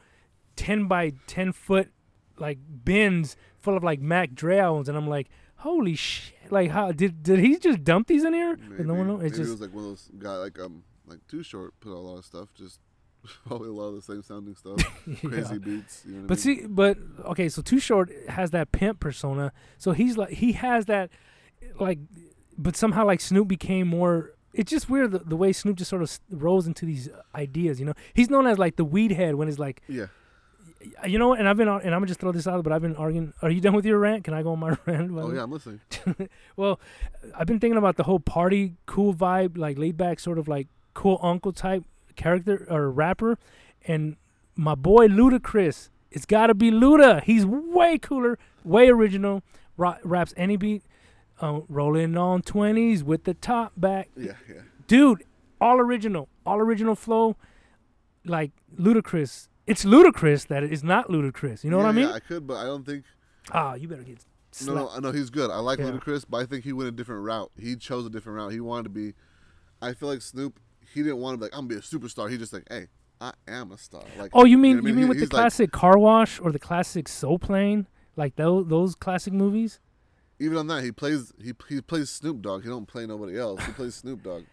ten 0.57 0.87
by 0.87 1.13
ten 1.27 1.53
foot 1.53 1.91
like 2.39 2.59
bins 2.85 3.37
full 3.61 3.77
of 3.77 3.85
like 3.85 4.01
Mac 4.01 4.35
Dre 4.35 4.59
albums, 4.59 4.89
and 4.89 4.97
I'm 4.97 5.09
like, 5.09 5.29
holy 5.57 5.95
shit! 5.95 6.35
Like 6.51 6.71
how 6.71 6.93
did 6.93 7.23
did 7.23 7.39
he 7.39 7.59
just 7.59 7.85
dump 7.85 8.09
these 8.09 8.25
in 8.25 8.35
here? 8.35 8.57
Maybe, 8.57 8.85
no 8.85 8.95
one 8.95 9.07
know. 9.07 9.21
It's 9.21 9.37
just 9.37 9.49
it 9.49 9.53
was 9.53 9.61
like 9.61 9.75
one 9.75 9.85
of 9.85 9.91
those 9.91 10.11
guy 10.19 10.37
like 10.37 10.59
um 10.59 10.85
like 11.07 11.21
Too 11.29 11.43
Short 11.43 11.79
put 11.81 11.91
out 11.91 11.97
a 11.97 11.99
lot 11.99 12.19
of 12.19 12.25
stuff. 12.25 12.49
Just 12.55 12.81
probably 13.47 13.69
a 13.69 13.73
lot 13.73 13.89
of 13.89 13.95
the 13.97 14.03
same 14.03 14.23
sounding 14.23 14.55
stuff. 14.55 14.79
yeah. 15.07 15.29
Crazy 15.29 15.59
beats. 15.59 16.03
You 16.07 16.21
know 16.21 16.27
But 16.27 16.45
I 16.45 16.47
mean? 16.49 16.59
see, 16.61 16.67
but 16.67 16.99
okay, 17.27 17.49
so 17.49 17.63
Too 17.63 17.79
Short 17.79 18.11
has 18.29 18.51
that 18.51 18.73
pimp 18.73 19.01
persona. 19.01 19.53
So 19.79 19.93
he's 19.93 20.17
like 20.17 20.31
he 20.31 20.53
has 20.53 20.87
that, 20.87 21.11
like, 21.81 21.99
but 22.59 22.77
somehow 22.77 23.07
like 23.07 23.21
Snoop 23.21 23.49
became 23.49 23.89
more. 23.89 24.33
It's 24.53 24.71
just 24.71 24.89
weird 24.89 25.11
the, 25.11 25.19
the 25.19 25.37
way 25.37 25.53
Snoop 25.53 25.77
just 25.77 25.91
sort 25.91 26.03
of 26.03 26.19
rose 26.31 26.67
into 26.67 26.87
these 26.87 27.09
ideas. 27.35 27.81
You 27.81 27.87
know, 27.87 27.95
he's 28.13 28.31
known 28.31 28.47
as 28.47 28.59
like 28.59 28.77
the 28.77 28.85
weed 28.85 29.11
head 29.13 29.35
when 29.35 29.49
it's 29.49 29.59
like, 29.59 29.83
yeah. 29.89 30.07
You 31.07 31.19
know, 31.19 31.29
what? 31.29 31.39
and 31.39 31.49
I've 31.49 31.57
been 31.57 31.69
and 31.69 31.87
I'm 31.87 31.93
gonna 32.01 32.07
just 32.07 32.21
throw 32.21 32.33
this 32.33 32.47
out, 32.47 32.63
but 32.65 32.73
I've 32.73 32.83
been 32.83 32.97
arguing. 32.97 33.33
Are 33.43 33.51
you 33.51 33.61
done 33.61 33.75
with 33.75 33.85
your 33.87 33.99
rant? 33.99 34.25
Can 34.25 34.35
I 34.35 34.43
go 34.43 34.53
on 34.53 34.59
my 34.59 34.71
rant? 34.87 35.15
by 35.15 35.21
the 35.23 35.27
Oh 35.29 35.33
yeah, 35.33 35.43
I'm 35.43 35.51
listening. 35.51 35.81
well, 36.57 36.81
I've 37.37 37.47
been 37.47 37.61
thinking 37.61 37.79
about 37.79 37.97
the 37.97 38.05
whole 38.05 38.21
party 38.21 38.75
cool 38.87 39.15
vibe, 39.15 39.57
like 39.57 39.79
laid 39.79 39.97
back, 39.97 40.21
sort 40.21 40.39
of 40.39 40.49
like 40.49 40.69
cool 40.95 41.19
uncle 41.23 41.53
type 41.53 41.85
character 42.17 42.67
or 42.71 42.91
rapper, 42.91 43.39
and 43.87 44.17
my 44.57 44.75
boy 44.75 45.09
Ludacris. 45.09 45.91
It's 46.11 46.27
got 46.27 46.47
to 46.47 46.55
be 46.55 46.71
Luda. 46.71 47.25
He's 47.25 47.45
way 47.45 47.99
cooler, 47.99 48.39
way 48.63 48.89
original. 48.89 49.43
Ra- 49.77 49.99
raps 50.05 50.33
any 50.37 50.57
beat. 50.57 50.85
uh, 51.41 51.61
rolling 51.69 52.17
on 52.17 52.43
twenties 52.43 53.03
with 53.03 53.25
the 53.25 53.35
top 53.35 53.73
back, 53.77 54.09
Yeah, 54.17 54.35
yeah. 54.49 54.61
dude. 54.87 55.25
All 55.61 55.81
original, 55.81 56.29
all 56.47 56.59
original 56.61 56.95
flow, 56.95 57.37
like 58.25 58.53
ludicrous. 58.77 59.49
It's 59.67 59.85
ludicrous 59.85 60.45
that 60.47 60.63
it 60.63 60.73
is 60.73 60.85
not 60.85 61.09
ludicrous. 61.11 61.65
You 61.65 61.71
know 61.71 61.79
what 61.79 61.87
I 61.87 61.93
mean? 61.93 62.09
Yeah, 62.09 62.15
I 62.15 62.21
could, 62.21 62.47
but 62.47 62.57
I 62.59 62.65
don't 62.65 62.85
think. 62.85 63.05
Ah, 63.53 63.75
you 63.75 63.89
better 63.89 64.03
get 64.03 64.17
No, 64.17 64.23
slapped. 64.53 64.77
no, 64.77 64.89
I 64.91 65.01
know 65.01 65.13
he's 65.13 65.31
good. 65.31 65.51
I 65.51 65.59
like 65.59 65.79
Yeah. 65.79 65.87
Ludacris, 65.91 66.25
but 66.29 66.39
I 66.39 66.47
think 66.47 66.65
he 66.65 66.73
went 66.73 66.89
a 66.89 66.93
different 66.93 67.25
route. 67.25 67.51
He 67.59 67.77
chose 67.77 68.05
a 68.07 68.11
different 68.11 68.37
route. 68.37 68.53
He 68.53 68.61
wanted 68.61 68.85
to 68.85 68.91
be. 68.91 69.15
I 69.83 69.95
feel 69.95 70.09
like 70.09 70.23
Snoop. 70.23 70.61
He 70.93 71.03
didn't 71.03 71.19
want 71.19 71.35
to 71.35 71.39
be 71.39 71.43
like 71.45 71.53
I'm 71.55 71.67
gonna 71.67 71.69
be 71.69 71.75
a 71.77 71.81
superstar. 71.81 72.31
He 72.31 72.37
just 72.39 72.53
like, 72.53 72.65
hey, 72.71 72.87
I 73.21 73.33
am 73.49 73.73
a 73.73 73.79
star. 73.79 74.03
Like, 74.19 74.31
Oh, 74.35 74.45
you 74.45 74.59
mean 74.59 74.77
know 74.77 74.83
what 74.83 74.87
I 74.87 74.89
you 74.91 74.95
mean? 74.95 74.97
mean 74.97 75.03
He- 75.05 75.09
with 75.09 75.17
the 75.19 75.25
he's 75.25 75.33
like- 75.33 75.41
classic 75.43 75.73
Car 75.73 75.99
Wash 75.99 76.39
or 76.41 76.53
the 76.53 76.59
classic 76.59 77.09
Soul 77.09 77.39
Plane, 77.39 77.87
like 78.17 78.37
those 78.37 78.67
those 78.69 78.95
classic 78.95 79.33
movies? 79.33 79.81
even 80.41 80.57
on 80.59 80.67
that, 80.67 80.83
he 80.85 80.93
plays. 80.93 81.33
He 81.43 81.53
he 81.69 81.81
plays 81.81 82.11
Snoop 82.11 82.43
Dogg. 82.43 82.63
He 82.65 82.69
don't 82.69 82.87
play 82.87 83.07
nobody 83.07 83.39
else. 83.39 83.65
He 83.65 83.73
plays 83.73 83.95
Snoop 83.97 84.23
Dogg. 84.23 84.45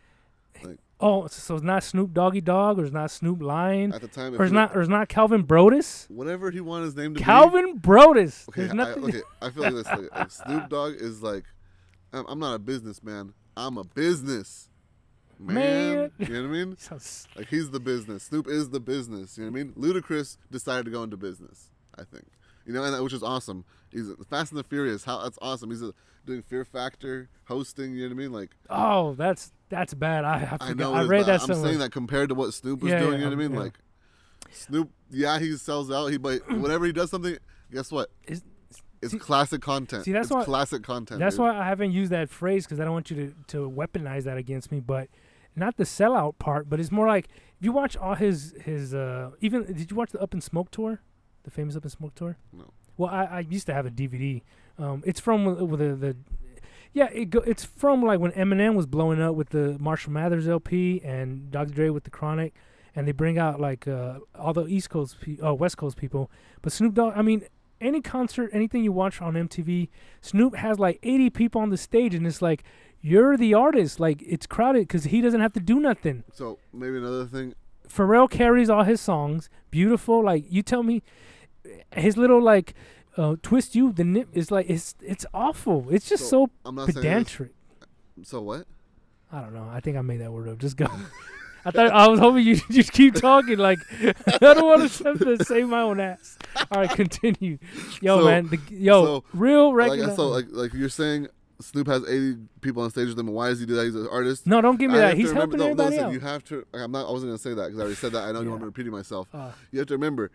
Oh, 1.02 1.28
so 1.28 1.56
it's 1.56 1.64
not 1.64 1.84
Snoop 1.84 2.14
Doggy 2.14 2.41
Dogg 2.41 2.80
or 2.80 2.84
it's 2.86 2.93
not 2.93 3.10
Snoop 3.12 3.41
Lion 3.41 3.93
At 3.93 4.02
the 4.02 4.08
time, 4.08 4.36
or 4.39 4.43
it's 4.43 4.52
not 4.54 4.76
or 4.76 4.82
it's 4.82 4.89
not 4.89 5.10
Calvin 5.10 5.43
Broadus. 5.43 6.06
whatever 6.10 6.52
he 6.52 6.62
wanted 6.62 6.86
his 6.86 6.95
name 6.95 7.14
to 7.14 7.20
be. 7.20 7.24
Calvin 7.24 7.78
Broadus. 7.78 8.45
Okay, 8.49 8.68
There's 8.68 8.80
I, 8.80 8.91
okay. 8.93 9.22
I 9.41 9.49
feel 9.49 9.64
like 9.64 9.74
this. 9.74 9.88
Like, 10.12 10.32
Snoop 10.32 10.70
Dogg 10.70 10.93
is 10.95 11.22
like, 11.24 11.45
I'm, 12.14 12.26
I'm 12.28 12.39
not 12.39 12.54
a 12.56 12.60
businessman. 12.60 13.34
I'm 13.58 13.78
a 13.78 13.84
business 13.84 14.70
man. 15.39 15.56
Man. 15.56 16.12
You 16.20 16.28
know 16.28 16.41
what 16.41 16.47
I 16.49 16.52
mean? 16.52 16.78
Sounds- 16.80 17.28
Like 17.36 17.47
he's 17.47 17.72
the 17.72 17.80
business. 17.80 18.24
Snoop 18.24 18.47
is 18.47 18.70
the 18.70 18.80
business. 18.80 19.38
You 19.38 19.45
know 19.45 19.52
what 19.52 19.60
I 19.60 19.64
mean? 19.64 19.74
Ludacris 19.74 20.38
decided 20.52 20.86
to 20.86 20.91
go 20.91 21.04
into 21.04 21.18
business. 21.18 21.70
I 21.97 22.04
think. 22.04 22.26
You 22.66 22.74
know, 22.74 22.84
and 22.84 22.93
that, 22.93 23.04
which 23.04 23.14
is 23.14 23.24
awesome. 23.24 23.66
He's 23.91 24.08
Fast 24.30 24.52
and 24.52 24.60
the 24.60 24.64
Furious. 24.64 25.04
How 25.04 25.24
that's 25.24 25.38
awesome. 25.41 25.72
He's 25.72 25.82
uh 25.84 25.91
doing 26.26 26.43
Fear 26.43 26.64
Factor, 26.64 27.30
hosting. 27.45 27.93
You 27.95 28.04
know 28.08 28.16
what 28.16 28.22
I 28.22 28.24
mean? 28.24 28.32
Like 28.32 28.52
oh, 28.70 29.14
that's 29.16 29.52
that's 29.72 29.93
bad. 29.95 30.24
I 30.26 30.57
I. 30.61 30.69
I 30.69 30.74
know. 30.74 30.93
I 30.93 31.03
read 31.05 31.26
that 31.26 31.41
I'm 31.41 31.47
somewhere. 31.47 31.69
saying 31.69 31.80
that 31.80 31.91
compared 31.91 32.30
to 32.30 32.36
what 32.36 32.53
Snoop 32.53 32.82
was 32.84 32.91
Yeah, 32.91 32.99
doing. 32.99 33.13
yeah, 33.13 33.17
you 33.17 33.24
know 33.24 33.30
what 33.38 33.43
I 33.43 33.47
mean? 33.47 33.53
yeah. 33.53 33.59
Like 33.59 33.80
Snoop. 34.51 34.91
Yeah, 35.09 35.39
he 35.39 35.55
sells 35.57 35.89
out. 35.91 36.07
He 36.07 36.17
but 36.17 36.41
whenever 36.49 36.86
he 36.86 36.91
does 36.91 37.09
something, 37.09 37.38
guess 37.72 37.91
what? 37.91 38.09
It's 38.28 38.43
see- 39.07 39.17
classic 39.19 39.61
content. 39.61 40.05
see, 40.05 40.11
that's 40.11 40.28
it's 40.28 40.34
why- 40.36 40.43
classic 40.43 40.84
content. 40.84 41.19
That's 41.19 41.36
dude. 41.36 41.41
why 41.45 41.57
I 41.57 41.65
haven't 41.65 41.91
used 41.91 42.11
that 42.11 42.30
phrase 42.30 42.65
because 42.65 42.80
I 42.80 42.84
don't 42.84 42.93
want 42.93 43.09
you 43.09 43.15
to, 43.47 43.57
to 43.57 43.69
weaponize 43.72 44.24
that 44.26 44.38
against 44.38 44.72
me. 44.72 44.80
But 44.80 45.07
not 45.55 45.78
the 45.78 45.84
sellout 45.86 46.38
part, 46.38 46.69
but 46.69 46.80
it's 46.80 46.91
more 46.91 47.07
like 47.07 47.26
if 47.59 47.65
you 47.65 47.72
watch 47.72 47.97
all 47.97 48.15
his 48.15 48.53
his 48.63 48.93
uh 48.93 49.32
even 49.41 49.63
did 49.65 49.89
you 49.89 49.97
watch 49.97 50.11
the 50.11 50.22
Up 50.22 50.34
in 50.34 50.41
Smoke 50.41 50.69
tour, 50.72 51.01
the 51.43 51.51
famous 51.51 51.76
Up 51.76 51.84
in 51.84 51.89
Smoke 51.89 52.13
tour? 52.15 52.38
No. 52.53 52.72
Well, 52.97 53.09
I, 53.09 53.24
I 53.26 53.39
used 53.39 53.65
to 53.67 53.74
have 53.74 53.86
a 53.86 53.89
DVD. 53.91 54.41
Um, 54.78 55.01
it's 55.05 55.19
from 55.19 55.47
uh, 55.47 55.53
with 55.63 55.80
the, 55.80 55.95
the 55.95 56.15
yeah 56.94 57.10
it 57.12 57.30
go, 57.30 57.39
it's 57.39 57.64
from 57.64 58.02
like 58.04 58.20
when 58.20 58.32
Eminem 58.32 58.76
was 58.76 58.86
blowing 58.86 59.22
up 59.22 59.36
with 59.36 59.50
the 59.50 59.78
Marshall 59.80 60.12
Mathers 60.12 60.48
LP 60.48 61.02
and 61.04 61.52
Dr. 61.52 61.74
Dre 61.74 61.89
with 61.89 62.04
the 62.04 62.10
Chronic, 62.10 62.54
and 62.96 63.08
they 63.08 63.12
bring 63.12 63.38
out 63.38 63.60
like 63.60 63.88
uh, 63.88 64.20
all 64.36 64.54
the 64.54 64.68
East 64.68 64.89
Coast, 64.89 65.18
pe- 65.22 65.38
oh 65.42 65.54
West 65.54 65.78
Coast 65.78 65.98
people. 65.98 66.30
But 66.62 66.72
Snoop 66.72 66.94
Dogg, 66.94 67.14
I 67.16 67.22
mean, 67.22 67.44
any 67.80 68.02
concert, 68.02 68.50
anything 68.54 68.84
you 68.84 68.92
watch 68.92 69.22
on 69.22 69.34
MTV, 69.34 69.89
Snoop 70.22 70.56
has 70.56 70.80
like 70.80 71.00
80 71.02 71.30
people 71.32 71.62
on 71.62 71.70
the 71.70 71.78
stage, 71.78 72.14
and 72.14 72.28
it's 72.28 72.42
like 72.42 72.64
you're 73.02 73.36
the 73.38 73.54
artist. 73.54 74.00
Like 74.00 74.22
it's 74.22 74.46
crowded 74.46 74.88
because 74.88 75.06
he 75.06 75.22
doesn't 75.22 75.42
have 75.42 75.54
to 75.54 75.60
do 75.60 75.80
nothing. 75.80 76.24
So 76.34 76.60
maybe 76.74 76.98
another 76.98 77.26
thing. 77.26 77.56
Pharrell 77.88 78.30
carries 78.30 78.70
all 78.70 78.84
his 78.84 79.02
songs, 79.02 79.50
beautiful. 79.70 80.24
Like 80.24 80.46
you 80.48 80.62
tell 80.62 80.84
me, 80.84 81.02
his 81.96 82.18
little 82.18 82.42
like 82.42 82.74
uh, 83.18 83.36
twist 83.41 83.76
you 83.76 83.91
the 83.91 84.03
nip 84.03 84.30
is 84.34 84.51
like 84.51 84.70
it's 84.70 84.95
it's 85.01 85.26
awful. 85.34 85.88
It's 85.89 86.07
just 86.07 86.30
so, 86.30 86.49
I'm 86.66 86.76
not 86.76 86.88
pedantic. 86.88 87.51
So 88.24 88.41
what? 88.41 88.66
I 89.32 89.41
don't 89.41 89.53
know. 89.53 89.68
I 89.72 89.80
think 89.80 89.97
I 89.97 90.01
made 90.01 90.22
that 90.22 90.32
word 90.32 90.49
up. 90.49 90.59
Just 90.59 90.78
go. 90.78 90.88
I 91.66 91.70
thought 91.70 91.91
I 91.91 92.07
was 92.07 92.20
hoping 92.20 92.43
you 92.45 92.55
just 92.72 92.91
keep 92.91 93.14
talking. 93.16 93.57
Like 93.57 93.80
I 94.01 94.38
don't 94.39 94.66
want 94.66 94.91
to 94.91 95.03
have 95.03 95.20
to 95.20 95.43
save 95.45 95.68
my 95.70 95.82
own 95.82 95.99
ass. 95.99 96.38
All 96.72 96.82
right, 96.82 96.89
continue. 96.89 97.57
Yo, 98.01 98.20
So- 98.20 98.26
man. 98.26 98.47
The, 98.47 98.59
yo, 98.70 99.05
so, 99.05 99.24
real 99.34 99.70
Like 99.78 99.89
regular. 99.91 100.12
I 100.14 100.16
so 100.16 100.28
like 100.28 100.45
like 100.49 100.74
you're 100.74 100.89
saying, 100.89 101.28
Snoop 101.59 101.86
has 101.88 102.03
80 102.09 102.38
people 102.62 102.82
on 102.82 102.89
stage 102.89 103.09
with 103.09 103.20
him. 103.20 103.28
Why 103.28 103.49
does 103.49 103.59
he 103.59 103.68
do 103.68 103.76
that? 103.76 103.86
He's 103.86 103.93
an 103.95 104.07
artist. 104.12 104.47
no, 104.47 104.59
don't 104.62 104.80
give 104.80 104.89
me 104.89 104.97
I 104.97 105.01
that. 105.01 105.18
He's 105.18 105.30
remember- 105.30 105.41
helping 105.41 105.59
no, 105.59 105.66
everybody 105.66 105.89
listen, 105.91 106.05
out. 106.05 106.14
You 106.14 106.20
have 106.22 106.43
to. 106.45 106.66
I'm 106.74 106.91
not. 106.91 107.07
I 107.07 107.12
wasn't 107.12 107.30
gonna 107.30 107.38
say 107.38 107.53
that 107.53 107.66
because 107.68 107.78
I 107.80 107.82
already 107.82 107.95
said 107.95 108.12
that. 108.14 108.24
I 108.24 108.32
know 108.32 108.41
you 108.41 108.49
want 108.49 108.62
Yeah. 108.62 108.66
me 108.66 108.66
repeating 108.66 108.91
myself. 108.91 109.28
Uh, 109.32 109.51
You 109.72 109.78
have 109.80 109.88
to 109.89 109.93
remember, 109.93 110.32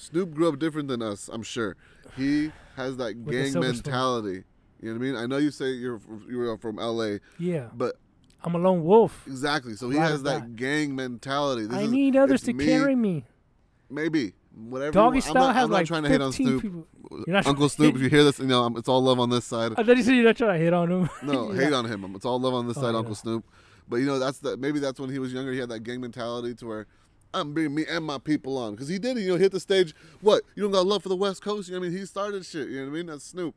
Snoop 0.00 0.34
grew 0.34 0.48
up 0.48 0.58
different 0.58 0.88
than 0.88 1.02
us. 1.02 1.28
I'm 1.32 1.42
sure. 1.42 1.76
He 2.16 2.50
has 2.76 2.96
that 2.96 3.16
With 3.16 3.26
the 3.26 3.32
gang 3.42 3.52
silver 3.52 3.68
mentality. 3.72 4.44
You 4.80 4.92
know 4.94 4.98
what 4.98 5.06
I 5.06 5.10
mean? 5.12 5.16
I 5.16 5.26
know 5.26 5.36
you 5.36 5.50
say 5.50 5.70
you're 5.72 6.00
you 6.28 6.38
were 6.38 6.56
from 6.56 6.76
LA, 6.76 7.16
yeah, 7.38 7.68
but 7.74 7.96
I'm 8.42 8.54
a 8.54 8.58
lone 8.58 8.82
wolf. 8.82 9.22
exactly. 9.26 9.74
So 9.74 9.90
he 9.90 9.98
or 9.98 10.00
has 10.00 10.22
that 10.22 10.40
die. 10.40 10.46
gang 10.54 10.96
mentality. 10.96 11.66
This 11.66 11.76
I 11.76 11.82
is- 11.82 11.90
need 11.92 12.16
others 12.16 12.40
it's 12.40 12.44
to 12.44 12.52
me, 12.54 12.64
carry 12.64 12.96
me. 12.96 13.26
Maybe 13.90 14.32
whatever. 14.54 14.92
Doggy 14.92 15.18
you 15.18 15.22
want. 15.22 15.24
style 15.24 15.36
I'm 15.36 15.46
not, 15.48 15.54
has 15.56 15.64
I'm 15.64 15.70
like 15.70 15.80
not 15.82 15.86
trying 15.86 16.02
to 16.04 16.08
hate 16.08 16.20
on 16.22 16.32
15 16.32 16.46
Snoop. 16.46 16.62
people. 16.62 16.86
You're 17.26 17.36
not 17.36 17.46
Uncle 17.46 17.68
Snoop, 17.68 17.94
if 17.96 18.00
you 18.00 18.08
hear 18.08 18.24
this, 18.24 18.38
you 18.38 18.46
know 18.46 18.62
um, 18.62 18.76
it's 18.76 18.88
all 18.88 19.02
love 19.02 19.20
on 19.20 19.28
this 19.30 19.44
side. 19.44 19.72
I 19.76 19.82
thought 19.82 19.96
you 19.96 20.02
said 20.02 20.14
you're 20.14 20.24
not 20.24 20.36
trying 20.36 20.58
to 20.58 20.64
hit 20.64 20.72
on 20.72 20.90
him. 20.90 21.10
No, 21.22 21.50
hate 21.52 21.72
on 21.72 21.84
him. 21.84 22.14
It's 22.14 22.24
all 22.24 22.40
love 22.40 22.54
on 22.54 22.66
this 22.68 22.78
Oh, 22.78 22.82
side, 22.82 22.92
yeah. 22.92 22.98
Uncle 22.98 23.14
Snoop. 23.14 23.44
But 23.88 23.96
you 23.96 24.06
know, 24.06 24.18
that's 24.18 24.38
the 24.38 24.56
maybe 24.56 24.78
that's 24.78 24.98
when 25.00 25.10
he 25.10 25.18
was 25.18 25.32
younger. 25.32 25.52
He 25.52 25.58
had 25.58 25.68
that 25.70 25.80
gang 25.80 26.00
mentality 26.00 26.54
to 26.54 26.66
where 26.66 26.86
I'm 27.32 27.52
bringing 27.54 27.74
me 27.74 27.84
and 27.88 28.04
my 28.04 28.18
people 28.18 28.58
on 28.58 28.72
because 28.72 28.88
he 28.88 28.98
did. 28.98 29.16
You 29.18 29.28
know, 29.32 29.36
hit 29.36 29.52
the 29.52 29.60
stage. 29.60 29.94
What 30.20 30.42
you 30.54 30.62
don't 30.62 30.72
got 30.72 30.86
love 30.86 31.02
for 31.02 31.08
the 31.08 31.16
West 31.16 31.42
Coast? 31.42 31.68
You 31.68 31.74
know 31.74 31.80
what 31.80 31.86
I 31.86 31.90
mean? 31.90 31.98
He 31.98 32.06
started 32.06 32.44
shit. 32.44 32.68
You 32.68 32.78
know 32.80 32.84
what 32.86 32.90
I 32.90 32.94
mean? 32.94 33.06
That's 33.06 33.24
Snoop. 33.24 33.54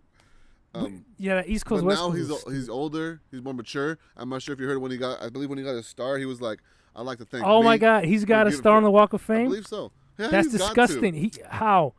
Um, 0.75 1.05
Yeah, 1.17 1.35
that 1.35 1.47
East 1.49 1.65
Coast 1.65 1.81
but 1.83 1.87
West 1.87 2.01
now 2.01 2.11
Coast. 2.11 2.45
he's 2.47 2.55
he's 2.55 2.69
older. 2.69 3.21
He's 3.31 3.41
more 3.43 3.53
mature. 3.53 3.97
I'm 4.17 4.29
not 4.29 4.41
sure 4.41 4.53
if 4.53 4.59
you 4.59 4.67
heard 4.67 4.79
when 4.79 4.91
he 4.91 4.97
got. 4.97 5.21
I 5.21 5.29
believe 5.29 5.49
when 5.49 5.57
he 5.57 5.63
got 5.63 5.75
a 5.75 5.83
star, 5.83 6.17
he 6.17 6.25
was 6.25 6.41
like, 6.41 6.59
"I 6.95 7.01
like 7.03 7.17
to 7.19 7.25
thank." 7.25 7.45
Oh 7.45 7.61
my. 7.61 7.77
God, 7.77 8.05
he's 8.05 8.25
got 8.25 8.47
a 8.47 8.51
star 8.51 8.77
on 8.77 8.83
the 8.83 8.91
Walk 8.91 9.13
of 9.13 9.21
Fame. 9.21 9.41
I 9.41 9.49
believe 9.49 9.67
so. 9.67 9.91
Yeah, 10.17 10.27
That's 10.27 10.51
he's 10.51 10.59
got 10.61 10.67
to. 10.73 10.75
disgusting. 10.75 11.13
He 11.13 11.31
how? 11.47 11.93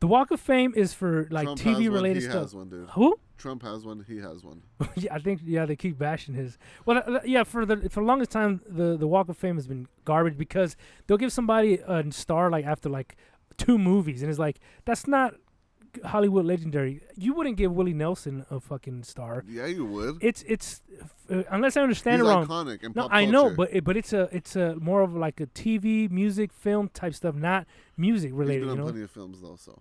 The 0.00 0.06
Walk 0.06 0.30
of 0.30 0.40
Fame 0.40 0.72
is 0.76 0.92
for 0.92 1.26
like 1.30 1.44
Trump 1.44 1.60
TV 1.60 1.90
related 1.92 2.22
stuff. 2.22 2.52
one, 2.54 2.68
dude. 2.68 2.88
Who? 2.90 3.18
Trump 3.36 3.62
has 3.62 3.84
one. 3.84 4.04
He 4.08 4.18
has 4.18 4.42
one. 4.44 4.62
yeah, 4.96 5.14
I 5.14 5.18
think 5.18 5.40
yeah 5.44 5.66
they 5.66 5.76
keep 5.76 5.98
bashing 5.98 6.34
his. 6.34 6.58
Well, 6.84 7.02
uh, 7.06 7.20
yeah, 7.24 7.44
for 7.44 7.64
the 7.66 7.88
for 7.90 8.00
the 8.00 8.06
longest 8.06 8.30
time 8.30 8.60
the 8.66 8.96
the 8.96 9.06
Walk 9.06 9.28
of 9.28 9.36
Fame 9.36 9.56
has 9.56 9.66
been 9.66 9.88
garbage 10.04 10.36
because 10.38 10.76
they'll 11.06 11.18
give 11.18 11.32
somebody 11.32 11.78
a 11.86 12.04
star 12.12 12.50
like 12.50 12.64
after 12.64 12.88
like 12.88 13.16
two 13.56 13.78
movies 13.78 14.20
and 14.22 14.30
it's 14.30 14.38
like 14.38 14.60
that's 14.84 15.06
not 15.06 15.34
Hollywood 16.04 16.44
legendary. 16.44 17.00
You 17.16 17.32
wouldn't 17.34 17.56
give 17.56 17.72
Willie 17.72 17.94
Nelson 17.94 18.44
a 18.50 18.60
fucking 18.60 19.02
star. 19.04 19.44
Yeah, 19.48 19.66
you 19.66 19.84
would. 19.86 20.18
It's 20.20 20.42
it's 20.46 20.82
uh, 21.30 21.42
unless 21.50 21.76
I 21.76 21.82
understand 21.82 22.20
He's 22.20 22.28
it 22.28 22.32
wrong. 22.32 22.46
iconic 22.46 22.82
in 22.84 22.92
No, 22.94 23.08
I 23.10 23.24
know, 23.24 23.50
but 23.50 23.70
it, 23.72 23.84
but 23.84 23.96
it's 23.96 24.12
a 24.12 24.28
it's 24.32 24.56
a 24.56 24.76
more 24.76 25.02
of 25.02 25.14
like 25.16 25.40
a 25.40 25.46
TV, 25.46 26.10
music, 26.10 26.52
film 26.52 26.88
type 26.92 27.14
stuff, 27.14 27.34
not 27.34 27.66
music 27.96 28.30
he's 28.30 28.38
related. 28.38 28.60
been 28.60 28.68
You 28.68 28.72
on 28.72 28.78
know, 28.78 28.84
plenty 28.84 29.02
of 29.04 29.10
films 29.10 29.40
though. 29.40 29.56
So 29.56 29.80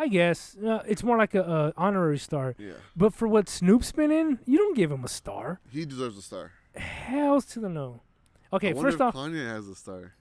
I 0.00 0.06
guess 0.08 0.56
uh, 0.64 0.82
it's 0.86 1.02
more 1.02 1.18
like 1.18 1.34
a, 1.34 1.42
a 1.42 1.72
honorary 1.76 2.18
star. 2.18 2.54
yeah, 2.58 2.74
But 2.96 3.12
for 3.12 3.26
what 3.26 3.48
Snoop's 3.48 3.90
been 3.92 4.10
in, 4.12 4.38
you 4.46 4.56
don't 4.56 4.76
give 4.76 4.92
him 4.92 5.02
a 5.04 5.08
star. 5.08 5.60
he 5.70 5.84
deserves 5.84 6.16
a 6.16 6.22
star. 6.22 6.52
Hells 6.76 7.44
to 7.46 7.60
the 7.60 7.68
no. 7.68 8.00
Okay, 8.52 8.72
first 8.72 9.00
off, 9.00 9.14
Kanye 9.14 9.44
has 9.46 9.66
a 9.68 9.74
star. 9.74 10.14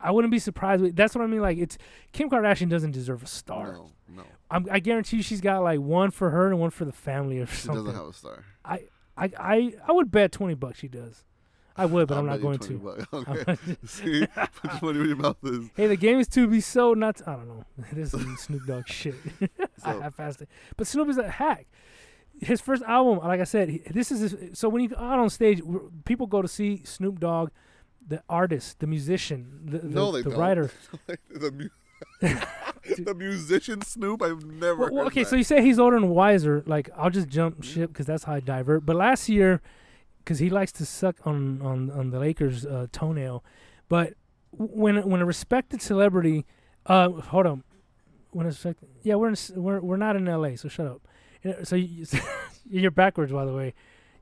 I 0.00 0.10
wouldn't 0.10 0.30
be 0.30 0.38
surprised. 0.38 0.82
With, 0.82 0.96
that's 0.96 1.14
what 1.14 1.22
I 1.22 1.26
mean. 1.26 1.40
Like, 1.40 1.58
it's 1.58 1.76
Kim 2.12 2.30
Kardashian 2.30 2.68
doesn't 2.68 2.92
deserve 2.92 3.22
a 3.22 3.26
star. 3.26 3.72
No, 3.72 3.90
no, 4.08 4.22
I'm, 4.50 4.66
I 4.70 4.78
guarantee 4.78 5.16
you, 5.18 5.22
she's 5.22 5.40
got 5.40 5.62
like 5.62 5.80
one 5.80 6.10
for 6.10 6.30
her 6.30 6.46
and 6.48 6.58
one 6.60 6.70
for 6.70 6.84
the 6.84 6.92
family 6.92 7.40
or 7.40 7.46
she 7.46 7.56
something. 7.56 7.84
doesn't 7.84 7.98
have 7.98 8.08
a 8.08 8.12
star. 8.12 8.44
I, 8.64 8.82
I, 9.16 9.30
I, 9.38 9.74
I 9.88 9.92
would 9.92 10.10
bet 10.10 10.30
twenty 10.32 10.54
bucks 10.54 10.78
she 10.78 10.88
does. 10.88 11.24
I 11.76 11.86
would, 11.86 12.06
but 12.08 12.14
I'll 12.14 12.20
I'm 12.20 12.26
not 12.26 12.40
going 12.40 12.58
to. 12.60 12.78
bucks. 12.78 13.04
Okay. 13.12 13.56
See, 13.84 14.26
put 14.26 14.72
your 14.72 14.80
money 14.82 14.98
where 14.98 15.06
your 15.08 15.16
mouth 15.16 15.36
is. 15.44 15.70
Hey, 15.76 15.86
the 15.88 15.96
game 15.96 16.18
is 16.20 16.28
to 16.28 16.46
be 16.46 16.60
so 16.60 16.94
not. 16.94 17.20
I 17.26 17.32
don't 17.34 17.48
know. 17.48 17.64
this 17.92 18.14
is 18.14 18.40
Snoop 18.40 18.66
Dogg 18.66 18.86
shit. 18.88 19.14
I 19.84 19.92
So- 19.92 20.00
have 20.00 20.14
fasted, 20.14 20.48
but 20.76 20.86
Snoop 20.86 21.08
is 21.08 21.18
a 21.18 21.28
hack. 21.28 21.66
His 22.40 22.60
first 22.60 22.82
album, 22.82 23.18
like 23.26 23.40
I 23.40 23.44
said, 23.44 23.68
he, 23.68 23.78
this 23.90 24.10
is 24.10 24.32
his, 24.32 24.58
so 24.58 24.68
when 24.68 24.82
you 24.82 24.88
go 24.88 24.96
out 24.96 25.20
on 25.20 25.30
stage, 25.30 25.62
people 26.04 26.26
go 26.26 26.42
to 26.42 26.48
see 26.48 26.82
Snoop 26.84 27.20
Dogg, 27.20 27.50
the 28.06 28.22
artist, 28.28 28.80
the 28.80 28.88
musician, 28.88 29.60
the, 29.64 29.78
the, 29.78 29.88
No, 29.88 30.10
they 30.10 30.22
the 30.22 30.30
don't. 30.30 30.38
writer. 30.40 30.70
the, 31.30 31.52
mu- 31.52 31.68
the 32.98 33.14
musician 33.14 33.82
Snoop. 33.82 34.20
I've 34.22 34.44
never. 34.44 34.90
Well, 34.90 35.06
okay, 35.06 35.22
that. 35.22 35.30
so 35.30 35.36
you 35.36 35.44
say 35.44 35.62
he's 35.62 35.78
older 35.78 35.96
and 35.96 36.10
wiser. 36.10 36.62
Like 36.66 36.90
I'll 36.96 37.10
just 37.10 37.28
jump 37.28 37.62
ship 37.62 37.90
because 37.92 38.06
that's 38.06 38.24
how 38.24 38.34
I 38.34 38.40
divert. 38.40 38.84
But 38.84 38.96
last 38.96 39.28
year, 39.28 39.62
because 40.24 40.38
he 40.38 40.48
likes 40.50 40.72
to 40.72 40.86
suck 40.86 41.16
on 41.26 41.60
on 41.62 41.90
on 41.90 42.10
the 42.10 42.18
Lakers' 42.18 42.64
uh, 42.64 42.86
toenail, 42.92 43.44
but 43.88 44.14
when 44.50 45.08
when 45.08 45.20
a 45.20 45.26
respected 45.26 45.82
celebrity, 45.82 46.46
uh, 46.86 47.10
hold 47.10 47.46
on, 47.46 47.64
when 48.30 48.46
a 48.46 48.48
respected, 48.48 48.88
yeah, 49.02 49.14
we're 49.14 49.28
in, 49.28 49.36
we're 49.54 49.80
we're 49.80 49.96
not 49.96 50.16
in 50.16 50.28
L.A., 50.28 50.56
so 50.56 50.68
shut 50.68 50.86
up. 50.86 51.06
So 51.64 51.76
you, 51.76 52.06
you're 52.70 52.90
backwards, 52.90 53.32
by 53.32 53.44
the 53.44 53.52
way. 53.52 53.74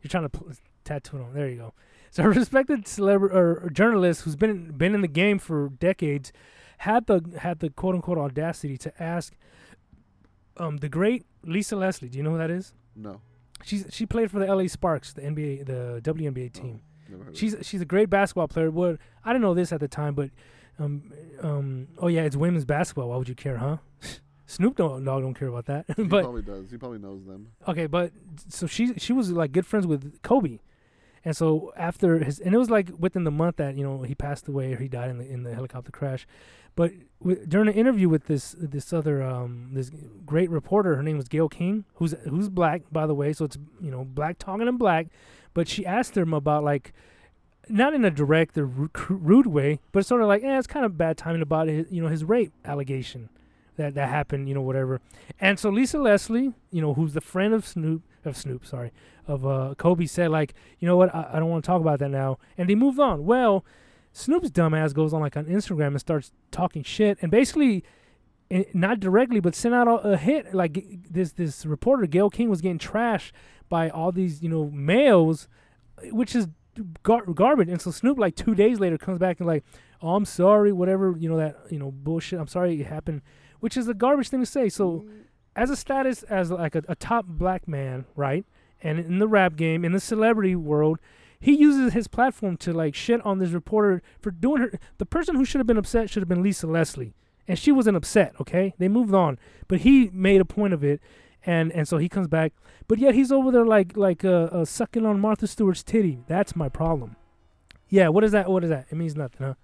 You're 0.03 0.09
trying 0.09 0.25
to 0.25 0.29
pl- 0.29 0.53
tattoo 0.85 1.19
it 1.19 1.23
on. 1.23 1.35
There 1.35 1.49
you 1.49 1.57
go. 1.57 1.75
So 2.11 2.25
a 2.25 2.29
respected 2.29 2.89
celebrity 2.89 3.35
or, 3.35 3.61
or 3.65 3.71
journalist 3.71 4.23
who's 4.23 4.37
been 4.37 4.73
been 4.73 4.95
in 4.95 5.01
the 5.01 5.09
game 5.09 5.39
for 5.39 5.69
decades 5.69 6.33
had 6.79 7.07
the 7.07 7.23
had 7.39 7.61
the 7.61 7.71
quote 7.71 7.95
unquote 7.95 8.19
audacity 8.19 8.77
to 8.79 9.03
ask 9.03 9.35
um 10.57 10.79
the 10.79 10.89
great 10.89 11.25
Lisa 11.45 11.77
Leslie. 11.77 12.09
Do 12.09 12.19
you 12.19 12.25
know 12.25 12.33
who 12.33 12.39
that 12.39 12.51
is? 12.51 12.75
no. 12.97 13.21
She's 13.65 13.87
she 13.91 14.07
played 14.07 14.31
for 14.31 14.39
the 14.39 14.47
LA 14.53 14.67
Sparks, 14.67 15.13
the 15.13 15.23
NBA, 15.23 15.67
the 15.67 16.01
WNBA 16.03 16.53
team. 16.53 16.81
Never 17.09 17.25
heard 17.25 17.33
of 17.35 17.39
She's 17.39 17.57
she's 17.63 17.81
a 17.81 17.85
great 17.85 18.11
basketball 18.11 18.49
player. 18.49 18.71
What 18.71 18.99
I 19.25 19.33
didn't 19.33 19.43
know 19.43 19.55
this 19.55 19.73
at 19.73 19.81
the 19.81 19.89
time, 19.89 20.15
but 20.15 20.31
um 20.79 21.13
um 21.43 21.89
oh 21.99 22.09
yeah, 22.09 22.23
it's 22.23 22.37
women's 22.37 22.65
basketball. 22.65 23.11
Why 23.11 23.17
would 23.17 23.29
you 23.29 23.35
care, 23.35 23.59
huh? 23.59 23.79
Snoop 24.47 24.77
don't, 24.77 25.05
don't 25.05 25.35
care 25.35 25.49
about 25.49 25.67
that. 25.67 25.87
it. 25.89 25.97
He 25.97 26.09
probably 26.09 26.43
does. 26.43 26.71
He 26.71 26.77
probably 26.77 26.99
knows 26.99 27.25
them. 27.25 27.53
okay, 27.69 27.87
but 27.87 28.13
so 28.49 28.67
she 28.67 28.95
she 28.95 29.13
was 29.13 29.31
like 29.31 29.53
good 29.53 29.67
friends 29.67 29.87
with 29.87 30.21
Kobe, 30.23 30.59
and 31.25 31.37
so 31.37 31.73
after 31.77 32.19
his 32.19 32.39
and 32.39 32.55
it 32.55 32.59
was 32.59 32.69
like 32.69 32.91
within 32.99 33.25
the 33.25 33.31
month 33.31 33.57
that 33.57 33.77
you 33.77 33.85
know 33.85 34.03
he 34.03 34.15
passed 34.15 34.49
away 34.49 34.75
or 34.75 34.77
he 34.77 34.89
died 34.89 35.11
in 35.11 35.19
the 35.19 35.27
in 35.27 35.43
the 35.45 35.55
helicopter 35.55 35.91
crash, 35.91 36.27
but 36.75 36.93
w- 37.21 37.45
during 37.47 37.69
an 37.69 37.75
interview 37.75 38.09
with 38.09 38.27
this 38.27 38.55
this 38.59 38.93
other 38.93 39.23
um 39.23 39.71
this 39.73 39.91
great 40.27 40.51
reporter, 40.51 40.97
her 40.97 41.03
name 41.03 41.17
was 41.17 41.29
Gayle 41.29 41.49
King, 41.49 41.85
who's 41.95 42.15
who's 42.29 42.49
black 42.49 42.83
by 42.91 43.07
the 43.07 43.15
way, 43.15 43.33
so 43.33 43.45
it's 43.45 43.59
you 43.81 43.91
know 43.91 44.05
black 44.05 44.39
talking 44.39 44.69
and 44.69 44.79
black, 44.79 45.07
but 45.55 45.69
she 45.69 45.85
asked 45.87 46.17
him 46.17 46.33
about 46.35 46.65
like. 46.65 46.93
Not 47.69 47.95
in 47.95 48.05
a 48.05 48.11
direct 48.11 48.59
or 48.59 48.67
ru- 48.67 48.91
rude 49.09 49.47
way, 49.47 49.79
but 49.93 50.05
sort 50.05 50.21
of 50.21 50.27
like, 50.27 50.43
eh, 50.43 50.59
it's 50.59 50.67
kind 50.67 50.85
of 50.85 50.99
bad 50.99 51.17
timing 51.17 51.43
about 51.43 51.69
his, 51.69 51.87
you 51.93 52.03
know, 52.03 52.09
his 52.09 52.25
rape 52.25 52.53
allegation 52.65 53.29
that 53.77 53.95
that 53.95 54.09
happened, 54.09 54.49
you 54.49 54.55
know, 54.55 54.61
whatever. 54.61 55.01
And 55.41 55.61
so 55.61 55.71
Lisa 55.71 55.99
Leslie, 55.99 56.55
you 56.73 56.83
know, 56.83 56.95
who's 56.95 57.15
the 57.15 57.21
friend 57.21 57.55
of 57.55 57.65
Snoop, 57.65 58.03
of 58.25 58.37
Snoop, 58.37 58.67
sorry, 58.67 58.91
of 59.29 59.47
uh, 59.47 59.75
Kobe, 59.79 60.07
said 60.07 60.31
like, 60.33 60.55
you 60.81 60.89
know 60.89 60.97
what, 60.97 61.15
I, 61.15 61.31
I 61.35 61.39
don't 61.39 61.51
want 61.51 61.63
to 61.63 61.67
talk 61.67 61.81
about 61.81 62.01
that 62.01 62.11
now, 62.11 62.37
and 62.59 62.69
they 62.69 62.75
moved 62.75 62.99
on. 62.99 63.25
Well, 63.25 63.65
Snoop's 64.13 64.51
dumbass 64.51 64.95
goes 64.95 65.13
on 65.13 65.21
like 65.21 65.37
on 65.37 65.47
Instagram 65.47 65.89
and 65.89 66.01
starts 66.01 66.33
talking 66.51 66.83
shit, 66.83 67.19
and 67.23 67.31
basically, 67.31 67.83
eh, 68.51 68.65
not 68.75 69.01
directly, 69.01 69.41
but 69.41 69.55
sent 69.55 69.75
out 69.75 69.89
a, 69.89 70.13
a 70.13 70.17
hit. 70.17 70.55
Like 70.55 70.85
this 71.11 71.33
this 71.33 71.65
reporter 71.65 72.07
Gayle 72.07 72.31
King 72.31 72.51
was 72.51 72.61
getting 72.61 72.79
trashed 72.79 73.33
by 73.69 73.89
all 73.89 74.13
these 74.13 74.43
you 74.43 74.49
know 74.49 74.71
males, 74.71 75.49
which 76.11 76.35
is 76.35 76.49
gar- 77.03 77.25
garbage. 77.27 77.69
And 77.69 77.81
so 77.81 77.91
Snoop 77.91 78.19
like 78.19 78.37
two 78.37 78.55
days 78.55 78.81
later 78.81 78.99
comes 78.99 79.19
back 79.19 79.41
and 79.41 79.47
like, 79.47 79.65
oh, 80.01 80.15
I'm 80.15 80.25
sorry, 80.25 80.73
whatever, 80.73 81.15
you 81.19 81.29
know 81.29 81.39
that 81.39 81.57
you 81.71 81.79
know 81.79 81.91
bullshit. 81.91 82.39
I'm 82.39 82.49
sorry 82.49 82.81
it 82.81 82.87
happened, 82.87 83.23
which 83.61 83.77
is 83.77 83.89
a 83.89 83.95
garbage 83.95 84.29
thing 84.29 84.41
to 84.41 84.47
say. 84.47 84.69
So 84.69 85.07
as 85.57 85.71
a 85.71 85.77
status 85.77 86.23
as 86.25 86.51
like 86.51 86.75
a, 86.75 86.83
a 86.89 86.95
top 86.95 87.27
black 87.27 87.67
man, 87.67 88.05
right? 88.17 88.45
And 88.83 88.99
in 88.99 89.19
the 89.21 89.29
rap 89.29 89.57
game, 89.57 89.85
in 89.85 89.93
the 89.93 90.01
celebrity 90.01 90.57
world, 90.57 90.99
he 91.43 91.55
uses 91.57 91.93
his 91.93 92.09
platform 92.09 92.57
to 92.59 92.73
like 92.73 92.95
shit 92.95 93.21
on 93.27 93.39
this 93.39 93.51
reporter 93.51 94.01
for 94.21 94.31
doing 94.31 94.63
her. 94.63 94.79
The 94.99 95.05
person 95.07 95.35
who 95.37 95.45
should 95.45 95.59
have 95.59 95.67
been 95.67 95.77
upset 95.77 96.09
should 96.09 96.23
have 96.23 96.29
been 96.29 96.43
Lisa 96.43 96.67
Leslie, 96.67 97.15
and 97.49 97.59
she 97.59 97.73
wasn't 97.73 97.97
upset. 97.97 98.33
Okay, 98.41 98.73
they 98.79 98.89
moved 98.89 99.13
on, 99.13 99.39
but 99.69 99.81
he 99.81 100.09
made 100.13 100.41
a 100.41 100.45
point 100.45 100.73
of 100.73 100.83
it, 100.85 101.01
and 101.45 101.73
and 101.73 101.87
so 101.89 101.99
he 101.99 102.09
comes 102.09 102.29
back, 102.29 102.53
but 102.89 102.99
yet 102.99 103.15
he's 103.15 103.33
over 103.33 103.51
there 103.51 103.67
like 103.67 103.97
like 103.97 104.25
uh, 104.25 104.45
uh 104.53 104.65
sucking 104.65 105.05
on 105.05 105.19
Martha 105.21 105.47
Stewart's 105.47 105.83
titty. 105.83 106.21
That's 106.29 106.55
my 106.57 106.69
problem. 106.69 107.17
Yeah, 107.89 108.09
what 108.09 108.25
is 108.25 108.33
that? 108.33 108.49
What 108.49 108.63
is 108.65 108.71
that? 108.71 108.87
It 108.91 108.95
means 108.95 109.17
nothing, 109.17 109.47
huh? 109.47 109.55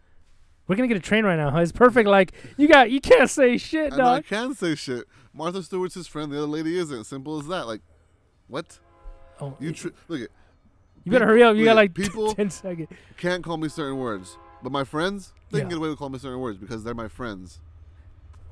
We're 0.67 0.77
gonna 0.77 0.89
get 0.89 0.99
a 0.99 1.01
train 1.01 1.25
right 1.25 1.37
now, 1.37 1.51
huh? 1.51 1.61
It's 1.61 1.73
perfect. 1.73 2.09
Like 2.09 2.33
you 2.59 2.69
got, 2.69 2.91
you 2.91 3.01
can't 3.01 3.31
say 3.31 3.57
shit, 3.57 3.93
And 3.93 4.03
I 4.03 4.17
dog. 4.17 4.27
can 4.27 4.55
say 4.55 4.75
shit. 4.75 5.05
Martha 5.33 5.63
Stewart's 5.63 5.95
his 5.95 6.07
friend. 6.07 6.31
The 6.31 6.37
other 6.39 6.47
lady 6.47 6.77
isn't. 6.77 7.05
Simple 7.05 7.39
as 7.39 7.47
that. 7.47 7.67
Like, 7.67 7.81
what? 8.49 8.79
Oh, 9.41 9.57
You 9.61 9.73
tr- 9.73 9.89
look 10.09 10.21
it. 10.23 10.33
You 11.09 11.13
better 11.13 11.27
hurry 11.27 11.43
up. 11.43 11.57
You 11.57 11.65
got 11.65 11.77
like 11.77 11.95
people 12.03 12.35
10 12.35 12.51
seconds. 12.51 12.89
can't 13.17 13.43
call 13.43 13.57
me 13.57 13.69
certain 13.69 13.97
words, 13.99 14.37
but 14.63 14.71
my 14.71 14.85
friends 14.85 15.33
they 15.51 15.61
can 15.61 15.69
Yeah. 15.69 15.71
get 15.71 15.79
away 15.79 15.89
with 15.89 15.99
calling 15.99 16.13
me 16.13 16.19
certain 16.19 16.39
words 16.41 16.59
because 16.59 16.85
they're 16.85 16.95
my 16.95 17.09
friends. 17.09 17.61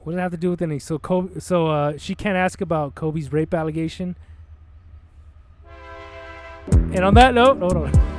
What 0.02 0.12
does 0.12 0.18
it 0.18 0.22
have 0.22 0.30
to 0.30 0.36
do 0.38 0.50
with 0.50 0.62
anything? 0.62 0.80
So 0.80 0.98
Kobe, 0.98 1.38
so 1.40 1.66
uh, 1.66 1.98
she 1.98 2.14
can't 2.14 2.36
ask 2.36 2.60
about 2.62 2.94
Kobe's 2.94 3.30
rape 3.32 3.52
allegation. 3.52 4.16
And 6.72 7.00
on 7.04 7.12
that 7.14 7.34
note, 7.34 7.58
hold 7.58 7.76
on. 7.76 8.15